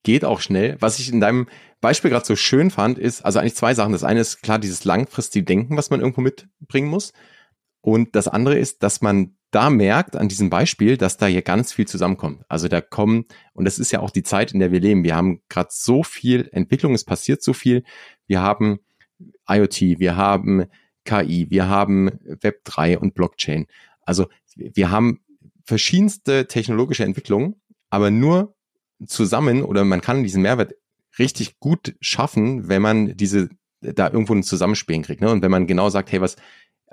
Geht 0.01 0.25
auch 0.25 0.41
schnell. 0.41 0.77
Was 0.79 0.97
ich 0.97 1.13
in 1.13 1.19
deinem 1.19 1.47
Beispiel 1.81 2.09
gerade 2.09 2.25
so 2.25 2.35
schön 2.35 2.71
fand, 2.71 2.97
ist, 2.97 3.23
also 3.23 3.37
eigentlich 3.37 3.55
zwei 3.55 3.75
Sachen. 3.75 3.91
Das 3.91 4.03
eine 4.03 4.21
ist 4.21 4.41
klar 4.41 4.57
dieses 4.57 4.85
langfristige 4.85 5.45
Denken, 5.45 5.77
was 5.77 5.91
man 5.91 5.99
irgendwo 5.99 6.21
mitbringen 6.21 6.87
muss. 6.87 7.13
Und 7.81 8.15
das 8.15 8.27
andere 8.27 8.57
ist, 8.57 8.81
dass 8.81 9.01
man 9.01 9.35
da 9.53 9.69
merkt 9.69 10.15
an 10.15 10.29
diesem 10.29 10.49
Beispiel, 10.49 10.97
dass 10.97 11.17
da 11.17 11.27
hier 11.27 11.43
ganz 11.43 11.71
viel 11.71 11.87
zusammenkommt. 11.87 12.43
Also 12.47 12.67
da 12.67 12.81
kommen, 12.81 13.25
und 13.53 13.65
das 13.65 13.77
ist 13.77 13.91
ja 13.91 13.99
auch 13.99 14.09
die 14.09 14.23
Zeit, 14.23 14.51
in 14.51 14.59
der 14.59 14.71
wir 14.71 14.79
leben. 14.79 15.03
Wir 15.03 15.15
haben 15.15 15.41
gerade 15.47 15.69
so 15.71 16.03
viel 16.03 16.49
Entwicklung, 16.51 16.93
es 16.93 17.03
passiert 17.03 17.43
so 17.43 17.53
viel. 17.53 17.83
Wir 18.25 18.41
haben 18.41 18.79
IoT, 19.47 19.99
wir 19.99 20.17
haben 20.17 20.65
KI, 21.05 21.49
wir 21.49 21.67
haben 21.67 22.11
Web 22.41 22.63
3 22.63 22.97
und 22.97 23.13
Blockchain. 23.13 23.67
Also 24.01 24.27
wir 24.55 24.89
haben 24.89 25.19
verschiedenste 25.65 26.47
technologische 26.47 27.03
Entwicklungen, 27.03 27.61
aber 27.89 28.09
nur 28.09 28.55
zusammen 29.05 29.63
oder 29.63 29.83
man 29.83 30.01
kann 30.01 30.23
diesen 30.23 30.41
Mehrwert 30.41 30.73
richtig 31.19 31.59
gut 31.59 31.95
schaffen, 32.01 32.69
wenn 32.69 32.81
man 32.81 33.15
diese 33.15 33.49
da 33.81 34.09
irgendwo 34.09 34.33
ein 34.33 34.43
Zusammenspielen 34.43 35.03
kriegt. 35.03 35.21
Ne? 35.21 35.29
Und 35.29 35.41
wenn 35.41 35.51
man 35.51 35.67
genau 35.67 35.89
sagt, 35.89 36.11
hey, 36.11 36.21
was, 36.21 36.37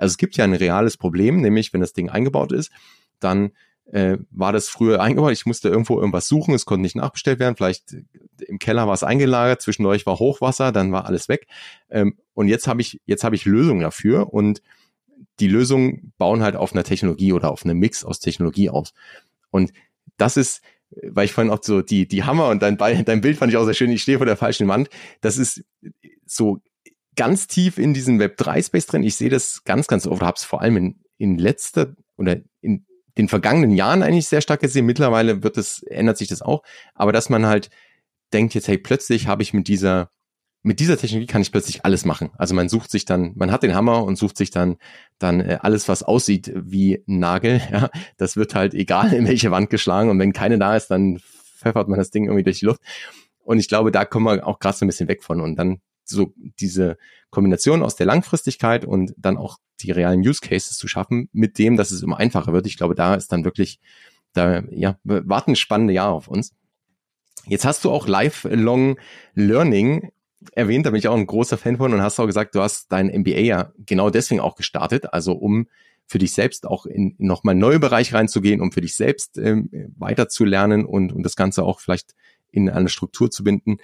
also 0.01 0.13
es 0.13 0.17
gibt 0.17 0.35
ja 0.35 0.43
ein 0.43 0.55
reales 0.55 0.97
Problem, 0.97 1.41
nämlich 1.41 1.73
wenn 1.73 1.81
das 1.81 1.93
Ding 1.93 2.09
eingebaut 2.09 2.51
ist, 2.51 2.71
dann 3.19 3.51
äh, 3.91 4.17
war 4.31 4.51
das 4.51 4.67
früher 4.67 4.99
eingebaut. 4.99 5.31
Ich 5.31 5.45
musste 5.45 5.69
irgendwo 5.69 5.99
irgendwas 5.99 6.27
suchen, 6.27 6.55
es 6.55 6.65
konnte 6.65 6.81
nicht 6.81 6.95
nachbestellt 6.95 7.39
werden. 7.39 7.55
Vielleicht 7.55 7.93
äh, 7.93 8.03
im 8.47 8.57
Keller 8.57 8.87
war 8.87 8.95
es 8.95 9.03
eingelagert, 9.03 9.61
zwischendurch 9.61 10.07
war 10.07 10.17
Hochwasser, 10.17 10.71
dann 10.71 10.91
war 10.91 11.05
alles 11.05 11.29
weg. 11.29 11.45
Ähm, 11.89 12.17
und 12.33 12.47
jetzt 12.47 12.67
habe 12.67 12.81
ich 12.81 12.99
jetzt 13.05 13.23
habe 13.23 13.35
ich 13.35 13.45
Lösungen 13.45 13.81
dafür 13.81 14.33
und 14.33 14.63
die 15.39 15.47
Lösungen 15.47 16.13
bauen 16.17 16.41
halt 16.41 16.55
auf 16.55 16.73
einer 16.73 16.83
Technologie 16.83 17.33
oder 17.33 17.51
auf 17.51 17.63
einem 17.63 17.77
Mix 17.77 18.03
aus 18.03 18.19
Technologie 18.19 18.71
aus. 18.71 18.93
Und 19.51 19.71
das 20.17 20.35
ist, 20.35 20.61
weil 21.03 21.25
ich 21.25 21.33
vorhin 21.33 21.51
auch 21.51 21.59
so 21.61 21.83
die 21.83 22.07
die 22.07 22.23
Hammer 22.23 22.49
und 22.49 22.63
dein, 22.63 22.77
dein 22.77 23.21
Bild 23.21 23.37
fand 23.37 23.51
ich 23.51 23.57
auch 23.57 23.65
sehr 23.65 23.75
schön. 23.75 23.91
Ich 23.91 24.01
stehe 24.01 24.17
vor 24.17 24.25
der 24.25 24.37
falschen 24.37 24.67
Wand. 24.67 24.89
Das 25.21 25.37
ist 25.37 25.63
so 26.25 26.59
ganz 27.15 27.47
tief 27.47 27.77
in 27.77 27.93
diesem 27.93 28.19
Web3-Space 28.19 28.87
drin. 28.87 29.03
Ich 29.03 29.15
sehe 29.15 29.29
das 29.29 29.63
ganz, 29.63 29.87
ganz 29.87 30.07
oft, 30.07 30.21
habe 30.21 30.35
es 30.37 30.43
vor 30.43 30.61
allem 30.61 30.77
in, 30.77 30.99
in 31.17 31.37
letzter 31.37 31.95
oder 32.17 32.37
in 32.61 32.85
den 33.17 33.27
vergangenen 33.27 33.71
Jahren 33.71 34.03
eigentlich 34.03 34.27
sehr 34.27 34.41
stark 34.41 34.61
gesehen. 34.61 34.85
Mittlerweile 34.85 35.43
wird 35.43 35.57
es, 35.57 35.83
ändert 35.83 36.17
sich 36.17 36.29
das 36.29 36.41
auch. 36.41 36.63
Aber 36.95 37.11
dass 37.11 37.29
man 37.29 37.45
halt 37.45 37.69
denkt 38.33 38.53
jetzt, 38.53 38.67
hey, 38.67 38.77
plötzlich 38.77 39.27
habe 39.27 39.43
ich 39.43 39.53
mit 39.53 39.67
dieser, 39.67 40.09
mit 40.63 40.79
dieser 40.79 40.97
Technologie 40.97 41.27
kann 41.27 41.41
ich 41.41 41.51
plötzlich 41.51 41.83
alles 41.83 42.05
machen. 42.05 42.29
Also 42.37 42.53
man 42.53 42.69
sucht 42.69 42.91
sich 42.91 43.03
dann, 43.03 43.33
man 43.35 43.51
hat 43.51 43.63
den 43.63 43.75
Hammer 43.75 44.03
und 44.03 44.17
sucht 44.17 44.37
sich 44.37 44.51
dann, 44.51 44.77
dann 45.19 45.41
äh, 45.41 45.57
alles, 45.61 45.89
was 45.89 46.03
aussieht 46.03 46.53
wie 46.55 47.03
ein 47.07 47.19
Nagel. 47.19 47.61
Ja, 47.71 47.89
das 48.17 48.37
wird 48.37 48.55
halt 48.55 48.73
egal 48.73 49.11
in 49.13 49.27
welche 49.27 49.51
Wand 49.51 49.69
geschlagen. 49.69 50.09
Und 50.09 50.19
wenn 50.19 50.33
keine 50.33 50.57
da 50.57 50.77
ist, 50.77 50.87
dann 50.87 51.19
pfeffert 51.57 51.89
man 51.89 51.99
das 51.99 52.11
Ding 52.11 52.25
irgendwie 52.25 52.43
durch 52.43 52.59
die 52.59 52.65
Luft. 52.65 52.81
Und 53.43 53.59
ich 53.59 53.67
glaube, 53.67 53.91
da 53.91 54.05
kommen 54.05 54.25
wir 54.25 54.47
auch 54.47 54.59
gerade 54.59 54.77
so 54.77 54.85
ein 54.85 54.87
bisschen 54.87 55.09
weg 55.09 55.23
von. 55.23 55.41
Und 55.41 55.57
dann 55.57 55.81
so 56.15 56.33
diese 56.59 56.97
Kombination 57.29 57.83
aus 57.83 57.95
der 57.95 58.05
Langfristigkeit 58.05 58.85
und 58.85 59.13
dann 59.17 59.37
auch 59.37 59.57
die 59.81 59.91
realen 59.91 60.21
Use 60.21 60.41
Cases 60.41 60.77
zu 60.77 60.87
schaffen, 60.87 61.29
mit 61.31 61.57
dem, 61.57 61.77
dass 61.77 61.91
es 61.91 62.03
immer 62.03 62.17
einfacher 62.17 62.53
wird. 62.53 62.67
Ich 62.67 62.77
glaube, 62.77 62.95
da 62.95 63.15
ist 63.15 63.31
dann 63.31 63.43
wirklich, 63.45 63.79
da 64.33 64.63
ja, 64.69 64.97
warten 65.03 65.55
spannende 65.55 65.93
Jahre 65.93 66.13
auf 66.13 66.27
uns. 66.27 66.53
Jetzt 67.47 67.65
hast 67.65 67.83
du 67.83 67.91
auch 67.91 68.07
Lifelong 68.07 68.99
Learning 69.33 70.11
erwähnt, 70.53 70.85
da 70.85 70.91
bin 70.91 70.99
ich 70.99 71.07
auch 71.07 71.15
ein 71.15 71.27
großer 71.27 71.57
Fan 71.57 71.77
von 71.77 71.93
und 71.93 72.01
hast 72.01 72.19
auch 72.19 72.25
gesagt, 72.25 72.55
du 72.55 72.61
hast 72.61 72.91
dein 72.91 73.07
MBA 73.07 73.39
ja 73.39 73.71
genau 73.77 74.09
deswegen 74.09 74.41
auch 74.41 74.55
gestartet, 74.55 75.13
also 75.13 75.33
um 75.33 75.67
für 76.07 76.17
dich 76.17 76.33
selbst 76.33 76.67
auch 76.67 76.85
in, 76.85 77.15
nochmal 77.19 77.55
neue 77.55 77.79
Bereiche 77.79 78.15
reinzugehen, 78.15 78.59
um 78.59 78.71
für 78.71 78.81
dich 78.81 78.95
selbst 78.95 79.37
ähm, 79.37 79.69
weiter 79.97 80.27
zu 80.27 80.43
lernen 80.43 80.85
und, 80.85 81.13
und 81.13 81.23
das 81.23 81.35
Ganze 81.35 81.63
auch 81.63 81.79
vielleicht 81.79 82.15
in 82.51 82.69
eine 82.69 82.89
Struktur 82.89 83.31
zu 83.31 83.43
binden. 83.43 83.77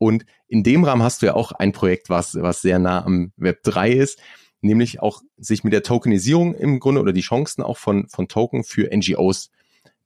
Und 0.00 0.24
in 0.48 0.62
dem 0.62 0.82
Rahmen 0.82 1.02
hast 1.02 1.20
du 1.20 1.26
ja 1.26 1.34
auch 1.34 1.52
ein 1.52 1.72
Projekt, 1.72 2.08
was, 2.08 2.34
was 2.34 2.62
sehr 2.62 2.78
nah 2.78 3.04
am 3.04 3.32
Web 3.36 3.62
3 3.64 3.92
ist, 3.92 4.18
nämlich 4.62 5.00
auch 5.00 5.20
sich 5.36 5.62
mit 5.62 5.74
der 5.74 5.82
Tokenisierung 5.82 6.54
im 6.54 6.80
Grunde 6.80 7.02
oder 7.02 7.12
die 7.12 7.20
Chancen 7.20 7.62
auch 7.62 7.76
von, 7.76 8.08
von 8.08 8.26
Token 8.26 8.64
für 8.64 8.88
NGOs 8.90 9.50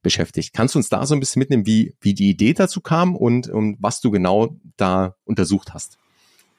beschäftigt. 0.01 0.53
Kannst 0.53 0.75
du 0.75 0.79
uns 0.79 0.89
da 0.89 1.05
so 1.05 1.15
ein 1.15 1.21
bisschen 1.21 1.39
mitnehmen, 1.39 1.65
wie, 1.65 1.95
wie 2.01 2.13
die 2.13 2.29
Idee 2.29 2.53
dazu 2.53 2.81
kam 2.81 3.15
und, 3.15 3.47
und 3.47 3.77
was 3.79 4.01
du 4.01 4.11
genau 4.11 4.57
da 4.75 5.15
untersucht 5.23 5.73
hast? 5.73 5.97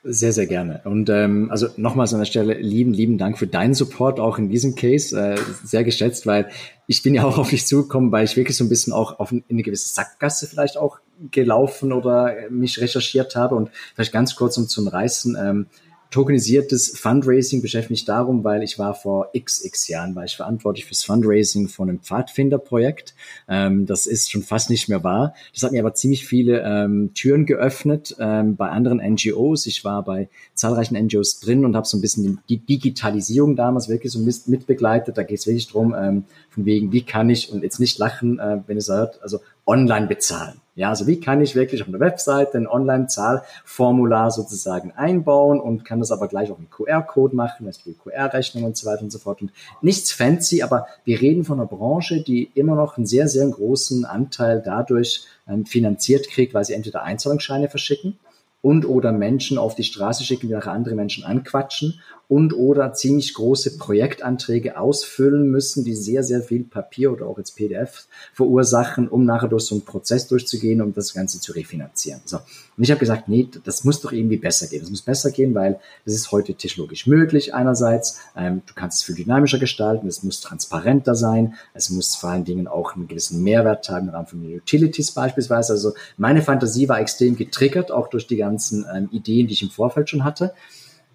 Sehr, 0.03 0.33
sehr 0.33 0.47
gerne. 0.47 0.81
Und 0.85 1.11
ähm, 1.11 1.51
also 1.51 1.67
nochmals 1.77 2.15
an 2.15 2.21
der 2.21 2.27
Stelle 2.27 2.55
lieben, 2.55 2.95
lieben 2.95 3.19
Dank 3.19 3.37
für 3.37 3.47
deinen 3.47 3.75
Support 3.75 4.19
auch 4.19 4.39
in 4.39 4.49
diesem 4.49 4.77
Case. 4.77 5.15
Äh, 5.15 5.37
sehr 5.63 5.85
geschätzt, 5.85 6.27
weil 6.27 6.49
ich 6.87 7.03
bin 7.03 7.13
ja 7.13 7.25
auch 7.25 7.37
auf 7.37 7.51
dich 7.51 7.67
zugekommen, 7.67 8.13
weil 8.13 8.25
ich 8.25 8.37
wirklich 8.37 8.57
so 8.57 8.65
ein 8.65 8.71
bisschen 8.71 8.95
auch 8.95 9.19
auf 9.19 9.31
eine 9.31 9.63
gewisse 9.63 9.93
Sackgasse 9.93 10.47
vielleicht 10.47 10.79
auch 10.79 11.01
gelaufen 11.31 11.93
oder 11.93 12.35
mich 12.51 12.81
recherchiert 12.81 13.37
habe. 13.37 13.55
Und 13.55 13.71
vielleicht 13.95 14.13
ganz 14.13 14.37
kurz 14.37 14.57
um 14.59 14.69
zum 14.69 14.89
Reißen. 14.89 15.37
Ähm, 15.41 15.67
tokenisiertes 16.11 16.99
Fundraising 16.99 17.63
beschäftigt 17.63 17.91
mich 17.91 18.05
darum, 18.05 18.45
weil 18.45 18.63
ich 18.63 18.79
war 18.79 18.95
vor 18.95 19.31
xx 19.37 19.89
Jahren, 19.89 20.15
war 20.15 20.25
ich 20.25 20.37
verantwortlich 20.37 20.87
fürs 20.87 21.05
Fundraising 21.05 21.69
von 21.69 21.89
einem 21.89 22.01
Pfadfinderprojekt. 22.01 23.15
Ähm, 23.49 23.87
das 23.87 24.07
ist 24.07 24.31
schon 24.31 24.43
fast 24.43 24.71
nicht 24.71 24.89
mehr 24.89 25.03
wahr. 25.05 25.35
Das 25.53 25.63
hat 25.63 25.73
mir 25.73 25.81
aber 25.81 25.95
ziemlich 25.95 26.27
viele 26.27 26.63
ähm, 26.63 27.11
Türen 27.15 27.45
geöffnet 27.45 28.17
ähm, 28.19 28.57
bei 28.57 28.69
anderen 28.69 28.99
NGOs. 28.99 29.67
Ich 29.67 29.85
war 29.85 30.05
bei 30.05 30.29
zahlreichen 30.55 30.97
NGOs 30.97 31.41
drin 31.41 31.65
und 31.65 31.77
habe 31.77 31.87
so 31.87 31.99
ein 31.99 32.03
bisschen 32.03 32.41
die 32.49 32.59
Digitalisierung 32.59 33.57
damals 33.57 33.89
wirklich 33.89 34.13
so 34.13 34.21
mitbegleitet. 34.21 35.19
Da 35.19 35.23
geht 35.23 35.39
es 35.39 35.47
wirklich 35.47 35.69
drum, 35.69 35.95
ähm, 35.99 36.25
von 36.51 36.65
wegen, 36.65 36.93
wie 36.93 37.03
kann 37.03 37.29
ich, 37.31 37.51
und 37.53 37.63
jetzt 37.63 37.81
nicht 37.81 37.99
lachen, 37.99 38.39
äh, 38.39 38.61
wenn 38.67 38.77
es 38.77 38.89
hört, 38.89 39.23
also 39.23 39.41
online 39.67 40.07
bezahlen. 40.07 40.61
Ja, 40.77 40.91
also 40.91 41.07
wie 41.07 41.21
kann 41.21 41.41
ich 41.41 41.55
wirklich 41.55 41.81
auf 41.81 41.89
einer 41.89 42.01
Webseite 42.01 42.59
ein 42.59 42.67
Online-Zahlformular 42.67 44.31
sozusagen 44.31 44.93
einbauen 44.93 45.59
und 45.59 45.87
kann 45.87 46.01
das 46.01 46.11
aber 46.11 46.29
gleich 46.29 46.51
auch 46.51 46.59
mit 46.59 46.71
QR-Code 46.71 47.35
machen, 47.35 47.65
Beispiel 47.65 47.95
QR-Rechnung 47.95 48.65
und 48.65 48.77
so 48.77 48.87
weiter 48.87 49.03
und 49.03 49.11
so 49.11 49.19
fort. 49.19 49.41
Und 49.41 49.53
nichts 49.81 50.13
fancy, 50.13 50.63
aber 50.63 50.87
wir 51.05 51.19
reden 51.19 51.45
von 51.45 51.59
einer 51.59 51.69
Branche, 51.69 52.23
die 52.23 52.51
immer 52.55 52.75
noch 52.75 52.99
einen 52.99 53.07
sehr, 53.07 53.27
sehr 53.27 53.49
großen 53.49 54.05
Anteil 54.05 54.61
dadurch 54.63 55.25
ähm, 55.49 55.65
finanziert 55.65 56.29
kriegt, 56.29 56.53
weil 56.53 56.67
sie 56.67 56.75
entweder 56.75 57.05
Einzahlungsscheine 57.05 57.71
verschicken 57.71 58.19
und 58.61 58.85
oder 58.85 59.13
Menschen 59.13 59.57
auf 59.57 59.77
die 59.77 59.85
Straße 59.85 60.25
schicken, 60.25 60.49
die 60.49 60.55
nachher 60.55 60.73
andere 60.73 60.95
Menschen 60.95 61.25
anquatschen 61.25 62.01
und 62.29 62.53
oder 62.53 62.93
ziemlich 62.93 63.35
große 63.35 63.79
Projektanträge 63.79 64.79
ausfüllen 64.79 65.49
müssen, 65.49 65.85
die 65.85 65.95
sehr, 65.95 66.25
sehr 66.25 66.43
viel 66.43 66.65
Papier 66.65 67.13
oder 67.13 67.27
auch 67.27 67.39
jetzt 67.39 67.57
PDF 67.57 68.07
verursachen, 68.33 69.09
um 69.09 69.25
nachher 69.25 69.49
durch 69.49 69.65
so 69.65 69.77
einen 69.77 69.85
Prozess 69.85 70.27
durchzugehen, 70.27 70.83
um 70.83 70.93
das 70.93 71.15
Ganze 71.15 71.41
zu 71.41 71.53
refinanzieren. 71.53 72.21
So. 72.25 72.39
Und 72.77 72.83
ich 72.83 72.91
habe 72.91 72.99
gesagt, 72.99 73.29
nee, 73.29 73.49
das 73.65 73.85
muss 73.85 74.01
doch 74.01 74.13
irgendwie 74.13 74.37
besser 74.37 74.67
gehen. 74.67 74.81
Das 74.81 74.91
muss 74.91 75.03
besser 75.03 75.31
gehen, 75.31 75.55
weil 75.55 75.79
das 76.05 76.15
ist 76.15 76.33
heute 76.33 76.55
technologisch 76.55 77.07
möglich 77.07 77.55
einerseits. 77.55 78.21
Ähm, 78.37 78.63
du 78.67 78.75
kannst 78.75 78.99
es 78.99 79.05
viel 79.05 79.15
dynamischer 79.15 79.59
gestalten, 79.59 80.09
es 80.09 80.23
muss 80.23 80.41
transparenter 80.41 81.15
sein, 81.15 81.55
es 81.75 81.91
muss 81.91 82.17
vor 82.17 82.31
allen 82.31 82.45
Dingen 82.45 82.67
auch 82.67 82.97
einen 82.97 83.09
gewissen 83.09 83.43
Mehrwert 83.43 83.89
haben 83.89 84.09
im 84.09 84.15
Rahmen 84.15 84.27
von 84.27 84.45
Utilities 84.45 85.13
beispielsweise. 85.13 85.73
Also 85.73 85.95
meine 86.17 86.43
Fantasie 86.43 86.89
war 86.89 87.01
extrem 87.01 87.37
getriggert, 87.37 87.91
auch 87.91 88.09
durch 88.09 88.27
die 88.27 88.37
ganzen 88.37 88.85
ähm, 88.93 89.09
Ideen, 89.13 89.47
die 89.47 89.55
ich 89.55 89.63
im 89.63 89.71
Vorfeld 89.71 90.11
schon 90.11 90.25
hatte. 90.25 90.53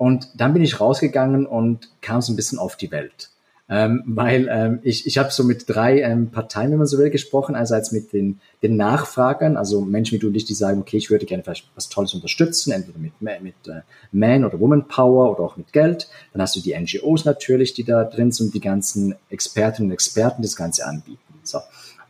Und 0.02 0.30
dann 0.34 0.54
bin 0.54 0.64
ich 0.64 0.80
rausgegangen 0.80 1.46
und 1.46 1.92
kam 2.02 2.24
so 2.24 2.34
ein 2.34 2.36
bisschen 2.36 2.58
auf 2.58 2.76
die 2.76 2.90
Welt. 2.90 3.30
Ähm, 3.70 4.02
weil 4.08 4.50
ähm, 4.50 4.80
ich, 4.82 5.06
ich 5.06 5.20
habe 5.20 5.30
so 5.30 5.44
mit 5.44 5.66
drei 5.70 6.02
ähm, 6.02 6.32
Parteien, 6.32 6.72
wenn 6.72 6.80
man 6.80 6.88
so 6.88 6.98
will, 6.98 7.12
gesprochen. 7.12 7.54
Einerseits 7.54 7.92
mit 7.92 8.12
den, 8.12 8.40
den 8.64 8.78
Nachfragern, 8.78 9.58
also 9.58 9.82
Menschen 9.82 10.16
wie 10.16 10.20
du 10.20 10.30
und 10.30 10.36
ich, 10.36 10.46
die 10.46 10.56
sagen, 10.56 10.82
okay, 10.82 10.98
ich 10.98 11.12
würde 11.12 11.28
gerne 11.28 11.44
vielleicht 11.44 11.70
was 11.76 11.88
Tolles 11.88 12.16
unterstützen, 12.16 12.72
entweder 12.72 12.98
mit, 12.98 13.14
mit 13.22 13.54
äh, 13.68 13.82
Man- 14.12 14.44
oder 14.44 14.60
Woman 14.60 14.88
Power 14.88 15.30
oder 15.34 15.42
auch 15.44 15.56
mit 15.56 15.72
Geld. 15.72 16.10
Dann 16.34 16.42
hast 16.42 16.56
du 16.56 16.62
die 16.62 16.76
NGOs 16.76 17.26
natürlich, 17.26 17.76
die 17.76 17.84
da 17.84 18.04
drin 18.04 18.32
sind 18.32 18.56
die 18.56 18.60
ganzen 18.60 19.14
Expertinnen 19.30 19.92
und 19.92 19.94
Experten, 19.94 20.42
die 20.42 20.48
das 20.48 20.56
Ganze 20.56 20.88
anbieten. 20.88 21.20
So. 21.44 21.60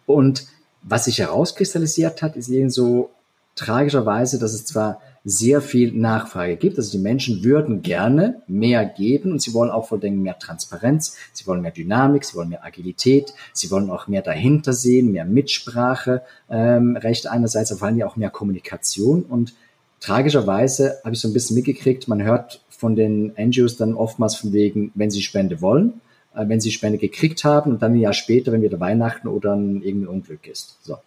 Und 0.05 0.47
was 0.81 1.03
sich 1.05 1.19
herauskristallisiert 1.19 2.21
hat, 2.21 2.37
ist 2.37 2.47
eben 2.47 2.69
so 2.69 3.09
tragischerweise, 3.55 4.39
dass 4.39 4.53
es 4.53 4.65
zwar 4.65 5.01
sehr 5.23 5.61
viel 5.61 5.93
Nachfrage 5.93 6.55
gibt. 6.55 6.77
Also 6.77 6.91
die 6.91 7.03
Menschen 7.03 7.43
würden 7.43 7.81
gerne 7.81 8.41
mehr 8.47 8.85
geben 8.85 9.31
und 9.31 9.41
sie 9.41 9.53
wollen 9.53 9.69
auch 9.69 9.87
vor 9.87 10.01
allem 10.01 10.21
mehr 10.21 10.39
Transparenz, 10.39 11.15
sie 11.33 11.45
wollen 11.45 11.61
mehr 11.61 11.71
Dynamik, 11.71 12.23
sie 12.23 12.35
wollen 12.35 12.49
mehr 12.49 12.65
Agilität, 12.65 13.33
sie 13.53 13.69
wollen 13.69 13.89
auch 13.91 14.07
mehr 14.07 14.23
dahinter 14.23 14.73
sehen, 14.73 15.11
mehr 15.11 15.25
Mitsprache, 15.25 16.23
ähm, 16.49 16.95
Recht 16.95 17.27
einerseits, 17.27 17.71
aber 17.71 17.79
vor 17.79 17.87
allem 17.89 18.01
auch 18.01 18.15
mehr 18.15 18.31
Kommunikation. 18.31 19.23
Und 19.23 19.53
tragischerweise 19.99 20.99
habe 21.03 21.13
ich 21.13 21.21
so 21.21 21.27
ein 21.27 21.33
bisschen 21.33 21.55
mitgekriegt, 21.55 22.07
man 22.07 22.23
hört 22.23 22.61
von 22.69 22.95
den 22.95 23.33
NGOs 23.37 23.77
dann 23.77 23.93
oftmals 23.93 24.35
von 24.35 24.53
wegen, 24.53 24.91
wenn 24.95 25.11
sie 25.11 25.21
Spende 25.21 25.61
wollen, 25.61 26.01
äh, 26.33 26.47
wenn 26.47 26.59
sie 26.59 26.71
Spende 26.71 26.97
gekriegt 26.97 27.43
haben 27.43 27.73
und 27.73 27.83
dann 27.83 27.93
ein 27.93 27.99
Jahr 27.99 28.13
später, 28.13 28.51
wenn 28.51 28.63
wieder 28.63 28.79
Weihnachten 28.79 29.27
oder 29.27 29.55
ein, 29.55 29.83
irgendein 29.83 30.15
Unglück 30.15 30.47
ist. 30.47 30.79
So. 30.81 30.97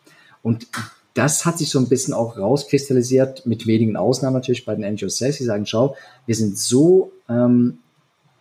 Und 0.40 0.68
das 1.14 1.46
hat 1.46 1.58
sich 1.58 1.70
so 1.70 1.78
ein 1.78 1.88
bisschen 1.88 2.12
auch 2.12 2.36
rauskristallisiert, 2.36 3.46
mit 3.46 3.66
wenigen 3.66 3.96
Ausnahmen 3.96 4.34
natürlich 4.34 4.64
bei 4.64 4.74
den 4.74 4.94
NGOs 4.94 5.18
selbst, 5.18 5.40
die 5.40 5.44
sagen, 5.44 5.64
schau, 5.64 5.96
wir 6.26 6.34
sind 6.34 6.58
so 6.58 7.12
ähm, 7.28 7.78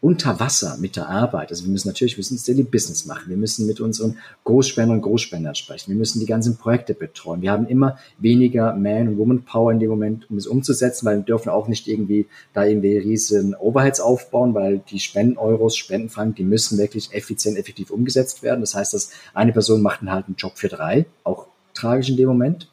unter 0.04 0.38
Wasser 0.42 0.76
mit 0.82 0.98
der 0.98 1.08
Arbeit. 1.08 1.50
Also 1.52 1.64
wir 1.64 1.72
müssen 1.72 1.88
natürlich, 1.88 2.18
wir 2.18 2.20
müssen 2.20 2.38
Daily 2.46 2.64
Business 2.64 3.06
machen. 3.06 3.30
Wir 3.30 3.38
müssen 3.38 3.66
mit 3.68 3.80
unseren 3.80 4.18
Großspendern 4.44 4.98
und 4.98 5.02
Großspendern 5.02 5.56
sprechen. 5.56 5.92
Wir 5.92 5.98
müssen 5.98 6.20
die 6.20 6.26
ganzen 6.26 6.58
Projekte 6.58 6.94
betreuen. 6.94 7.42
Wir 7.42 7.52
haben 7.52 7.68
immer 7.68 7.98
weniger 8.18 8.76
Man- 8.76 9.08
und 9.08 9.18
Woman-Power 9.18 9.72
in 9.72 9.80
dem 9.80 9.90
Moment, 9.90 10.30
um 10.30 10.36
es 10.36 10.46
umzusetzen, 10.46 11.06
weil 11.06 11.20
wir 11.20 11.24
dürfen 11.24 11.50
auch 11.50 11.70
nicht 11.70 11.88
irgendwie 11.88 12.28
da 12.52 12.66
irgendwie 12.66 12.98
riesen 12.98 13.56
Overheads 13.56 14.02
aufbauen, 14.02 14.54
weil 14.54 14.80
die 14.80 15.00
Spenden-Euros, 15.00 15.78
Spendenfang, 15.78 16.36
die 16.36 16.44
müssen 16.44 16.78
wirklich 16.78 17.14
effizient, 17.14 17.58
effektiv 17.58 17.90
umgesetzt 17.90 18.44
werden. 18.44 18.60
Das 18.60 18.76
heißt, 18.76 18.94
dass 18.94 19.12
eine 19.34 19.54
Person 19.54 19.82
macht 19.82 20.02
halt 20.02 20.26
einen 20.26 20.36
Job 20.36 20.58
für 20.58 20.68
drei, 20.68 21.06
auch 21.24 21.48
tragisch 21.74 22.10
in 22.10 22.18
dem 22.18 22.28
Moment. 22.28 22.70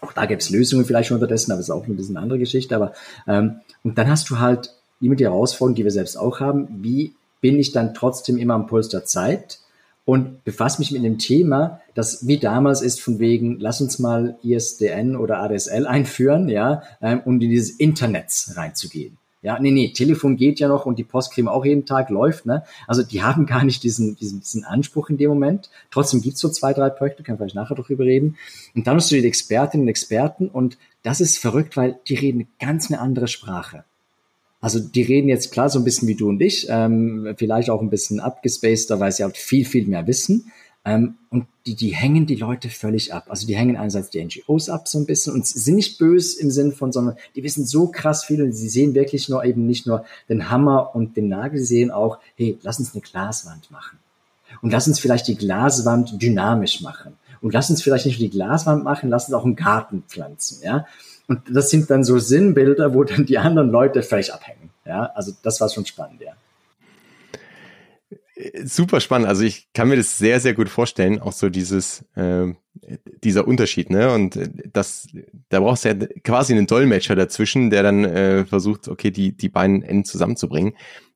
Auch 0.00 0.12
da 0.12 0.26
gäbe 0.26 0.38
es 0.38 0.50
Lösungen 0.50 0.84
vielleicht 0.84 1.08
schon 1.08 1.16
unterdessen, 1.16 1.52
aber 1.52 1.60
es 1.60 1.66
ist 1.66 1.74
auch 1.74 1.86
ein 1.86 1.96
bisschen 1.96 2.16
eine 2.16 2.22
andere 2.22 2.38
Geschichte. 2.38 2.74
Aber 2.74 2.92
ähm, 3.26 3.60
und 3.82 3.98
dann 3.98 4.08
hast 4.08 4.30
du 4.30 4.38
halt 4.38 4.74
immer 5.00 5.16
die 5.16 5.24
Herausforderung, 5.24 5.74
die 5.74 5.84
wir 5.84 5.90
selbst 5.90 6.16
auch 6.16 6.40
haben, 6.40 6.68
wie 6.82 7.14
bin 7.40 7.58
ich 7.58 7.72
dann 7.72 7.94
trotzdem 7.94 8.36
immer 8.36 8.54
am 8.54 8.66
Puls 8.66 8.88
der 8.88 9.04
Zeit 9.04 9.60
und 10.04 10.42
befasse 10.44 10.80
mich 10.80 10.90
mit 10.90 11.04
dem 11.04 11.18
Thema, 11.18 11.80
das 11.94 12.26
wie 12.26 12.38
damals 12.38 12.80
ist 12.80 13.00
von 13.00 13.18
wegen, 13.18 13.60
lass 13.60 13.80
uns 13.80 13.98
mal 13.98 14.38
ISDN 14.42 15.16
oder 15.16 15.38
ADSL 15.40 15.86
einführen, 15.86 16.48
ja, 16.48 16.82
ähm, 17.02 17.20
um 17.24 17.34
in 17.34 17.40
dieses 17.50 17.70
Internet 17.70 18.32
reinzugehen. 18.54 19.18
Ja, 19.40 19.58
nee, 19.60 19.70
nee, 19.70 19.92
Telefon 19.92 20.36
geht 20.36 20.58
ja 20.58 20.66
noch 20.66 20.84
und 20.84 20.98
die 20.98 21.04
Post 21.04 21.32
kriegen 21.32 21.46
auch 21.46 21.64
jeden 21.64 21.86
Tag, 21.86 22.10
läuft, 22.10 22.44
ne? 22.44 22.64
Also 22.86 23.02
die 23.02 23.22
haben 23.22 23.46
gar 23.46 23.64
nicht 23.64 23.82
diesen, 23.84 24.16
diesen, 24.16 24.40
diesen 24.40 24.64
Anspruch 24.64 25.10
in 25.10 25.16
dem 25.16 25.30
Moment. 25.30 25.70
Trotzdem 25.90 26.20
gibt's 26.20 26.40
so 26.40 26.48
zwei, 26.48 26.72
drei 26.72 26.90
Projekte, 26.90 27.22
können 27.22 27.38
wir 27.38 27.44
vielleicht 27.44 27.54
nachher 27.54 27.76
drüber 27.76 28.04
reden. 28.04 28.36
Und 28.74 28.86
dann 28.86 28.96
hast 28.96 29.10
du 29.10 29.20
die 29.20 29.26
Expertinnen 29.26 29.84
und 29.84 29.88
Experten 29.88 30.48
und 30.48 30.78
das 31.02 31.20
ist 31.20 31.38
verrückt, 31.38 31.76
weil 31.76 31.98
die 32.08 32.16
reden 32.16 32.48
ganz 32.58 32.90
eine 32.90 33.00
andere 33.00 33.28
Sprache. 33.28 33.84
Also 34.60 34.80
die 34.80 35.02
reden 35.02 35.28
jetzt 35.28 35.52
klar 35.52 35.68
so 35.68 35.78
ein 35.78 35.84
bisschen 35.84 36.08
wie 36.08 36.16
du 36.16 36.28
und 36.28 36.42
ich, 36.42 36.66
ähm, 36.68 37.34
vielleicht 37.36 37.70
auch 37.70 37.80
ein 37.80 37.90
bisschen 37.90 38.18
abgespaceder, 38.18 38.98
weil 38.98 39.12
sie 39.12 39.22
halt 39.22 39.36
viel, 39.36 39.64
viel 39.64 39.86
mehr 39.86 40.08
wissen. 40.08 40.50
Ähm, 40.84 41.16
und 41.30 41.46
die, 41.66 41.74
die 41.74 41.90
hängen 41.90 42.26
die 42.26 42.36
Leute 42.36 42.70
völlig 42.70 43.12
ab. 43.12 43.26
Also 43.28 43.46
die 43.46 43.56
hängen 43.56 43.76
einerseits 43.76 44.10
die 44.10 44.24
NGOs 44.24 44.68
ab 44.68 44.88
so 44.88 44.98
ein 44.98 45.06
bisschen 45.06 45.34
und 45.34 45.46
sind 45.46 45.74
nicht 45.74 45.98
böse 45.98 46.40
im 46.40 46.50
Sinn 46.50 46.72
von, 46.72 46.92
sondern 46.92 47.16
die 47.36 47.42
wissen 47.42 47.66
so 47.66 47.88
krass 47.88 48.24
viel 48.24 48.42
und 48.42 48.52
sie 48.52 48.68
sehen 48.68 48.94
wirklich 48.94 49.28
nur 49.28 49.44
eben 49.44 49.66
nicht 49.66 49.86
nur 49.86 50.04
den 50.28 50.50
Hammer 50.50 50.94
und 50.94 51.16
den 51.16 51.28
Nagel, 51.28 51.58
sie 51.58 51.66
sehen 51.66 51.90
auch, 51.90 52.18
hey, 52.36 52.58
lass 52.62 52.78
uns 52.78 52.94
eine 52.94 53.02
Glaswand 53.02 53.70
machen. 53.70 53.98
Und 54.62 54.72
lass 54.72 54.88
uns 54.88 54.98
vielleicht 54.98 55.28
die 55.28 55.36
Glaswand 55.36 56.20
dynamisch 56.22 56.80
machen. 56.80 57.14
Und 57.40 57.52
lass 57.52 57.70
uns 57.70 57.82
vielleicht 57.82 58.06
nicht 58.06 58.18
nur 58.18 58.28
die 58.28 58.36
Glaswand 58.36 58.82
machen, 58.82 59.10
lass 59.10 59.26
uns 59.26 59.34
auch 59.34 59.44
einen 59.44 59.56
Garten 59.56 60.02
pflanzen, 60.08 60.60
ja. 60.64 60.86
Und 61.28 61.42
das 61.54 61.68
sind 61.68 61.90
dann 61.90 62.04
so 62.04 62.18
Sinnbilder, 62.18 62.94
wo 62.94 63.04
dann 63.04 63.26
die 63.26 63.36
anderen 63.38 63.70
Leute 63.70 64.02
völlig 64.02 64.32
abhängen. 64.32 64.70
Ja, 64.86 65.12
also 65.14 65.32
das 65.42 65.60
war 65.60 65.68
schon 65.68 65.84
spannend, 65.84 66.22
ja. 66.22 66.32
Super 68.62 69.00
spannend. 69.00 69.26
Also 69.26 69.42
ich 69.42 69.72
kann 69.72 69.88
mir 69.88 69.96
das 69.96 70.16
sehr, 70.16 70.38
sehr 70.38 70.54
gut 70.54 70.68
vorstellen, 70.68 71.18
auch 71.18 71.32
so 71.32 71.48
dieses, 71.48 72.02
äh, 72.14 72.46
dieser 73.24 73.48
Unterschied, 73.48 73.90
ne? 73.90 74.12
Und 74.12 74.36
äh, 74.36 74.48
das, 74.72 75.08
da 75.48 75.58
brauchst 75.58 75.84
du 75.84 75.88
ja 75.88 75.94
quasi 76.22 76.52
einen 76.52 76.68
Dolmetscher 76.68 77.16
dazwischen, 77.16 77.70
der 77.70 77.82
dann 77.82 78.04
äh, 78.04 78.44
versucht, 78.44 78.86
okay, 78.86 79.10
die, 79.10 79.36
die 79.36 79.48
beiden 79.48 79.82
Enden 79.82 80.04
zusammenzubringen. 80.04 80.74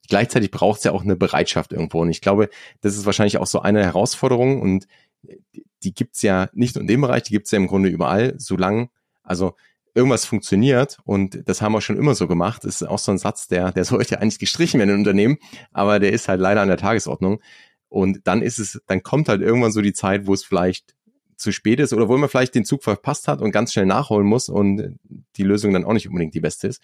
Gleichzeitig 0.09 0.51
braucht 0.51 0.79
es 0.79 0.85
ja 0.85 0.91
auch 0.91 1.03
eine 1.03 1.15
Bereitschaft 1.15 1.73
irgendwo. 1.73 2.01
Und 2.01 2.11
ich 2.11 2.23
glaube, 2.23 2.49
das 2.81 2.97
ist 2.97 3.07
wahrscheinlich 3.07 3.39
auch 3.39 3.47
so 3.47 3.61
eine 3.61 3.85
Herausforderung 3.85 4.61
und 4.61 4.89
die, 5.23 5.65
die 5.85 5.95
gibt's 5.95 6.23
ja 6.23 6.49
nicht 6.55 6.75
nur 6.75 6.83
in 6.83 6.89
dem 6.89 7.03
Bereich, 7.03 7.23
die 7.23 7.33
gibt's 7.33 7.53
ja 7.53 7.59
im 7.59 7.69
Grunde 7.69 7.89
überall, 7.89 8.35
solange, 8.39 8.89
also 9.23 9.55
irgendwas 9.95 10.25
funktioniert 10.25 10.99
und 11.05 11.47
das 11.47 11.61
haben 11.61 11.73
wir 11.73 11.81
schon 11.81 11.99
immer 11.99 12.15
so 12.15 12.27
gemacht. 12.27 12.65
Das 12.65 12.81
ist 12.81 12.89
auch 12.89 12.99
so 12.99 13.13
ein 13.13 13.19
Satz, 13.19 13.49
der, 13.49 13.73
der 13.73 13.85
sollte 13.87 14.21
eigentlich 14.21 14.39
gestrichen 14.39 14.79
werden 14.79 14.91
in 14.91 14.99
Unternehmen, 14.99 15.39
aber 15.73 15.99
der 15.99 16.13
ist 16.13 16.29
halt 16.29 16.41
leider 16.41 16.63
an 16.63 16.69
der 16.69 16.79
Tagesordnung. 16.79 17.41
Und 17.89 18.21
dann 18.25 18.41
ist 18.41 18.59
es, 18.59 18.81
dann 18.87 19.03
kommt 19.03 19.29
halt 19.29 19.43
irgendwann 19.43 19.73
so 19.73 19.83
die 19.83 19.93
Zeit, 19.93 20.27
wo 20.27 20.33
es 20.33 20.45
vielleicht 20.45 20.95
zu 21.37 21.53
spät 21.53 21.81
ist 21.81 21.93
oder 21.93 22.09
wo 22.09 22.17
man 22.17 22.31
vielleicht 22.31 22.55
den 22.55 22.65
Zug 22.65 22.83
verpasst 22.83 23.29
hat 23.29 23.43
und 23.43 23.51
ganz 23.51 23.73
schnell 23.73 23.85
nachholen 23.85 24.27
muss 24.27 24.49
und 24.49 24.99
die 25.37 25.43
Lösung 25.43 25.75
dann 25.75 25.85
auch 25.85 25.93
nicht 25.93 26.09
unbedingt 26.09 26.35
die 26.35 26.41
beste 26.41 26.69
ist. 26.69 26.83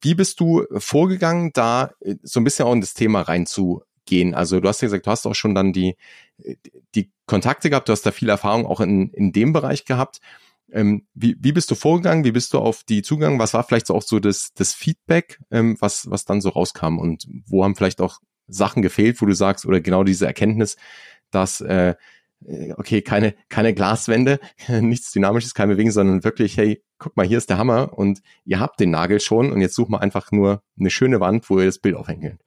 Wie 0.00 0.14
bist 0.14 0.40
du 0.40 0.64
vorgegangen, 0.72 1.52
da 1.52 1.92
so 2.22 2.40
ein 2.40 2.44
bisschen 2.44 2.66
auch 2.66 2.72
in 2.72 2.80
das 2.80 2.94
Thema 2.94 3.22
reinzugehen? 3.22 4.34
Also 4.34 4.60
du 4.60 4.68
hast 4.68 4.80
ja 4.80 4.86
gesagt, 4.86 5.06
du 5.06 5.10
hast 5.10 5.26
auch 5.26 5.34
schon 5.34 5.54
dann 5.54 5.72
die, 5.72 5.96
die 6.94 7.10
Kontakte 7.26 7.70
gehabt, 7.70 7.88
du 7.88 7.92
hast 7.92 8.06
da 8.06 8.10
viel 8.10 8.28
Erfahrung 8.28 8.66
auch 8.66 8.80
in, 8.80 9.10
in 9.10 9.32
dem 9.32 9.52
Bereich 9.52 9.84
gehabt. 9.84 10.20
Ähm, 10.72 11.06
wie, 11.14 11.36
wie 11.40 11.52
bist 11.52 11.70
du 11.70 11.74
vorgegangen? 11.74 12.24
Wie 12.24 12.32
bist 12.32 12.52
du 12.52 12.58
auf 12.58 12.84
die 12.84 13.02
zugegangen? 13.02 13.38
Was 13.38 13.54
war 13.54 13.64
vielleicht 13.64 13.86
so 13.86 13.94
auch 13.94 14.02
so 14.02 14.20
das, 14.20 14.52
das 14.54 14.74
Feedback, 14.74 15.40
ähm, 15.50 15.76
was, 15.80 16.10
was 16.10 16.24
dann 16.24 16.40
so 16.40 16.50
rauskam? 16.50 16.98
Und 16.98 17.26
wo 17.46 17.64
haben 17.64 17.74
vielleicht 17.74 18.00
auch 18.00 18.20
Sachen 18.46 18.82
gefehlt, 18.82 19.20
wo 19.20 19.26
du 19.26 19.34
sagst, 19.34 19.66
oder 19.66 19.80
genau 19.80 20.04
diese 20.04 20.26
Erkenntnis, 20.26 20.76
dass 21.30 21.60
äh, 21.60 21.94
okay, 22.76 23.02
keine, 23.02 23.34
keine 23.48 23.74
Glaswände, 23.74 24.40
nichts 24.68 25.12
Dynamisches, 25.12 25.54
kein 25.54 25.68
Bewegen, 25.68 25.90
sondern 25.90 26.24
wirklich, 26.24 26.56
hey, 26.56 26.82
guck 26.98 27.16
mal, 27.16 27.26
hier 27.26 27.38
ist 27.38 27.50
der 27.50 27.58
Hammer 27.58 27.96
und 27.96 28.22
ihr 28.44 28.60
habt 28.60 28.80
den 28.80 28.90
Nagel 28.90 29.20
schon 29.20 29.52
und 29.52 29.60
jetzt 29.60 29.74
sucht 29.74 29.90
mal 29.90 29.98
einfach 29.98 30.32
nur 30.32 30.62
eine 30.78 30.90
schöne 30.90 31.20
Wand, 31.20 31.48
wo 31.50 31.58
ihr 31.58 31.66
das 31.66 31.78
Bild 31.78 31.96
aufhängen 31.96 32.22
könnt. 32.22 32.42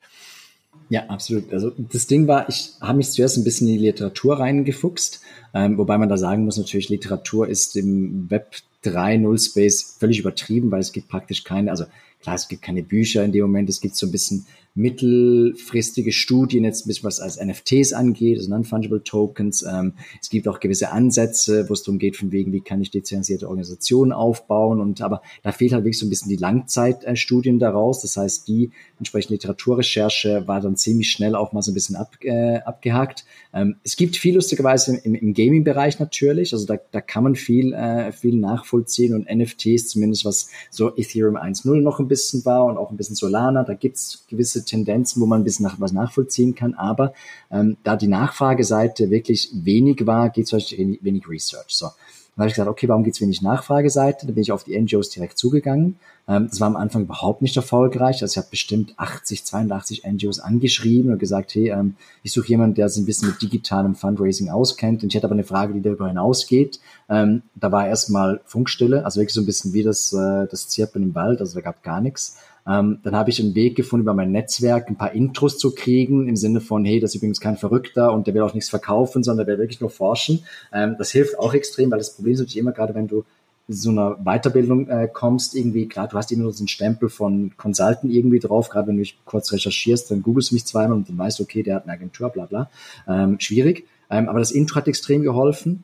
Ja, 0.91 1.05
absolut. 1.07 1.53
Also 1.53 1.71
das 1.77 2.05
Ding 2.05 2.27
war, 2.27 2.49
ich 2.49 2.73
habe 2.81 2.97
mich 2.97 3.11
zuerst 3.11 3.37
ein 3.37 3.45
bisschen 3.45 3.69
in 3.69 3.75
die 3.75 3.85
Literatur 3.85 4.39
reingefuchst, 4.39 5.21
ähm, 5.53 5.77
wobei 5.77 5.97
man 5.97 6.09
da 6.09 6.17
sagen 6.17 6.43
muss, 6.43 6.57
natürlich 6.57 6.89
Literatur 6.89 7.47
ist 7.47 7.77
im 7.77 8.29
Web 8.29 8.57
3.0 8.83 9.41
Space 9.41 9.95
völlig 9.97 10.19
übertrieben, 10.19 10.69
weil 10.69 10.81
es 10.81 10.91
gibt 10.91 11.07
praktisch 11.07 11.45
keine, 11.45 11.71
also 11.71 11.85
klar, 12.19 12.35
es 12.35 12.49
gibt 12.49 12.61
keine 12.61 12.83
Bücher 12.83 13.23
in 13.23 13.31
dem 13.31 13.43
Moment, 13.43 13.69
es 13.69 13.79
gibt 13.79 13.95
so 13.95 14.05
ein 14.05 14.11
bisschen 14.11 14.45
mittelfristige 14.73 16.13
Studien 16.13 16.63
jetzt 16.63 16.85
ein 16.85 16.87
bisschen 16.87 17.03
was 17.03 17.19
als 17.19 17.43
NFTs 17.43 17.91
angeht, 17.93 18.37
also 18.37 18.49
Non-Fungible 18.49 19.03
Tokens. 19.03 19.63
Ähm, 19.63 19.93
es 20.21 20.29
gibt 20.29 20.47
auch 20.47 20.59
gewisse 20.59 20.91
Ansätze, 20.91 21.67
wo 21.67 21.73
es 21.73 21.83
darum 21.83 21.99
geht, 21.99 22.15
von 22.15 22.31
wegen, 22.31 22.53
wie 22.53 22.61
kann 22.61 22.81
ich 22.81 22.89
dezentralisierte 22.89 23.47
Organisationen 23.47 24.13
aufbauen 24.13 24.79
und 24.79 25.01
aber 25.01 25.21
da 25.43 25.51
fehlt 25.51 25.73
halt 25.73 25.83
wirklich 25.83 25.99
so 25.99 26.05
ein 26.05 26.09
bisschen 26.09 26.29
die 26.29 26.37
Langzeitstudien 26.37 27.59
daraus. 27.59 28.01
Das 28.01 28.15
heißt, 28.15 28.47
die 28.47 28.71
entsprechende 28.97 29.33
Literaturrecherche 29.35 30.47
war 30.47 30.61
dann 30.61 30.77
ziemlich 30.77 31.11
schnell 31.11 31.35
auch 31.35 31.51
mal 31.51 31.61
so 31.61 31.71
ein 31.71 31.73
bisschen 31.73 31.97
ab, 31.97 32.15
äh, 32.21 32.59
abgehakt. 32.59 33.25
Ähm, 33.53 33.75
es 33.83 33.97
gibt 33.97 34.15
viel 34.15 34.35
lustigerweise 34.35 34.95
im, 35.03 35.15
im 35.15 35.33
Gaming-Bereich 35.33 35.99
natürlich, 35.99 36.53
also 36.53 36.65
da, 36.65 36.77
da 36.91 37.01
kann 37.01 37.23
man 37.23 37.35
viel, 37.35 37.73
äh, 37.73 38.13
viel 38.13 38.37
nachvollziehen 38.37 39.13
und 39.13 39.29
NFTs 39.29 39.89
zumindest, 39.89 40.23
was 40.23 40.49
so 40.69 40.95
Ethereum 40.95 41.35
1.0 41.35 41.81
noch 41.81 41.99
ein 41.99 42.07
bisschen 42.07 42.45
war 42.45 42.65
und 42.65 42.77
auch 42.77 42.91
ein 42.91 42.97
bisschen 42.97 43.17
Solana, 43.17 43.63
da 43.63 43.73
gibt's 43.73 44.25
gewisse 44.29 44.60
Tendenzen, 44.65 45.21
wo 45.21 45.25
man 45.25 45.41
ein 45.41 45.43
bisschen 45.43 45.65
nach, 45.65 45.79
was 45.79 45.91
nachvollziehen 45.91 46.55
kann, 46.55 46.73
aber 46.73 47.13
ähm, 47.51 47.77
da 47.83 47.95
die 47.95 48.07
Nachfrageseite 48.07 49.09
wirklich 49.09 49.49
wenig 49.53 50.05
war, 50.05 50.29
geht 50.29 50.49
Beispiel 50.51 50.99
wenig 51.01 51.27
Research. 51.27 51.69
So. 51.69 51.87
Dann 52.35 52.43
habe 52.43 52.49
ich 52.49 52.55
gesagt, 52.55 52.69
okay, 52.69 52.87
warum 52.87 53.03
gibt 53.03 53.17
es 53.17 53.21
wenig 53.21 53.41
Nachfrageseite? 53.41 54.25
Da 54.25 54.31
bin 54.31 54.41
ich 54.41 54.53
auf 54.53 54.63
die 54.63 54.79
NGOs 54.79 55.09
direkt 55.09 55.37
zugegangen. 55.37 55.97
Ähm, 56.29 56.47
das 56.49 56.61
war 56.61 56.67
am 56.67 56.77
Anfang 56.77 57.03
überhaupt 57.03 57.41
nicht 57.41 57.57
erfolgreich. 57.57 58.21
Also 58.21 58.33
ich 58.33 58.37
habe 58.37 58.47
bestimmt 58.49 58.93
80, 58.95 59.43
82 59.43 60.03
NGOs 60.05 60.39
angeschrieben 60.39 61.11
und 61.11 61.19
gesagt, 61.19 61.53
hey, 61.55 61.71
ähm, 61.71 61.95
ich 62.23 62.31
suche 62.31 62.47
jemanden, 62.47 62.75
der 62.75 62.87
sich 62.87 63.03
ein 63.03 63.05
bisschen 63.05 63.27
mit 63.27 63.41
digitalem 63.41 63.95
Fundraising 63.95 64.49
auskennt. 64.49 65.03
Und 65.03 65.09
ich 65.09 65.15
hätte 65.15 65.27
aber 65.27 65.33
eine 65.33 65.43
Frage, 65.43 65.73
die 65.73 65.81
darüber 65.81 66.07
hinausgeht. 66.07 66.79
Ähm, 67.09 67.41
da 67.55 67.71
war 67.73 67.87
erstmal 67.87 68.39
Funkstille, 68.45 69.03
also 69.03 69.19
wirklich 69.19 69.33
so 69.33 69.41
ein 69.41 69.45
bisschen 69.45 69.73
wie 69.73 69.83
das, 69.83 70.13
äh, 70.13 70.47
das 70.49 70.69
Zirpen 70.69 71.03
im 71.03 71.15
Wald, 71.15 71.41
also 71.41 71.55
da 71.55 71.61
gab 71.61 71.83
gar 71.83 71.99
nichts. 71.99 72.37
Ähm, 72.67 72.99
dann 73.03 73.15
habe 73.15 73.29
ich 73.29 73.39
einen 73.41 73.55
Weg 73.55 73.75
gefunden, 73.75 74.03
über 74.03 74.13
mein 74.13 74.31
Netzwerk 74.31 74.87
ein 74.87 74.95
paar 74.95 75.13
Intros 75.13 75.57
zu 75.57 75.73
kriegen, 75.73 76.27
im 76.27 76.35
Sinne 76.35 76.61
von, 76.61 76.85
hey, 76.85 76.99
das 76.99 77.11
ist 77.11 77.15
übrigens 77.15 77.39
kein 77.39 77.57
Verrückter 77.57 78.13
und 78.13 78.27
der 78.27 78.33
will 78.33 78.41
auch 78.41 78.53
nichts 78.53 78.69
verkaufen, 78.69 79.23
sondern 79.23 79.47
der 79.47 79.57
will 79.57 79.63
wirklich 79.63 79.81
nur 79.81 79.89
forschen. 79.89 80.43
Ähm, 80.71 80.95
das 80.97 81.11
hilft 81.11 81.39
auch 81.39 81.53
extrem, 81.53 81.91
weil 81.91 81.97
das 81.97 82.15
Problem 82.15 82.33
ist 82.33 82.39
natürlich 82.39 82.57
immer, 82.57 82.71
gerade 82.71 82.93
wenn 82.93 83.07
du 83.07 83.23
so 83.67 83.89
einer 83.89 84.17
Weiterbildung 84.23 84.87
äh, 84.89 85.07
kommst, 85.11 85.55
irgendwie, 85.55 85.87
klar, 85.87 86.07
du 86.07 86.17
hast 86.17 86.31
immer 86.31 86.51
so 86.51 86.61
einen 86.61 86.67
Stempel 86.67 87.09
von 87.09 87.51
Consultant 87.57 88.11
irgendwie 88.11 88.39
drauf, 88.39 88.69
gerade 88.69 88.87
wenn 88.87 88.95
du 88.95 88.99
mich 88.99 89.17
kurz 89.25 89.51
recherchierst, 89.51 90.11
dann 90.11 90.21
googelst 90.21 90.51
du 90.51 90.55
mich 90.55 90.65
zweimal 90.65 90.97
und 90.97 91.09
dann 91.09 91.17
weißt 91.17 91.39
du, 91.39 91.43
okay, 91.43 91.63
der 91.63 91.75
hat 91.75 91.83
eine 91.83 91.93
Agentur, 91.93 92.29
bla 92.29 92.45
bla. 92.45 92.69
Ähm, 93.07 93.39
schwierig. 93.39 93.87
Ähm, 94.09 94.27
aber 94.27 94.39
das 94.39 94.51
Intro 94.51 94.75
hat 94.75 94.87
extrem 94.87 95.21
geholfen. 95.21 95.83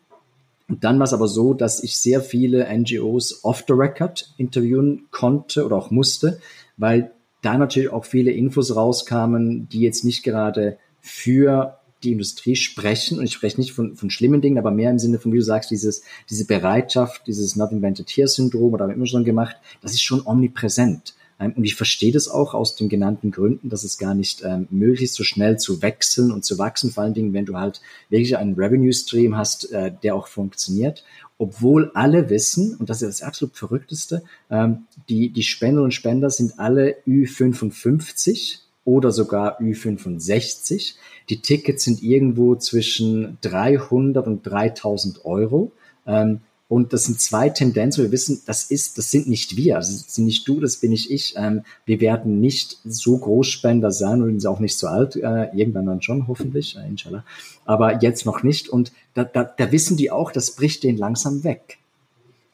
Und 0.69 0.83
dann 0.83 0.99
war 0.99 1.05
es 1.05 1.13
aber 1.13 1.29
so, 1.29 1.53
dass 1.53 1.81
ich 1.81 1.97
sehr 1.97 2.21
viele 2.21 2.67
NGOs 2.77 3.43
off 3.45 3.63
the 3.67 3.73
record 3.73 4.33
interviewen 4.37 5.05
konnte 5.11 5.65
oder 5.65 5.77
auch 5.77 5.91
musste, 5.91 6.39
weil 6.77 7.11
da 7.41 7.57
natürlich 7.57 7.89
auch 7.89 8.05
viele 8.05 8.31
Infos 8.31 8.75
rauskamen, 8.75 9.67
die 9.69 9.81
jetzt 9.81 10.03
nicht 10.03 10.23
gerade 10.23 10.77
für 10.99 11.77
die 12.03 12.11
Industrie 12.11 12.55
sprechen. 12.55 13.19
Und 13.19 13.25
ich 13.25 13.33
spreche 13.33 13.59
nicht 13.59 13.73
von, 13.73 13.95
von 13.95 14.09
schlimmen 14.09 14.41
Dingen, 14.41 14.57
aber 14.57 14.71
mehr 14.71 14.91
im 14.91 14.99
Sinne 14.99 15.19
von, 15.19 15.31
wie 15.33 15.37
du 15.37 15.43
sagst, 15.43 15.71
dieses, 15.71 16.03
diese 16.29 16.45
Bereitschaft, 16.45 17.27
dieses 17.27 17.55
Not 17.55 17.71
Invented 17.71 18.09
Here 18.09 18.27
Syndrom, 18.27 18.73
oder 18.73 18.85
haben 18.85 18.93
immer 18.93 19.05
schon 19.05 19.23
gemacht, 19.23 19.55
das 19.81 19.93
ist 19.93 20.03
schon 20.03 20.25
omnipräsent. 20.25 21.15
Ähm, 21.39 21.53
und 21.55 21.63
ich 21.63 21.75
verstehe 21.75 22.11
das 22.11 22.27
auch 22.27 22.53
aus 22.53 22.75
den 22.75 22.89
genannten 22.89 23.31
Gründen, 23.31 23.69
dass 23.69 23.83
es 23.83 23.97
gar 23.97 24.13
nicht 24.13 24.43
ähm, 24.43 24.67
möglich 24.69 25.03
ist, 25.03 25.15
so 25.15 25.23
schnell 25.23 25.57
zu 25.57 25.81
wechseln 25.81 26.31
und 26.31 26.45
zu 26.45 26.57
wachsen, 26.57 26.91
vor 26.91 27.03
allen 27.03 27.13
Dingen, 27.13 27.33
wenn 27.33 27.45
du 27.45 27.57
halt 27.57 27.81
wirklich 28.09 28.37
einen 28.37 28.55
Revenue 28.55 28.93
Stream 28.93 29.37
hast, 29.37 29.71
äh, 29.71 29.91
der 30.03 30.15
auch 30.15 30.27
funktioniert 30.27 31.03
obwohl 31.38 31.91
alle 31.93 32.30
wissen, 32.30 32.76
und 32.78 32.89
das 32.89 33.02
ist 33.02 33.21
das 33.21 33.28
absolut 33.28 33.56
Verrückteste, 33.56 34.23
ähm, 34.50 34.86
die, 35.10 35.30
die 35.30 35.43
Spender 35.43 35.84
und 35.84 35.93
Spender 35.93 36.30
sind 36.30 36.60
alle 36.60 36.97
Ü55 37.06 38.60
oder 38.86 39.12
sogar 39.12 39.60
Ü65. 39.60 40.95
Die 41.30 41.41
Tickets 41.41 41.84
sind 41.84 42.02
irgendwo 42.02 42.56
zwischen 42.56 43.38
300 43.41 44.26
und 44.26 44.43
3000 44.43 45.26
Euro. 45.26 45.73
Ähm, 46.06 46.41
und 46.69 46.91
das 46.91 47.06
sind 47.06 47.21
zwei 47.21 47.49
Tendenzen. 47.49 48.03
Wir 48.03 48.12
wissen, 48.12 48.41
das 48.45 48.65
ist, 48.65 48.97
das 48.97 49.10
sind 49.10 49.27
nicht 49.27 49.56
wir. 49.56 49.75
Das 49.75 50.13
sind 50.13 50.25
nicht 50.25 50.45
du, 50.47 50.60
das 50.60 50.77
bin 50.77 50.91
nicht 50.91 51.10
ich. 51.10 51.36
Ähm, 51.38 51.63
wir 51.86 52.01
werden 52.01 52.41
nicht 52.41 52.80
so 52.84 53.17
Großspender 53.17 53.91
sein 53.91 54.21
und 54.21 54.41
sind 54.41 54.49
auch 54.49 54.60
nicht 54.60 54.77
so 54.77 54.88
alt. 54.88 55.15
Äh, 55.15 55.49
irgendwann 55.56 55.86
dann 55.86 56.01
schon, 56.01 56.27
hoffentlich, 56.27 56.75
äh, 56.75 56.86
inshallah. 56.86 57.23
Aber 57.63 58.01
jetzt 58.03 58.25
noch 58.25 58.43
nicht. 58.43 58.67
Und 58.67 58.91
da, 59.13 59.23
da, 59.23 59.45
da 59.45 59.71
wissen 59.71 59.95
die 59.95 60.12
auch, 60.12 60.32
das 60.32 60.51
bricht 60.51 60.84
denen 60.84 60.97
langsam 60.97 61.45
weg. 61.45 61.77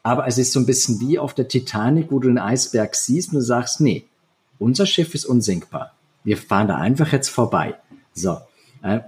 Aber 0.04 0.28
es 0.28 0.38
ist 0.38 0.52
so 0.52 0.60
ein 0.60 0.66
bisschen 0.66 1.00
wie 1.00 1.18
auf 1.18 1.34
der 1.34 1.48
Titanic, 1.48 2.12
wo 2.12 2.20
du 2.20 2.28
den 2.28 2.38
Eisberg 2.38 2.94
siehst 2.94 3.30
und 3.30 3.36
du 3.36 3.40
sagst, 3.40 3.80
nee, 3.80 4.04
unser 4.60 4.86
Schiff 4.86 5.14
ist 5.14 5.24
unsinkbar. 5.24 5.92
Wir 6.22 6.36
fahren 6.36 6.68
da 6.68 6.76
einfach 6.76 7.10
jetzt 7.10 7.30
vorbei. 7.30 7.74
So. 8.12 8.38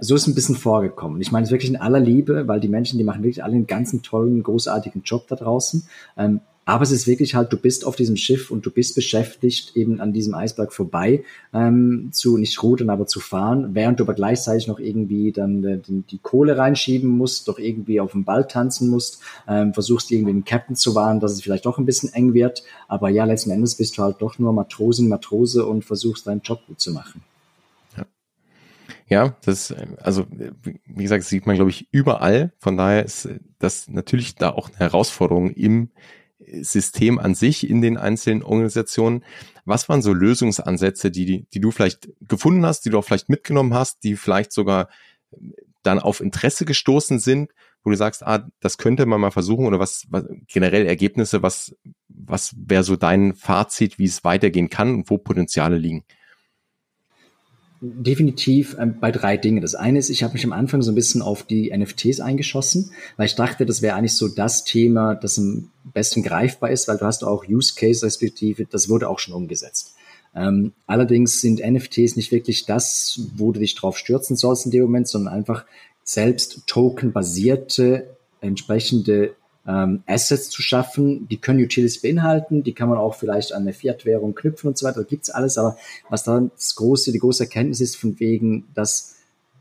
So 0.01 0.15
ist 0.15 0.25
ein 0.25 0.33
bisschen 0.33 0.55
vorgekommen. 0.55 1.21
Ich 1.21 1.31
meine 1.31 1.45
es 1.45 1.51
wirklich 1.51 1.69
in 1.69 1.77
aller 1.77 1.99
Liebe, 1.99 2.47
weil 2.47 2.59
die 2.59 2.67
Menschen, 2.67 2.97
die 2.97 3.03
machen 3.03 3.21
wirklich 3.21 3.43
alle 3.43 3.53
einen 3.53 3.67
ganzen 3.67 4.01
tollen, 4.01 4.41
großartigen 4.41 5.03
Job 5.03 5.27
da 5.27 5.35
draußen. 5.35 5.87
Ähm, 6.17 6.41
aber 6.67 6.83
es 6.83 6.91
ist 6.91 7.07
wirklich 7.07 7.33
halt, 7.33 7.53
du 7.53 7.57
bist 7.57 7.85
auf 7.85 7.95
diesem 7.95 8.17
Schiff 8.17 8.51
und 8.51 8.65
du 8.65 8.71
bist 8.71 8.93
beschäftigt, 8.93 9.77
eben 9.77 10.01
an 10.01 10.11
diesem 10.11 10.33
Eisberg 10.33 10.73
vorbei 10.73 11.23
ähm, 11.53 12.09
zu, 12.11 12.37
nicht 12.37 12.61
rudern, 12.61 12.89
aber 12.89 13.07
zu 13.07 13.21
fahren, 13.21 13.69
während 13.73 14.01
du 14.01 14.03
aber 14.03 14.15
gleichzeitig 14.15 14.67
noch 14.67 14.77
irgendwie 14.77 15.31
dann 15.31 15.63
äh, 15.63 15.77
die, 15.77 16.01
die 16.01 16.17
Kohle 16.17 16.57
reinschieben 16.57 17.09
musst, 17.09 17.47
doch 17.47 17.57
irgendwie 17.57 18.01
auf 18.01 18.11
dem 18.11 18.25
Ball 18.25 18.45
tanzen 18.45 18.89
musst, 18.89 19.21
ähm, 19.47 19.73
versuchst 19.73 20.11
irgendwie 20.11 20.33
den 20.33 20.43
Captain 20.43 20.75
zu 20.75 20.93
warnen, 20.93 21.21
dass 21.21 21.31
es 21.31 21.41
vielleicht 21.41 21.65
doch 21.65 21.77
ein 21.77 21.85
bisschen 21.85 22.11
eng 22.11 22.33
wird. 22.33 22.63
Aber 22.89 23.07
ja, 23.07 23.23
letzten 23.23 23.51
Endes 23.51 23.75
bist 23.75 23.97
du 23.97 24.03
halt 24.03 24.17
doch 24.19 24.37
nur 24.37 24.51
Matrosin, 24.51 25.07
Matrose 25.07 25.65
und 25.65 25.85
versuchst 25.85 26.27
deinen 26.27 26.41
Job 26.41 26.59
gut 26.67 26.81
zu 26.81 26.91
machen. 26.91 27.21
Ja, 29.09 29.37
das, 29.43 29.73
also, 30.01 30.27
wie 30.29 31.03
gesagt, 31.03 31.23
sieht 31.23 31.45
man, 31.45 31.55
glaube 31.55 31.71
ich, 31.71 31.87
überall. 31.91 32.51
Von 32.59 32.75
daher 32.75 33.05
ist 33.05 33.29
das 33.57 33.87
natürlich 33.87 34.35
da 34.35 34.49
auch 34.49 34.69
eine 34.69 34.79
Herausforderung 34.79 35.51
im 35.51 35.91
System 36.61 37.17
an 37.17 37.33
sich 37.33 37.69
in 37.69 37.81
den 37.81 37.97
einzelnen 37.97 38.43
Organisationen. 38.43 39.23
Was 39.65 39.87
waren 39.87 40.01
so 40.01 40.13
Lösungsansätze, 40.13 41.09
die, 41.09 41.45
die 41.53 41.59
du 41.59 41.71
vielleicht 41.71 42.09
gefunden 42.21 42.65
hast, 42.65 42.81
die 42.81 42.89
du 42.89 42.97
auch 42.99 43.05
vielleicht 43.05 43.29
mitgenommen 43.29 43.73
hast, 43.73 44.03
die 44.03 44.15
vielleicht 44.15 44.51
sogar 44.51 44.89
dann 45.83 45.99
auf 45.99 46.19
Interesse 46.19 46.65
gestoßen 46.65 47.19
sind, 47.19 47.51
wo 47.83 47.89
du 47.89 47.95
sagst, 47.95 48.25
ah, 48.25 48.49
das 48.59 48.77
könnte 48.77 49.05
man 49.05 49.21
mal 49.21 49.31
versuchen 49.31 49.65
oder 49.65 49.79
was, 49.79 50.05
was 50.09 50.25
generell 50.47 50.85
Ergebnisse, 50.85 51.41
was, 51.41 51.75
was 52.09 52.53
wäre 52.57 52.83
so 52.83 52.97
dein 52.97 53.33
Fazit, 53.35 53.97
wie 53.99 54.05
es 54.05 54.25
weitergehen 54.25 54.69
kann 54.69 54.93
und 54.93 55.09
wo 55.09 55.17
Potenziale 55.17 55.77
liegen? 55.77 56.03
Definitiv 57.79 58.75
ähm, 58.79 58.95
bei 58.99 59.11
drei 59.11 59.37
Dingen. 59.37 59.61
Das 59.61 59.75
eine 59.75 59.99
ist, 59.99 60.09
ich 60.09 60.23
habe 60.23 60.33
mich 60.33 60.43
am 60.43 60.53
Anfang 60.53 60.81
so 60.81 60.91
ein 60.91 60.95
bisschen 60.95 61.21
auf 61.21 61.43
die 61.43 61.71
NFTs 61.75 62.19
eingeschossen, 62.19 62.91
weil 63.17 63.27
ich 63.27 63.35
dachte, 63.35 63.67
das 63.67 63.83
wäre 63.83 63.95
eigentlich 63.95 64.15
so 64.15 64.27
das 64.27 64.63
Thema, 64.63 65.13
das 65.13 65.37
am 65.37 65.69
besten 65.93 66.23
greifbar 66.23 66.71
ist, 66.71 66.87
weil 66.87 66.97
du 66.97 67.05
hast 67.05 67.23
auch 67.23 67.47
Use 67.47 67.75
Case 67.75 68.03
respektive, 68.03 68.65
das 68.65 68.89
wurde 68.89 69.07
auch 69.07 69.19
schon 69.19 69.35
umgesetzt. 69.35 69.93
Ähm, 70.35 70.73
allerdings 70.87 71.41
sind 71.41 71.59
NFTs 71.59 72.15
nicht 72.15 72.31
wirklich 72.31 72.65
das, 72.65 73.21
wo 73.35 73.51
du 73.51 73.59
dich 73.59 73.75
drauf 73.75 73.97
stürzen 73.97 74.35
sollst 74.35 74.65
in 74.65 74.71
dem 74.71 74.83
Moment, 74.83 75.07
sondern 75.07 75.33
einfach 75.33 75.65
selbst 76.03 76.63
tokenbasierte 76.65 78.17
entsprechende 78.41 79.35
ähm, 79.67 80.03
Assets 80.07 80.49
zu 80.49 80.61
schaffen. 80.61 81.27
Die 81.27 81.37
können 81.37 81.59
Utilities 81.59 82.01
beinhalten, 82.01 82.63
die 82.63 82.73
kann 82.73 82.89
man 82.89 82.97
auch 82.97 83.15
vielleicht 83.15 83.53
an 83.53 83.63
eine 83.63 83.73
Fiat-Währung 83.73 84.33
knüpfen 84.33 84.69
und 84.69 84.77
so 84.77 84.85
weiter. 84.85 85.01
Da 85.01 85.07
gibt's 85.07 85.29
alles, 85.29 85.57
aber 85.57 85.77
was 86.09 86.23
da 86.23 86.39
das 86.39 86.75
große, 86.75 87.11
die 87.11 87.19
große 87.19 87.43
Erkenntnis 87.43 87.81
ist, 87.81 87.97
von 87.97 88.19
wegen, 88.19 88.65
dass 88.73 89.15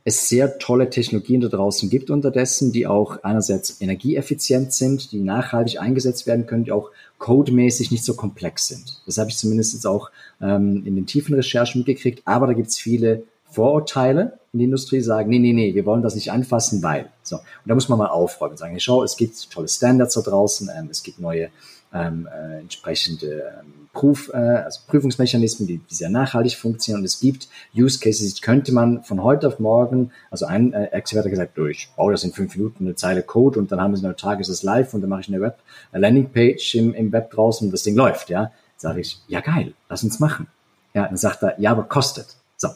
es 0.05 0.29
sehr 0.29 0.59
tolle 0.59 0.89
Technologien 0.89 1.41
da 1.41 1.49
draußen 1.49 1.91
gibt 1.91 2.11
unterdessen, 2.11 2.71
die 2.71 2.87
auch 2.87 3.25
einerseits 3.25 3.81
energieeffizient 3.81 4.73
sind, 4.73 5.11
die 5.11 5.19
nachhaltig 5.19 5.81
eingesetzt 5.81 6.29
werden 6.29 6.47
können, 6.47 6.63
die 6.63 6.71
auch 6.71 6.93
codemäßig 7.19 7.91
nicht 7.91 8.05
so 8.05 8.15
komplex 8.15 8.69
sind. 8.69 9.03
Das 9.05 9.19
habe 9.19 9.31
ich 9.31 9.37
zumindest 9.37 9.75
jetzt 9.75 9.87
auch 9.87 10.13
ähm, 10.41 10.85
in 10.87 10.95
den 10.95 11.07
tiefen 11.07 11.35
Recherchen 11.35 11.81
mitgekriegt. 11.81 12.23
Aber 12.25 12.47
da 12.47 12.53
gibt's 12.53 12.79
viele 12.79 13.25
Vorurteile 13.57 14.39
in 14.53 14.59
der 14.59 14.67
Industrie 14.67 15.01
sagen, 15.01 15.31
nee, 15.31 15.39
nee, 15.39 15.55
nee, 15.55 15.75
wir 15.75 15.87
wollen 15.87 16.03
das 16.03 16.15
nicht 16.15 16.31
anfassen, 16.31 16.83
weil. 16.83 17.07
So. 17.23 17.37
Und 17.37 17.43
da 17.65 17.75
muss 17.75 17.89
man 17.89 17.99
mal 17.99 18.09
aufräumen 18.09 18.53
und 18.53 18.59
sagen, 18.59 18.73
hey, 18.73 18.81
schau, 18.81 19.03
es 19.03 19.17
gibt 19.17 19.51
tolle 19.51 19.67
Standards 19.67 20.15
da 20.15 20.21
draußen, 20.21 20.71
ähm, 20.77 20.89
es 20.91 21.03
gibt 21.03 21.19
neue 21.19 21.49
ähm, 21.95 22.29
äh, 22.31 22.61
entsprechende 22.61 23.45
ähm, 23.61 23.89
Prüf, 23.95 24.31
äh, 24.35 24.37
also 24.37 24.81
Prüfungsmechanismen, 24.87 25.67
die, 25.67 25.79
die 25.79 25.95
sehr 25.95 26.11
nachhaltig 26.11 26.57
funktionieren 26.57 27.01
und 27.01 27.07
es 27.07 27.19
gibt 27.19 27.49
Use 27.75 27.99
Cases, 27.99 28.35
die 28.35 28.43
könnte 28.43 28.75
man 28.75 29.03
von 29.05 29.23
heute 29.23 29.49
auf 29.49 29.59
morgen, 29.59 30.13
also 30.31 30.45
ein 30.45 30.75
äh, 30.75 30.89
Experte 30.89 31.29
hat 31.29 31.31
gesagt, 31.31 31.57
du, 31.57 31.65
ich 31.65 31.89
baue 31.97 32.13
das 32.13 32.23
in 32.23 32.33
fünf 32.33 32.55
Minuten 32.57 32.85
eine 32.85 32.95
Zeile 32.95 33.23
Code 33.23 33.59
und 33.59 33.73
dann 33.73 33.81
haben 33.81 33.93
wir 33.93 33.95
es 33.95 34.01
in 34.01 34.07
einer 34.07 34.17
Tag 34.17 34.41
ist 34.41 34.51
es 34.51 34.63
live 34.63 34.93
und 34.93 35.01
dann 35.01 35.09
mache 35.09 35.23
ich 35.23 35.29
eine 35.29 35.41
Web 35.41 35.59
eine 35.93 36.03
Landingpage 36.03 36.75
im, 36.75 36.93
im 36.93 37.11
Web 37.11 37.31
draußen 37.31 37.67
und 37.67 37.73
das 37.73 37.85
Ding 37.85 37.97
läuft, 37.97 38.29
ja. 38.29 38.53
Sage 38.77 39.01
ich, 39.01 39.19
ja 39.29 39.41
geil, 39.41 39.73
lass 39.89 40.05
uns 40.05 40.21
machen. 40.21 40.49
Ja, 40.93 41.07
dann 41.07 41.17
sagt 41.17 41.43
er, 41.43 41.59
ja, 41.59 41.71
aber 41.71 41.85
kostet. 41.85 42.37
So, 42.57 42.69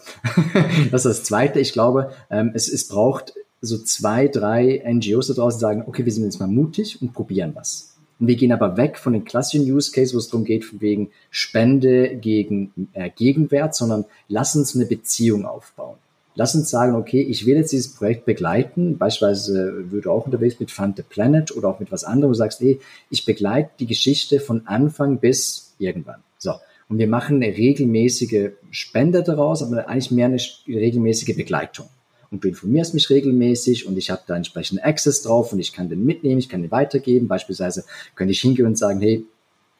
das 0.90 1.06
ist 1.06 1.18
das 1.18 1.24
Zweite. 1.24 1.60
Ich 1.60 1.72
glaube, 1.72 2.12
ähm, 2.30 2.52
es, 2.54 2.68
es 2.68 2.88
braucht 2.88 3.34
so 3.60 3.78
zwei, 3.78 4.28
drei 4.28 4.82
NGOs 4.86 5.28
da 5.28 5.34
draußen, 5.34 5.60
sagen, 5.60 5.84
okay, 5.86 6.04
wir 6.04 6.12
sind 6.12 6.24
jetzt 6.24 6.40
mal 6.40 6.46
mutig 6.46 7.00
und 7.02 7.12
probieren 7.12 7.52
was. 7.54 7.94
Und 8.18 8.26
wir 8.26 8.36
gehen 8.36 8.52
aber 8.52 8.76
weg 8.76 8.98
von 8.98 9.14
den 9.14 9.24
klassischen 9.24 9.70
Use 9.70 9.92
Case, 9.92 10.14
wo 10.14 10.18
es 10.18 10.28
darum 10.28 10.44
geht, 10.44 10.80
wegen 10.80 11.10
Spende 11.30 12.16
gegen 12.16 12.88
äh, 12.92 13.10
Gegenwert, 13.10 13.74
sondern 13.74 14.04
lass 14.28 14.54
uns 14.54 14.74
eine 14.76 14.86
Beziehung 14.86 15.46
aufbauen. 15.46 15.96
Lass 16.34 16.54
uns 16.54 16.70
sagen, 16.70 16.94
okay, 16.94 17.22
ich 17.22 17.44
will 17.44 17.56
jetzt 17.56 17.72
dieses 17.72 17.92
Projekt 17.92 18.24
begleiten. 18.24 18.98
Beispielsweise 18.98 19.90
würde 19.90 20.10
auch 20.10 20.26
unterwegs 20.26 20.60
mit 20.60 20.70
Fund 20.70 20.96
the 20.96 21.02
Planet 21.02 21.56
oder 21.56 21.68
auch 21.68 21.80
mit 21.80 21.90
was 21.90 22.04
anderem. 22.04 22.32
Du 22.32 22.38
sagst, 22.38 22.62
ey, 22.62 22.80
ich 23.08 23.24
begleite 23.24 23.70
die 23.80 23.86
Geschichte 23.86 24.38
von 24.38 24.66
Anfang 24.66 25.18
bis 25.18 25.74
irgendwann. 25.78 26.20
So. 26.38 26.52
Und 26.90 26.98
wir 26.98 27.06
machen 27.06 27.36
eine 27.36 27.56
regelmäßige 27.56 28.50
Spende 28.72 29.22
daraus, 29.22 29.62
aber 29.62 29.88
eigentlich 29.88 30.10
mehr 30.10 30.26
eine 30.26 30.40
regelmäßige 30.66 31.36
Begleitung. 31.36 31.86
Und 32.32 32.42
du 32.42 32.48
informierst 32.48 32.94
mich 32.94 33.08
regelmäßig 33.10 33.86
und 33.86 33.96
ich 33.96 34.10
habe 34.10 34.22
da 34.26 34.36
entsprechend 34.36 34.84
Access 34.84 35.22
drauf 35.22 35.52
und 35.52 35.60
ich 35.60 35.72
kann 35.72 35.88
den 35.88 36.04
mitnehmen, 36.04 36.38
ich 36.38 36.48
kann 36.48 36.62
den 36.62 36.70
weitergeben. 36.72 37.28
Beispielsweise 37.28 37.84
könnte 38.16 38.32
ich 38.32 38.40
hingehen 38.40 38.66
und 38.66 38.76
sagen, 38.76 39.00
hey, 39.00 39.24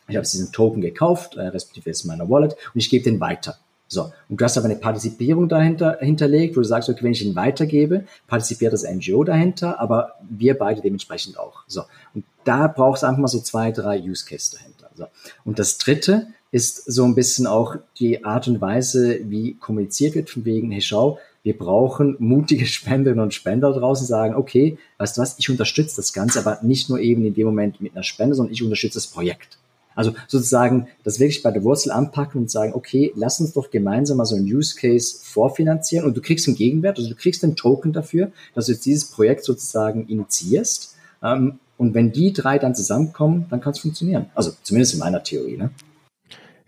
ich 0.08 0.16
habe 0.16 0.26
diesen 0.26 0.52
Token 0.52 0.80
gekauft, 0.80 1.36
äh, 1.36 1.42
respektive 1.48 1.90
ist 1.90 2.04
in 2.04 2.08
meiner 2.08 2.30
Wallet 2.30 2.52
und 2.52 2.80
ich 2.80 2.88
gebe 2.88 3.04
den 3.04 3.20
weiter. 3.20 3.58
So, 3.88 4.12
und 4.28 4.40
du 4.40 4.44
hast 4.44 4.56
aber 4.56 4.66
eine 4.66 4.76
Partizipierung 4.76 5.48
dahinter 5.48 5.98
hinterlegt, 6.00 6.56
wo 6.56 6.60
du 6.60 6.66
sagst, 6.66 6.88
okay, 6.88 7.02
wenn 7.02 7.10
ich 7.10 7.26
ihn 7.26 7.34
weitergebe, 7.34 8.04
partizipiert 8.28 8.72
das 8.72 8.84
NGO 8.84 9.24
dahinter, 9.24 9.80
aber 9.80 10.14
wir 10.28 10.56
beide 10.56 10.80
dementsprechend 10.80 11.36
auch. 11.36 11.64
So, 11.66 11.82
und 12.14 12.24
da 12.44 12.68
brauchst 12.68 13.02
du 13.02 13.08
einfach 13.08 13.18
mal 13.20 13.26
so 13.26 13.40
zwei, 13.40 13.72
drei 13.72 14.00
Use 14.00 14.24
Cases 14.24 14.50
dahinter. 14.50 14.90
So. 14.94 15.06
Und 15.44 15.58
das 15.58 15.78
dritte 15.78 16.28
ist 16.52 16.84
so 16.90 17.04
ein 17.04 17.14
bisschen 17.14 17.46
auch 17.46 17.76
die 17.98 18.24
Art 18.24 18.48
und 18.48 18.60
Weise, 18.60 19.20
wie 19.24 19.54
kommuniziert 19.54 20.14
wird, 20.14 20.30
von 20.30 20.44
wegen, 20.44 20.70
hey, 20.70 20.80
schau, 20.80 21.18
wir 21.42 21.56
brauchen 21.56 22.16
mutige 22.18 22.66
Spenderinnen 22.66 23.22
und 23.22 23.34
Spender 23.34 23.72
draußen, 23.72 24.06
sagen, 24.06 24.34
okay, 24.34 24.78
weißt 24.98 25.16
du 25.16 25.22
was, 25.22 25.36
ich 25.38 25.50
unterstütze 25.50 25.96
das 25.96 26.12
Ganze, 26.12 26.40
aber 26.40 26.58
nicht 26.62 26.88
nur 26.88 26.98
eben 26.98 27.24
in 27.24 27.34
dem 27.34 27.46
Moment 27.46 27.80
mit 27.80 27.92
einer 27.92 28.02
Spende, 28.02 28.34
sondern 28.34 28.52
ich 28.52 28.62
unterstütze 28.62 28.98
das 28.98 29.06
Projekt. 29.06 29.58
Also 29.94 30.12
sozusagen 30.28 30.86
das 31.04 31.18
wirklich 31.18 31.42
bei 31.42 31.50
der 31.50 31.64
Wurzel 31.64 31.90
anpacken 31.90 32.40
und 32.40 32.50
sagen, 32.50 32.72
okay, 32.74 33.12
lass 33.16 33.40
uns 33.40 33.52
doch 33.52 33.70
gemeinsam 33.70 34.18
mal 34.18 34.24
so 34.24 34.36
ein 34.36 34.44
Use 34.44 34.76
Case 34.76 35.18
vorfinanzieren 35.20 36.06
und 36.06 36.16
du 36.16 36.22
kriegst 36.22 36.46
einen 36.46 36.56
Gegenwert, 36.56 36.98
also 36.98 37.10
du 37.10 37.16
kriegst 37.16 37.44
einen 37.44 37.56
Token 37.56 37.92
dafür, 37.92 38.30
dass 38.54 38.66
du 38.66 38.72
jetzt 38.72 38.86
dieses 38.86 39.10
Projekt 39.10 39.44
sozusagen 39.44 40.06
initiierst. 40.06 40.94
Ähm, 41.22 41.58
und 41.76 41.94
wenn 41.94 42.12
die 42.12 42.32
drei 42.32 42.58
dann 42.58 42.74
zusammenkommen, 42.74 43.46
dann 43.50 43.60
kann 43.60 43.72
es 43.72 43.80
funktionieren. 43.80 44.26
Also 44.34 44.52
zumindest 44.62 44.94
in 44.94 45.00
meiner 45.00 45.22
Theorie. 45.22 45.56
Ne? 45.56 45.70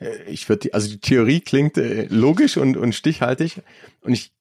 Äh, 0.02 0.24
ich 0.24 0.48
würde, 0.48 0.72
also 0.74 0.88
die 0.88 1.00
Theorie 1.00 1.40
klingt 1.40 1.78
äh, 1.78 2.06
logisch 2.08 2.56
und, 2.56 2.76
und 2.76 2.94
stichhaltig 2.94 3.62
und 4.00 4.12
ich 4.12 4.32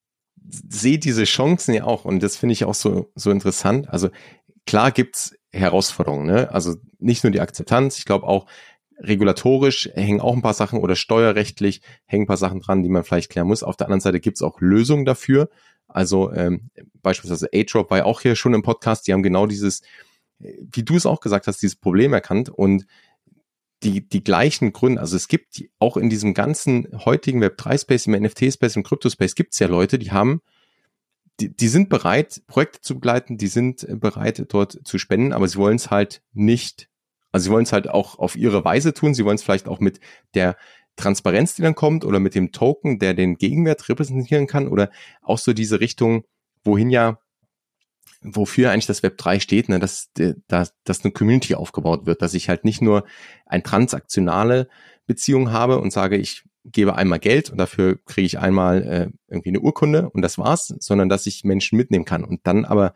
sehe 0.50 1.00
diese 1.00 1.24
Chancen 1.24 1.74
ja 1.74 1.84
auch 1.86 2.06
und 2.06 2.22
das 2.22 2.38
finde 2.38 2.54
ich 2.54 2.66
auch 2.66 2.74
so, 2.74 3.12
so 3.16 3.32
interessant. 3.32 3.90
Also 3.90 4.10
klar 4.66 4.92
gibt's 4.92 5.36
Herausforderungen, 5.52 6.26
ne? 6.26 6.52
Also 6.52 6.76
nicht 7.00 7.24
nur 7.24 7.32
die 7.32 7.42
Akzeptanz, 7.42 7.98
ich 7.98 8.06
glaube 8.06 8.28
auch 8.28 8.48
regulatorisch 8.98 9.90
hängen 9.96 10.22
auch 10.22 10.36
ein 10.36 10.42
paar 10.42 10.54
Sachen 10.54 10.80
oder 10.80 10.96
steuerrechtlich 10.96 11.82
hängen 12.06 12.24
ein 12.24 12.28
paar 12.28 12.38
Sachen 12.38 12.60
dran, 12.60 12.84
die 12.84 12.90
man 12.90 13.04
vielleicht 13.04 13.32
klären 13.32 13.48
muss. 13.48 13.64
Auf 13.64 13.76
der 13.76 13.88
anderen 13.88 14.02
Seite 14.02 14.20
gibt's 14.20 14.42
auch 14.42 14.62
Lösungen 14.62 15.06
dafür. 15.06 15.50
Also 15.88 16.32
ähm, 16.32 16.70
beispielsweise 17.02 17.50
A-Drop 17.54 17.90
war 17.90 18.00
ja 18.00 18.06
auch 18.06 18.22
hier 18.22 18.36
schon 18.36 18.54
im 18.54 18.62
Podcast, 18.62 19.08
die 19.08 19.14
haben 19.14 19.24
genau 19.24 19.48
dieses, 19.48 19.82
wie 20.40 20.84
du 20.84 20.96
es 20.96 21.06
auch 21.06 21.20
gesagt 21.20 21.48
hast, 21.48 21.62
dieses 21.62 21.76
Problem 21.76 22.14
erkannt 22.14 22.50
und 22.50 22.86
die, 23.84 24.08
die 24.08 24.24
gleichen 24.24 24.74
Gründe, 24.74 25.02
also 25.02 25.16
es 25.16 25.28
gibt 25.28 25.64
auch 25.80 25.98
in 25.98 26.10
diesem 26.10 26.34
ganzen 26.34 26.88
heutigen 27.06 27.44
Web3-Space, 27.44 28.08
im 28.08 28.14
NFT-Space, 28.14 28.76
im 28.76 28.84
Crypto-Space 28.84 29.36
gibt 29.36 29.54
es 29.54 29.60
ja 29.60 29.68
Leute, 29.68 29.98
die 29.98 30.12
haben, 30.12 30.42
die, 31.40 31.56
die 31.56 31.68
sind 31.68 31.90
bereit, 31.90 32.44
Projekte 32.48 32.82
zu 32.82 32.96
begleiten, 32.96 33.38
die 33.38 33.48
sind 33.48 33.88
bereit, 34.00 34.46
dort 34.50 34.80
zu 34.84 35.00
spenden, 35.00 35.34
aber 35.34 35.48
sie 35.48 35.58
wollen 35.58 35.78
es 35.78 35.90
halt 35.90 36.22
nicht 36.34 36.92
also 37.32 37.46
sie 37.46 37.52
wollen 37.52 37.64
es 37.64 37.74
halt 37.74 37.90
auch 37.90 38.20
auf 38.20 38.36
ihre 38.36 38.66
Weise 38.66 38.94
tun. 38.94 39.14
Sie 39.14 39.26
wollen 39.26 39.36
es 39.36 39.44
vielleicht 39.44 39.68
auch 39.68 39.80
mit 39.80 40.00
der 40.34 40.58
Transparenz, 40.98 41.56
die 41.56 41.62
dann 41.62 41.76
kommt, 41.76 42.04
oder 42.04 42.20
mit 42.20 42.36
dem 42.36 42.52
Token, 42.52 43.00
der 43.00 43.14
den 43.14 43.38
Gegenwert 43.38 43.88
repräsentieren 43.88 44.48
kann, 44.48 44.68
oder 44.68 44.92
auch 45.22 45.38
so 45.38 45.54
diese 45.54 45.80
Richtung, 45.80 46.26
wohin 46.64 46.90
ja, 46.90 47.20
wofür 48.22 48.72
eigentlich 48.72 48.86
das 48.86 49.04
Web 49.04 49.18
3 49.18 49.40
steht, 49.40 49.70
ne, 49.70 49.80
dass, 49.80 50.12
dass, 50.48 50.74
dass 50.84 51.04
eine 51.04 51.12
Community 51.12 51.56
aufgebaut 51.56 52.06
wird, 52.06 52.22
dass 52.22 52.34
ich 52.34 52.50
halt 52.50 52.66
nicht 52.66 52.82
nur 52.82 53.06
eine 53.46 53.64
transaktionale 53.64 54.68
Beziehung 55.08 55.52
habe 55.52 55.80
und 55.80 55.92
sage, 55.92 56.18
ich 56.18 56.44
gebe 56.64 56.96
einmal 56.96 57.20
Geld 57.20 57.50
und 57.50 57.58
dafür 57.58 57.98
kriege 58.06 58.26
ich 58.26 58.40
einmal 58.40 58.84
äh, 58.84 59.10
irgendwie 59.28 59.50
eine 59.50 59.62
Urkunde 59.62 60.10
und 60.12 60.22
das 60.22 60.38
war's, 60.38 60.74
sondern 60.80 61.10
dass 61.10 61.26
ich 61.26 61.44
Menschen 61.44 61.78
mitnehmen 61.78 62.06
kann 62.06 62.24
und 62.24 62.42
dann 62.44 62.66
aber 62.66 62.94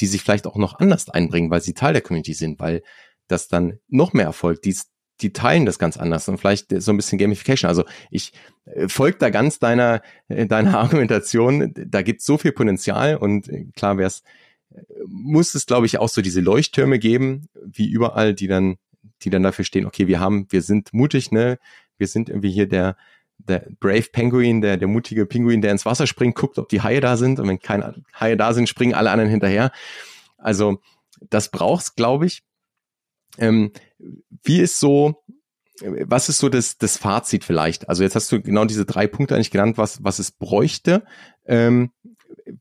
die 0.00 0.06
sich 0.06 0.22
vielleicht 0.22 0.46
auch 0.46 0.56
noch 0.56 0.78
anders 0.78 1.08
einbringen, 1.08 1.50
weil 1.50 1.60
sie 1.60 1.74
Teil 1.74 1.92
der 1.92 2.02
Community 2.02 2.34
sind, 2.34 2.60
weil 2.60 2.82
das 3.26 3.48
dann 3.48 3.78
noch 3.88 4.12
mehr 4.12 4.26
erfolgt. 4.26 4.64
Die, 4.64 4.76
die 5.20 5.32
teilen 5.32 5.66
das 5.66 5.80
ganz 5.80 5.96
anders 5.96 6.28
und 6.28 6.38
vielleicht 6.38 6.80
so 6.80 6.92
ein 6.92 6.96
bisschen 6.96 7.18
Gamification. 7.18 7.68
Also 7.68 7.84
ich 8.10 8.32
äh, 8.66 8.88
folge 8.88 9.18
da 9.18 9.30
ganz 9.30 9.58
deiner, 9.58 10.02
äh, 10.28 10.46
deiner 10.46 10.78
Argumentation. 10.78 11.74
Da 11.74 12.02
gibt 12.02 12.22
so 12.22 12.38
viel 12.38 12.52
Potenzial 12.52 13.16
und 13.16 13.48
äh, 13.48 13.66
klar 13.74 13.98
wäre 13.98 14.06
es, 14.06 14.22
muss 15.06 15.54
es, 15.54 15.66
glaube 15.66 15.86
ich, 15.86 15.98
auch 15.98 16.08
so 16.08 16.22
diese 16.22 16.40
Leuchttürme 16.40 16.98
geben, 16.98 17.48
wie 17.64 17.88
überall, 17.88 18.34
die 18.34 18.46
dann, 18.46 18.76
die 19.22 19.30
dann 19.30 19.42
dafür 19.42 19.64
stehen, 19.64 19.86
okay, 19.86 20.06
wir 20.06 20.20
haben, 20.20 20.46
wir 20.50 20.62
sind 20.62 20.92
mutig, 20.92 21.32
ne? 21.32 21.58
Wir 21.96 22.06
sind 22.06 22.28
irgendwie 22.28 22.50
hier 22.50 22.68
der, 22.68 22.96
der 23.38 23.66
Brave 23.80 24.06
Penguin, 24.12 24.60
der, 24.60 24.76
der 24.76 24.88
mutige 24.88 25.26
Pinguin, 25.26 25.62
der 25.62 25.72
ins 25.72 25.86
Wasser 25.86 26.06
springt, 26.06 26.36
guckt, 26.36 26.58
ob 26.58 26.68
die 26.68 26.82
Haie 26.82 27.00
da 27.00 27.16
sind. 27.16 27.40
Und 27.40 27.48
wenn 27.48 27.58
keine 27.58 28.02
Haie 28.18 28.36
da 28.36 28.52
sind, 28.52 28.68
springen 28.68 28.94
alle 28.94 29.10
anderen 29.10 29.30
hinterher. 29.30 29.72
Also 30.36 30.80
das 31.28 31.50
braucht's, 31.50 31.94
glaube 31.94 32.26
ich. 32.26 32.42
Ähm, 33.38 33.72
wie 34.42 34.60
ist 34.60 34.78
so, 34.80 35.22
was 35.80 36.28
ist 36.28 36.38
so 36.38 36.48
das, 36.48 36.78
das 36.78 36.96
Fazit 36.96 37.44
vielleicht? 37.44 37.88
Also 37.88 38.02
jetzt 38.02 38.14
hast 38.14 38.30
du 38.32 38.40
genau 38.40 38.64
diese 38.64 38.84
drei 38.84 39.06
Punkte 39.06 39.34
eigentlich 39.34 39.50
genannt, 39.50 39.78
was, 39.78 40.02
was 40.02 40.18
es 40.18 40.30
bräuchte. 40.30 41.04
Ähm, 41.46 41.90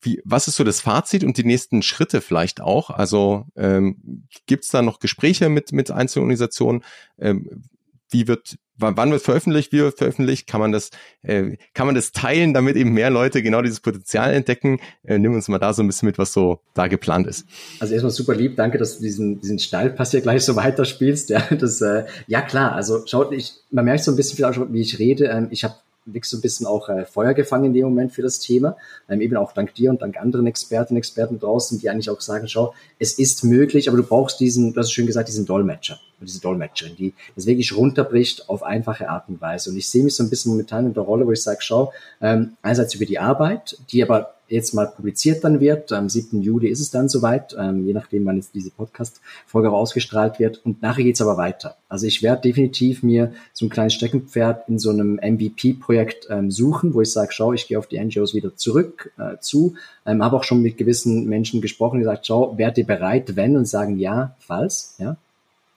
wie, 0.02 0.22
was 0.26 0.48
ist 0.48 0.56
so 0.56 0.64
das 0.64 0.82
Fazit 0.82 1.24
und 1.24 1.38
die 1.38 1.44
nächsten 1.44 1.82
Schritte 1.82 2.22
vielleicht 2.22 2.62
auch? 2.62 2.90
Also 2.90 3.46
ähm, 3.56 4.24
gibt 4.46 4.66
es 4.66 4.72
da 4.72 4.82
noch 4.82 5.00
Gespräche 5.00 5.50
mit, 5.50 5.72
mit 5.72 5.92
Einzelorganisationen? 5.92 6.84
Ähm, 7.20 7.64
wie 8.10 8.28
wird, 8.28 8.58
wann 8.78 9.12
wird 9.12 9.22
veröffentlicht, 9.22 9.72
wie 9.74 9.80
wird 9.80 9.98
veröffentlicht, 9.98 10.48
kann 10.48 10.62
man 10.62 10.72
das, 10.72 10.92
äh, 11.24 11.58
kann 11.74 11.88
man 11.88 11.96
das 11.96 12.12
teilen, 12.12 12.54
damit 12.54 12.76
eben 12.76 12.94
mehr 12.94 13.10
Leute 13.10 13.44
genau 13.44 13.62
dieses 13.62 13.82
Potenzial 13.82 14.34
entdecken? 14.34 14.80
Äh, 15.04 15.20
nimm 15.20 15.34
uns 15.34 15.48
mal 15.48 15.58
da 15.58 15.74
so 15.74 15.84
ein 15.84 15.88
bisschen 15.88 16.06
mit, 16.08 16.18
was 16.18 16.32
so 16.32 16.62
da 16.74 16.88
geplant 16.88 17.28
ist. 17.28 17.46
Also 17.80 17.94
erstmal 17.94 18.12
super 18.12 18.36
lieb, 18.36 18.56
danke, 18.56 18.78
dass 18.78 18.98
du 18.98 19.04
diesen, 19.04 19.42
diesen 19.42 19.60
Steilpass 19.60 20.12
hier 20.12 20.22
gleich 20.22 20.44
so 20.44 20.56
weiterspielst. 20.56 21.30
Ja, 21.38 21.42
das, 21.50 21.82
äh, 21.82 22.06
ja 22.28 22.42
klar, 22.42 22.72
also 22.74 23.06
schaut, 23.06 23.34
ich, 23.34 23.56
man 23.70 23.86
merkt 23.86 24.04
so 24.04 24.12
ein 24.12 24.16
bisschen 24.16 24.40
wie 24.72 24.82
ich 24.82 24.98
rede. 24.98 25.26
Ähm, 25.26 25.48
ich 25.52 25.64
habe 25.64 25.76
wirklich 26.14 26.30
so 26.30 26.38
ein 26.38 26.42
bisschen 26.42 26.66
auch 26.66 26.90
äh, 26.90 27.06
Feuer 27.06 27.34
gefangen 27.34 27.66
in 27.66 27.74
dem 27.74 27.86
Moment 27.86 28.14
für 28.14 28.22
das 28.22 28.40
Thema. 28.40 28.76
Ähm, 29.10 29.22
eben 29.22 29.36
auch 29.38 29.52
dank 29.52 29.76
dir 29.76 29.90
und 29.90 30.02
dank 30.02 30.18
anderen 30.18 30.48
Expertinnen 30.48 30.98
und 30.98 31.00
Experten 31.00 31.40
draußen, 31.40 31.80
die 31.80 31.90
eigentlich 31.90 32.10
auch 32.10 32.22
sagen, 32.22 32.48
schau, 32.48 32.74
es 33.00 33.20
ist 33.20 33.44
möglich, 33.44 33.88
aber 33.88 33.98
du 33.98 34.04
brauchst 34.04 34.40
diesen, 34.40 34.74
du 34.74 34.80
hast 34.80 34.92
schön 34.92 35.08
gesagt, 35.08 35.28
diesen 35.28 35.46
Dolmetscher 35.46 36.00
diese 36.26 36.42
Dolmetscherin, 36.42 36.96
die 36.96 37.14
das 37.36 37.46
wirklich 37.46 37.76
runterbricht 37.76 38.50
auf 38.50 38.64
einfache 38.64 39.10
Art 39.10 39.30
und 39.30 39.40
Weise. 39.40 39.70
Und 39.70 39.78
ich 39.78 39.88
sehe 39.88 40.04
mich 40.04 40.16
so 40.16 40.24
ein 40.24 40.30
bisschen 40.30 40.52
momentan 40.52 40.86
in 40.88 40.94
der 40.94 41.04
Rolle, 41.04 41.28
wo 41.28 41.32
ich 41.32 41.42
sage, 41.42 41.60
schau, 41.62 41.94
ähm, 42.22 42.58
einerseits 42.62 42.96
über 42.96 43.06
die 43.06 43.20
Arbeit, 43.20 43.78
die 43.92 44.02
aber 44.02 44.37
jetzt 44.48 44.74
mal 44.74 44.88
publiziert 44.88 45.44
dann 45.44 45.60
wird. 45.60 45.92
Am 45.92 46.10
7. 46.10 46.42
Juli 46.42 46.68
ist 46.68 46.80
es 46.80 46.92
dann 46.92 47.10
soweit, 47.10 47.56
ähm, 47.58 47.86
je 47.86 47.94
nachdem, 47.94 48.26
wann 48.26 48.38
jetzt 48.38 48.54
diese 48.54 48.72
Podcast-Folge 48.72 49.72
ausgestrahlt 49.72 50.40
wird. 50.40 50.66
Und 50.66 50.82
nachher 50.82 51.04
geht's 51.04 51.22
aber 51.22 51.38
weiter. 51.38 51.76
Also 51.90 52.08
ich 52.08 52.24
werde 52.24 52.42
definitiv 52.42 53.04
mir 53.04 53.34
so 53.54 53.66
ein 53.66 53.70
kleines 53.70 53.94
Steckenpferd 53.94 54.68
in 54.70 54.80
so 54.80 54.90
einem 54.90 55.16
MVP-Projekt 55.16 56.28
ähm, 56.30 56.52
suchen, 56.52 56.94
wo 56.94 57.02
ich 57.02 57.12
sage, 57.12 57.32
schau, 57.32 57.54
ich 57.54 57.68
gehe 57.68 57.80
auf 57.80 57.88
die 57.88 58.00
NGOs 58.00 58.34
wieder 58.34 58.56
zurück 58.56 59.12
äh, 59.18 59.38
zu. 59.40 59.76
Ähm, 60.06 60.24
habe 60.24 60.36
auch 60.36 60.44
schon 60.44 60.62
mit 60.62 60.78
gewissen 60.78 61.26
Menschen 61.28 61.62
gesprochen, 61.62 61.98
die 61.98 62.04
gesagt, 62.04 62.28
schau, 62.28 62.58
werdet 62.58 62.80
ihr 62.80 62.88
bereit, 62.88 63.36
wenn 63.36 63.58
und 63.58 63.68
sagen 63.68 63.98
ja, 64.00 64.36
falls, 64.40 64.96
ja. 65.00 65.18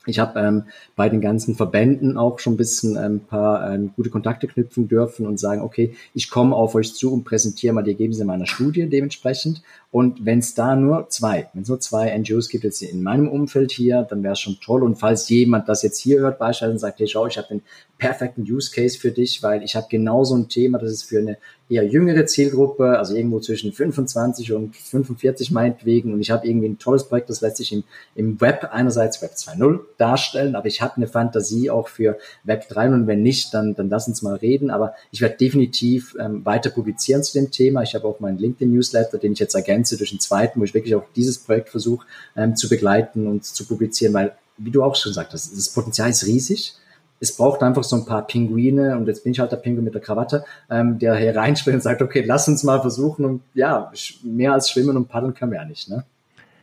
Ich 0.06 0.18
habe 0.18 0.40
ähm, 0.40 0.64
bei 0.96 1.10
den 1.10 1.20
ganzen 1.20 1.56
Verbänden 1.56 2.16
auch 2.16 2.38
schon 2.38 2.54
ein 2.54 2.56
bisschen 2.56 2.96
ein 2.96 3.12
ähm, 3.12 3.20
paar 3.20 3.70
ähm, 3.70 3.92
gute 3.94 4.08
Kontakte 4.08 4.46
knüpfen 4.46 4.88
dürfen 4.88 5.26
und 5.26 5.38
sagen, 5.38 5.60
okay, 5.60 5.94
ich 6.14 6.30
komme 6.30 6.56
auf 6.56 6.74
euch 6.74 6.94
zu 6.94 7.12
und 7.12 7.24
präsentiere 7.24 7.74
mal 7.74 7.82
die 7.82 7.90
Ergebnisse 7.90 8.24
meiner 8.24 8.46
Studie 8.46 8.88
dementsprechend. 8.88 9.62
Und 9.90 10.24
wenn 10.24 10.38
es 10.38 10.54
da 10.54 10.74
nur 10.74 11.10
zwei, 11.10 11.50
wenn 11.52 11.64
es 11.64 11.68
nur 11.68 11.80
zwei 11.80 12.16
NGOs 12.16 12.48
gibt 12.48 12.64
jetzt 12.64 12.80
in 12.80 13.02
meinem 13.02 13.28
Umfeld 13.28 13.72
hier, 13.72 14.06
dann 14.08 14.22
wäre 14.22 14.32
es 14.32 14.40
schon 14.40 14.58
toll. 14.62 14.82
Und 14.82 14.96
falls 14.96 15.28
jemand 15.28 15.68
das 15.68 15.82
jetzt 15.82 15.98
hier 15.98 16.20
hört, 16.20 16.38
beispielsweise 16.38 16.72
und 16.72 16.78
sagt, 16.78 16.98
hey, 17.00 17.06
schau, 17.06 17.26
ich 17.26 17.36
habe 17.36 17.48
den 17.48 17.62
perfekten 17.98 18.42
Use 18.50 18.70
Case 18.70 18.98
für 18.98 19.10
dich, 19.10 19.42
weil 19.42 19.62
ich 19.62 19.76
habe 19.76 19.88
genau 19.90 20.24
so 20.24 20.34
ein 20.34 20.48
Thema, 20.48 20.78
das 20.78 20.92
ist 20.92 21.02
für 21.02 21.18
eine 21.18 21.36
eher 21.70 21.86
jüngere 21.86 22.26
Zielgruppe, 22.26 22.98
also 22.98 23.14
irgendwo 23.14 23.38
zwischen 23.38 23.72
25 23.72 24.52
und 24.52 24.76
45 24.76 25.52
meinetwegen. 25.52 26.12
Und 26.12 26.20
ich 26.20 26.32
habe 26.32 26.46
irgendwie 26.46 26.68
ein 26.68 26.78
tolles 26.78 27.04
Projekt, 27.04 27.30
das 27.30 27.40
lässt 27.40 27.58
sich 27.58 27.72
im, 27.72 27.84
im 28.16 28.40
Web 28.40 28.68
einerseits 28.72 29.22
Web 29.22 29.32
2.0 29.36 29.78
darstellen, 29.96 30.56
aber 30.56 30.66
ich 30.66 30.82
habe 30.82 30.96
eine 30.96 31.06
Fantasie 31.06 31.70
auch 31.70 31.88
für 31.88 32.18
Web 32.42 32.68
3 32.68 32.88
und 32.88 33.06
wenn 33.06 33.22
nicht, 33.22 33.54
dann, 33.54 33.74
dann 33.74 33.88
lass 33.88 34.08
uns 34.08 34.20
mal 34.20 34.34
reden. 34.34 34.70
Aber 34.70 34.94
ich 35.12 35.20
werde 35.20 35.36
definitiv 35.36 36.16
ähm, 36.18 36.44
weiter 36.44 36.70
publizieren 36.70 37.22
zu 37.22 37.38
dem 37.38 37.52
Thema. 37.52 37.82
Ich 37.82 37.94
habe 37.94 38.06
auch 38.06 38.18
meinen 38.18 38.38
LinkedIn-Newsletter, 38.38 39.18
den 39.18 39.32
ich 39.32 39.38
jetzt 39.38 39.54
ergänze 39.54 39.96
durch 39.96 40.10
einen 40.10 40.20
zweiten, 40.20 40.58
wo 40.60 40.64
ich 40.64 40.74
wirklich 40.74 40.96
auch 40.96 41.04
dieses 41.14 41.38
Projekt 41.38 41.68
versuche 41.68 42.04
ähm, 42.36 42.56
zu 42.56 42.68
begleiten 42.68 43.28
und 43.28 43.44
zu 43.44 43.64
publizieren, 43.64 44.12
weil 44.12 44.32
wie 44.58 44.70
du 44.70 44.82
auch 44.82 44.94
schon 44.94 45.12
sagtest, 45.12 45.56
das 45.56 45.70
Potenzial 45.70 46.10
ist 46.10 46.26
riesig. 46.26 46.74
Es 47.20 47.36
braucht 47.36 47.62
einfach 47.62 47.84
so 47.84 47.96
ein 47.96 48.06
paar 48.06 48.26
Pinguine 48.26 48.96
und 48.96 49.06
jetzt 49.06 49.24
bin 49.24 49.32
ich 49.32 49.40
halt 49.40 49.52
der 49.52 49.58
Pinguin 49.58 49.84
mit 49.84 49.94
der 49.94 50.00
Krawatte, 50.00 50.44
ähm, 50.70 50.98
der 50.98 51.14
hier 51.16 51.36
reinspringt 51.36 51.76
und 51.76 51.82
sagt, 51.82 52.02
okay, 52.02 52.24
lass 52.26 52.48
uns 52.48 52.64
mal 52.64 52.80
versuchen 52.80 53.24
und 53.24 53.42
ja, 53.54 53.92
mehr 54.22 54.54
als 54.54 54.70
schwimmen 54.70 54.96
und 54.96 55.08
paddeln 55.08 55.34
können 55.34 55.52
wir 55.52 55.58
ja 55.58 55.64
nicht, 55.66 55.88
ne? 55.88 56.04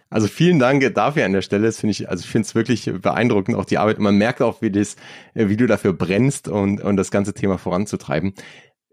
Also 0.09 0.27
vielen 0.27 0.57
Dank 0.57 0.93
dafür 0.95 1.25
an 1.25 1.33
der 1.33 1.41
Stelle. 1.41 1.65
Das 1.65 1.79
finde 1.79 1.91
ich, 1.91 2.09
also 2.09 2.23
ich 2.23 2.29
finde 2.29 2.45
es 2.45 2.55
wirklich 2.55 2.89
beeindruckend, 3.01 3.57
auch 3.57 3.65
die 3.65 3.77
Arbeit. 3.77 3.97
Und 3.97 4.03
man 4.03 4.15
merkt 4.15 4.41
auch, 4.41 4.61
wie 4.61 4.71
das, 4.71 4.95
wie 5.33 5.57
du 5.57 5.67
dafür 5.67 5.93
brennst 5.93 6.47
und, 6.47 6.81
und 6.81 6.95
das 6.95 7.11
ganze 7.11 7.33
Thema 7.33 7.57
voranzutreiben. 7.57 8.33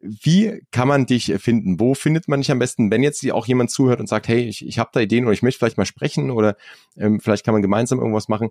Wie 0.00 0.62
kann 0.70 0.88
man 0.88 1.06
dich 1.06 1.32
finden? 1.38 1.78
Wo 1.78 1.94
findet 1.94 2.28
man 2.28 2.40
dich 2.40 2.50
am 2.50 2.58
besten, 2.58 2.90
wenn 2.90 3.02
jetzt 3.02 3.24
auch 3.30 3.46
jemand 3.46 3.70
zuhört 3.70 4.00
und 4.00 4.08
sagt, 4.08 4.28
hey, 4.28 4.40
ich, 4.40 4.66
ich 4.66 4.78
habe 4.78 4.90
da 4.92 5.00
Ideen 5.00 5.24
oder 5.24 5.32
ich 5.32 5.42
möchte 5.42 5.60
vielleicht 5.60 5.78
mal 5.78 5.86
sprechen 5.86 6.30
oder 6.30 6.56
ähm, 6.96 7.20
vielleicht 7.20 7.44
kann 7.44 7.54
man 7.54 7.62
gemeinsam 7.62 8.00
irgendwas 8.00 8.28
machen 8.28 8.50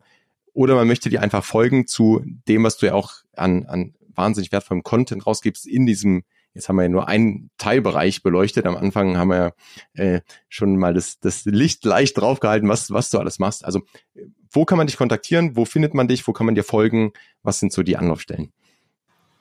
oder 0.54 0.76
man 0.76 0.88
möchte 0.88 1.10
dir 1.10 1.22
einfach 1.22 1.44
folgen 1.44 1.88
zu 1.88 2.22
dem, 2.48 2.64
was 2.64 2.78
du 2.78 2.88
ja 2.88 2.94
auch 2.94 3.12
an, 3.36 3.66
an 3.66 3.94
wahnsinnig 4.16 4.52
wertvollem 4.52 4.84
Content 4.84 5.26
rausgibst 5.26 5.66
in 5.66 5.86
diesem 5.86 6.24
Jetzt 6.54 6.70
haben 6.70 6.76
wir 6.76 6.84
ja 6.84 6.90
nur 6.90 7.08
einen 7.08 7.50
Teilbereich 7.58 8.22
beleuchtet. 8.22 8.68
Am 8.68 8.76
Anfang 8.76 9.18
haben 9.18 9.30
wir 9.30 9.54
ja 9.98 10.04
äh, 10.04 10.22
schon 10.50 10.78
mal 10.78 10.94
das, 10.94 11.20
das 11.20 11.46
Licht 11.46 11.84
leicht 11.84 12.18
draufgehalten, 12.20 12.70
was, 12.70 12.92
was 12.92 13.10
du 13.10 13.18
alles 13.18 13.40
machst. 13.40 13.66
Also 13.66 13.82
wo 14.52 14.66
kann 14.66 14.78
man 14.78 14.86
dich 14.86 14.98
kontaktieren? 14.98 15.56
Wo 15.56 15.66
findet 15.66 15.96
man 15.96 16.08
dich? 16.08 16.28
Wo 16.28 16.32
kann 16.32 16.46
man 16.46 16.54
dir 16.54 16.64
folgen? 16.64 17.12
Was 17.42 17.60
sind 17.60 17.74
so 17.74 17.82
die 17.82 17.98
Anlaufstellen? 17.98 18.54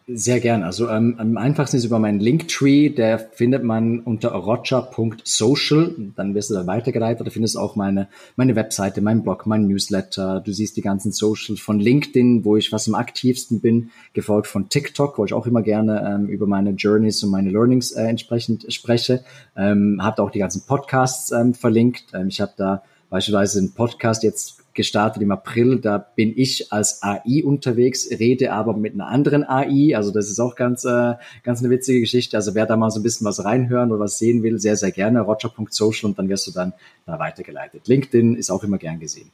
Sehr 0.09 0.41
gern. 0.41 0.65
Also 0.65 0.89
ähm, 0.89 1.15
am 1.19 1.37
einfachsten 1.37 1.77
ist 1.77 1.85
über 1.85 2.01
meinen 2.01 2.19
Linktree, 2.19 2.89
der 2.89 3.21
findet 3.21 3.63
man 3.63 4.01
unter 4.01 4.31
roger.social. 4.33 5.95
Dann 6.17 6.35
wirst 6.35 6.51
du 6.51 6.55
da 6.55 6.67
weitergeleitet. 6.67 7.25
Da 7.25 7.31
findest 7.31 7.55
du 7.55 7.61
auch 7.61 7.77
meine, 7.77 8.09
meine 8.35 8.57
Webseite, 8.57 9.01
mein 9.01 9.23
Blog, 9.23 9.47
mein 9.47 9.69
Newsletter. 9.69 10.41
Du 10.41 10.53
siehst 10.53 10.77
die 10.77 10.83
ganzen 10.83 11.13
Socials 11.13 11.61
von 11.61 11.79
LinkedIn, 11.79 12.45
wo 12.45 12.57
ich 12.57 12.73
was 12.73 12.89
am 12.89 12.97
aktivsten 12.97 13.61
bin, 13.61 13.91
gefolgt 14.13 14.49
von 14.49 14.69
TikTok, 14.69 15.19
wo 15.19 15.25
ich 15.25 15.35
auch 15.35 15.47
immer 15.47 15.63
gerne 15.63 16.03
ähm, 16.05 16.27
über 16.27 16.49
meine 16.49 16.71
Journeys 16.71 17.23
und 17.23 17.31
meine 17.31 17.51
Learnings 17.51 17.93
äh, 17.93 18.03
entsprechend 18.03 18.73
spreche. 18.73 19.23
Ähm, 19.57 20.01
habt 20.03 20.19
auch 20.19 20.33
die 20.33 20.41
ganzen 20.41 20.63
Podcasts 20.67 21.31
ähm, 21.31 21.55
verlinkt. 21.55 22.07
Ähm, 22.13 22.27
ich 22.27 22.41
habe 22.41 22.53
da 22.57 22.83
beispielsweise 23.09 23.61
einen 23.61 23.73
Podcast 23.73 24.25
jetzt 24.25 24.62
gestartet 24.75 25.23
im 25.23 25.31
April. 25.31 25.79
Da 25.79 25.99
bin 25.99 26.33
ich 26.37 26.73
als 26.73 27.03
AI 27.03 27.45
unterwegs, 27.45 28.09
rede 28.11 28.53
aber 28.53 28.77
mit 28.77 28.95
einer 28.95 29.09
anderen 29.09 29.45
AI. 29.45 29.97
Also 29.97 30.11
das 30.11 30.31
ist 30.31 30.41
auch 30.41 30.55
ganz, 30.55 30.85
äh, 30.85 31.15
ganz 31.43 31.61
eine 31.61 31.71
witzige 31.71 32.01
Geschichte. 32.01 32.37
Also 32.37 32.55
wer 32.55 32.67
da 32.67 32.77
mal 32.77 32.91
so 32.91 33.01
ein 33.01 33.03
bisschen 33.03 33.27
was 33.27 33.45
reinhören 33.45 33.91
oder 33.91 34.01
was 34.01 34.19
sehen 34.19 34.43
will, 34.43 34.59
sehr, 34.59 34.77
sehr 34.77 34.91
gerne. 34.91 35.21
Roger.social 35.21 36.11
und 36.11 36.19
dann 36.19 36.29
wirst 36.29 36.47
du 36.47 36.51
dann 36.53 36.73
da 37.07 37.19
weitergeleitet. 37.19 37.89
LinkedIn 37.89 38.37
ist 38.37 38.51
auch 38.51 38.65
immer 38.65 38.79
gern 38.79 39.01
gesehen. 39.01 39.31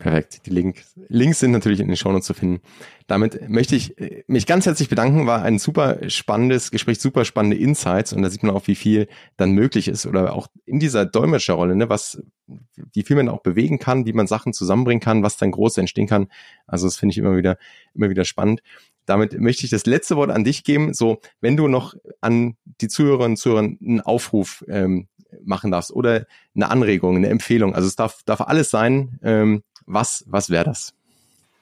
Perfekt. 0.00 0.46
Die 0.46 0.50
Link, 0.50 0.82
Links 1.08 1.40
sind 1.40 1.50
natürlich 1.50 1.78
in 1.78 1.86
den 1.86 1.96
Shownotes 1.96 2.26
zu 2.26 2.32
finden. 2.32 2.62
Damit 3.06 3.50
möchte 3.50 3.76
ich 3.76 3.98
äh, 4.00 4.24
mich 4.28 4.46
ganz 4.46 4.64
herzlich 4.64 4.88
bedanken. 4.88 5.26
War 5.26 5.42
ein 5.42 5.58
super 5.58 6.08
spannendes 6.08 6.70
Gespräch, 6.70 6.98
super 6.98 7.26
spannende 7.26 7.58
Insights 7.58 8.14
und 8.14 8.22
da 8.22 8.30
sieht 8.30 8.42
man 8.42 8.56
auch, 8.56 8.66
wie 8.66 8.76
viel 8.76 9.08
dann 9.36 9.52
möglich 9.52 9.88
ist 9.88 10.06
oder 10.06 10.32
auch 10.32 10.48
in 10.64 10.80
dieser 10.80 11.04
Dolmetscherrolle, 11.04 11.76
ne, 11.76 11.90
was, 11.90 12.22
wie 12.94 13.02
viel 13.02 13.14
man 13.14 13.28
auch 13.28 13.42
bewegen 13.42 13.78
kann, 13.78 14.06
wie 14.06 14.14
man 14.14 14.26
Sachen 14.26 14.54
zusammenbringen 14.54 15.02
kann, 15.02 15.22
was 15.22 15.36
dann 15.36 15.50
groß 15.50 15.76
entstehen 15.76 16.06
kann. 16.06 16.28
Also 16.66 16.86
das 16.86 16.96
finde 16.96 17.12
ich 17.12 17.18
immer 17.18 17.36
wieder, 17.36 17.58
immer 17.94 18.08
wieder 18.08 18.24
spannend. 18.24 18.62
Damit 19.04 19.38
möchte 19.38 19.64
ich 19.64 19.70
das 19.70 19.84
letzte 19.84 20.16
Wort 20.16 20.30
an 20.30 20.44
dich 20.44 20.64
geben. 20.64 20.94
So, 20.94 21.20
wenn 21.42 21.58
du 21.58 21.68
noch 21.68 21.94
an 22.22 22.56
die 22.80 22.88
Zuhörerinnen 22.88 23.32
und 23.32 23.36
Zuhörer 23.36 23.60
einen 23.60 24.00
Aufruf 24.00 24.64
ähm, 24.66 25.08
machen 25.44 25.70
darfst 25.70 25.92
oder 25.92 26.26
eine 26.54 26.70
Anregung, 26.70 27.16
eine 27.16 27.28
Empfehlung. 27.28 27.74
Also 27.74 27.86
es 27.86 27.96
darf, 27.96 28.22
darf 28.24 28.40
alles 28.40 28.70
sein. 28.70 29.18
Ähm, 29.22 29.62
was, 29.86 30.24
was 30.28 30.50
wäre 30.50 30.64
das? 30.64 30.94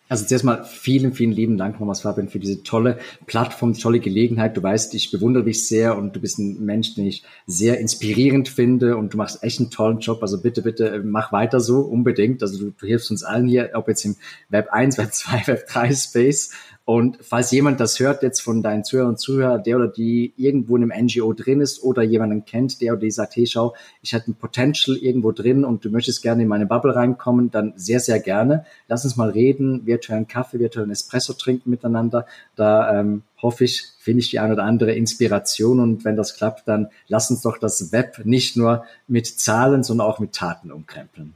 Also 0.08 0.24
zuerst 0.24 0.44
mal 0.44 0.64
vielen, 0.64 1.12
vielen 1.12 1.32
lieben 1.32 1.58
Dank 1.58 1.78
nochmals, 1.78 2.00
Fabian, 2.00 2.28
für 2.28 2.38
diese 2.38 2.62
tolle 2.62 2.98
Plattform, 3.26 3.74
tolle 3.74 4.00
Gelegenheit. 4.00 4.56
Du 4.56 4.62
weißt, 4.62 4.94
ich 4.94 5.10
bewundere 5.10 5.44
dich 5.44 5.66
sehr 5.66 5.98
und 5.98 6.16
du 6.16 6.20
bist 6.20 6.38
ein 6.38 6.64
Mensch, 6.64 6.94
den 6.94 7.06
ich 7.06 7.24
sehr 7.46 7.78
inspirierend 7.78 8.48
finde 8.48 8.96
und 8.96 9.12
du 9.12 9.18
machst 9.18 9.42
echt 9.42 9.60
einen 9.60 9.70
tollen 9.70 9.98
Job. 9.98 10.22
Also 10.22 10.40
bitte, 10.40 10.62
bitte 10.62 11.02
mach 11.04 11.30
weiter 11.30 11.60
so, 11.60 11.80
unbedingt. 11.80 12.42
Also 12.42 12.58
du, 12.58 12.70
du 12.70 12.86
hilfst 12.86 13.10
uns 13.10 13.22
allen 13.22 13.48
hier, 13.48 13.70
ob 13.74 13.86
jetzt 13.88 14.04
im 14.06 14.16
Web 14.48 14.68
1, 14.70 14.96
Web 14.98 15.12
2, 15.12 15.46
Web 15.46 15.68
3 15.68 15.94
Space 15.94 16.52
und 16.88 17.18
falls 17.20 17.50
jemand 17.50 17.80
das 17.80 18.00
hört 18.00 18.22
jetzt 18.22 18.40
von 18.40 18.62
deinen 18.62 18.82
Zuhörern 18.82 19.10
und 19.10 19.18
Zuhörern, 19.18 19.62
der 19.62 19.76
oder 19.76 19.88
die 19.88 20.32
irgendwo 20.38 20.74
in 20.74 20.90
einem 20.90 21.04
NGO 21.04 21.34
drin 21.34 21.60
ist 21.60 21.82
oder 21.82 22.02
jemanden 22.02 22.46
kennt, 22.46 22.80
der 22.80 22.94
oder 22.94 23.02
die 23.02 23.10
sagt, 23.10 23.36
hey, 23.36 23.46
schau, 23.46 23.74
ich 24.00 24.14
hatte 24.14 24.30
ein 24.30 24.36
Potential 24.36 24.96
irgendwo 24.96 25.30
drin 25.32 25.66
und 25.66 25.84
du 25.84 25.90
möchtest 25.90 26.22
gerne 26.22 26.44
in 26.44 26.48
meine 26.48 26.64
Bubble 26.64 26.96
reinkommen, 26.96 27.50
dann 27.50 27.74
sehr, 27.76 28.00
sehr 28.00 28.20
gerne. 28.20 28.64
Lass 28.88 29.04
uns 29.04 29.16
mal 29.16 29.28
reden, 29.28 29.84
virtuellen 29.84 30.28
Kaffee, 30.28 30.60
virtuellen 30.60 30.90
Espresso 30.90 31.34
trinken 31.34 31.68
miteinander. 31.68 32.24
Da 32.56 32.98
ähm, 32.98 33.22
hoffe 33.42 33.64
ich, 33.64 33.84
finde 33.98 34.20
ich 34.20 34.30
die 34.30 34.38
eine 34.38 34.54
oder 34.54 34.64
andere 34.64 34.94
Inspiration 34.94 35.80
und 35.80 36.06
wenn 36.06 36.16
das 36.16 36.36
klappt, 36.36 36.66
dann 36.68 36.88
lass 37.06 37.30
uns 37.30 37.42
doch 37.42 37.58
das 37.58 37.92
Web 37.92 38.22
nicht 38.24 38.56
nur 38.56 38.86
mit 39.06 39.26
Zahlen, 39.26 39.82
sondern 39.82 40.06
auch 40.06 40.20
mit 40.20 40.32
Taten 40.32 40.72
umkrempeln. 40.72 41.34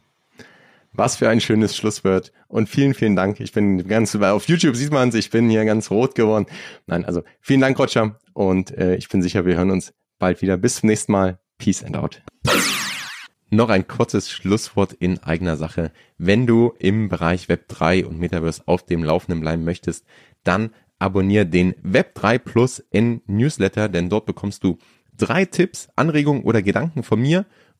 Was 0.94 1.16
für 1.16 1.28
ein 1.28 1.40
schönes 1.40 1.74
Schlusswort. 1.74 2.32
Und 2.48 2.68
vielen, 2.68 2.92
vielen 2.92 3.16
Dank. 3.16 3.40
Ich 3.40 3.52
bin 3.52 3.88
ganz, 3.88 4.18
weil 4.20 4.32
auf 4.32 4.46
YouTube 4.46 4.76
sieht 4.76 4.92
man 4.92 5.08
es, 5.08 5.14
ich 5.14 5.30
bin 5.30 5.48
hier 5.48 5.64
ganz 5.64 5.90
rot 5.90 6.14
geworden. 6.14 6.46
Nein, 6.86 7.04
also 7.04 7.22
vielen 7.40 7.62
Dank, 7.62 7.78
Roger. 7.78 8.18
Und 8.34 8.76
äh, 8.76 8.96
ich 8.96 9.08
bin 9.08 9.22
sicher, 9.22 9.46
wir 9.46 9.56
hören 9.56 9.70
uns 9.70 9.94
bald 10.18 10.42
wieder. 10.42 10.58
Bis 10.58 10.76
zum 10.76 10.88
nächsten 10.88 11.12
Mal. 11.12 11.38
Peace 11.56 11.82
and 11.82 11.96
out. 11.96 12.20
Noch 13.48 13.68
ein 13.68 13.86
kurzes 13.86 14.30
Schlusswort 14.30 14.92
in 14.94 15.22
eigener 15.22 15.56
Sache. 15.56 15.92
Wenn 16.18 16.46
du 16.46 16.74
im 16.78 17.08
Bereich 17.08 17.48
Web 17.48 17.68
3 17.68 18.06
und 18.06 18.18
Metaverse 18.18 18.62
auf 18.66 18.84
dem 18.84 19.04
Laufenden 19.04 19.40
bleiben 19.40 19.64
möchtest, 19.64 20.04
dann 20.42 20.70
abonniere 20.98 21.46
den 21.46 21.74
Web 21.82 22.14
3 22.14 22.38
Plus 22.38 22.80
N 22.90 23.22
Newsletter, 23.26 23.88
denn 23.88 24.08
dort 24.08 24.26
bekommst 24.26 24.64
du 24.64 24.78
drei 25.16 25.44
Tipps, 25.44 25.88
Anregungen 25.96 26.42
oder 26.42 26.62
Gedanken 26.62 27.02
von 27.02 27.20
mir 27.20 27.46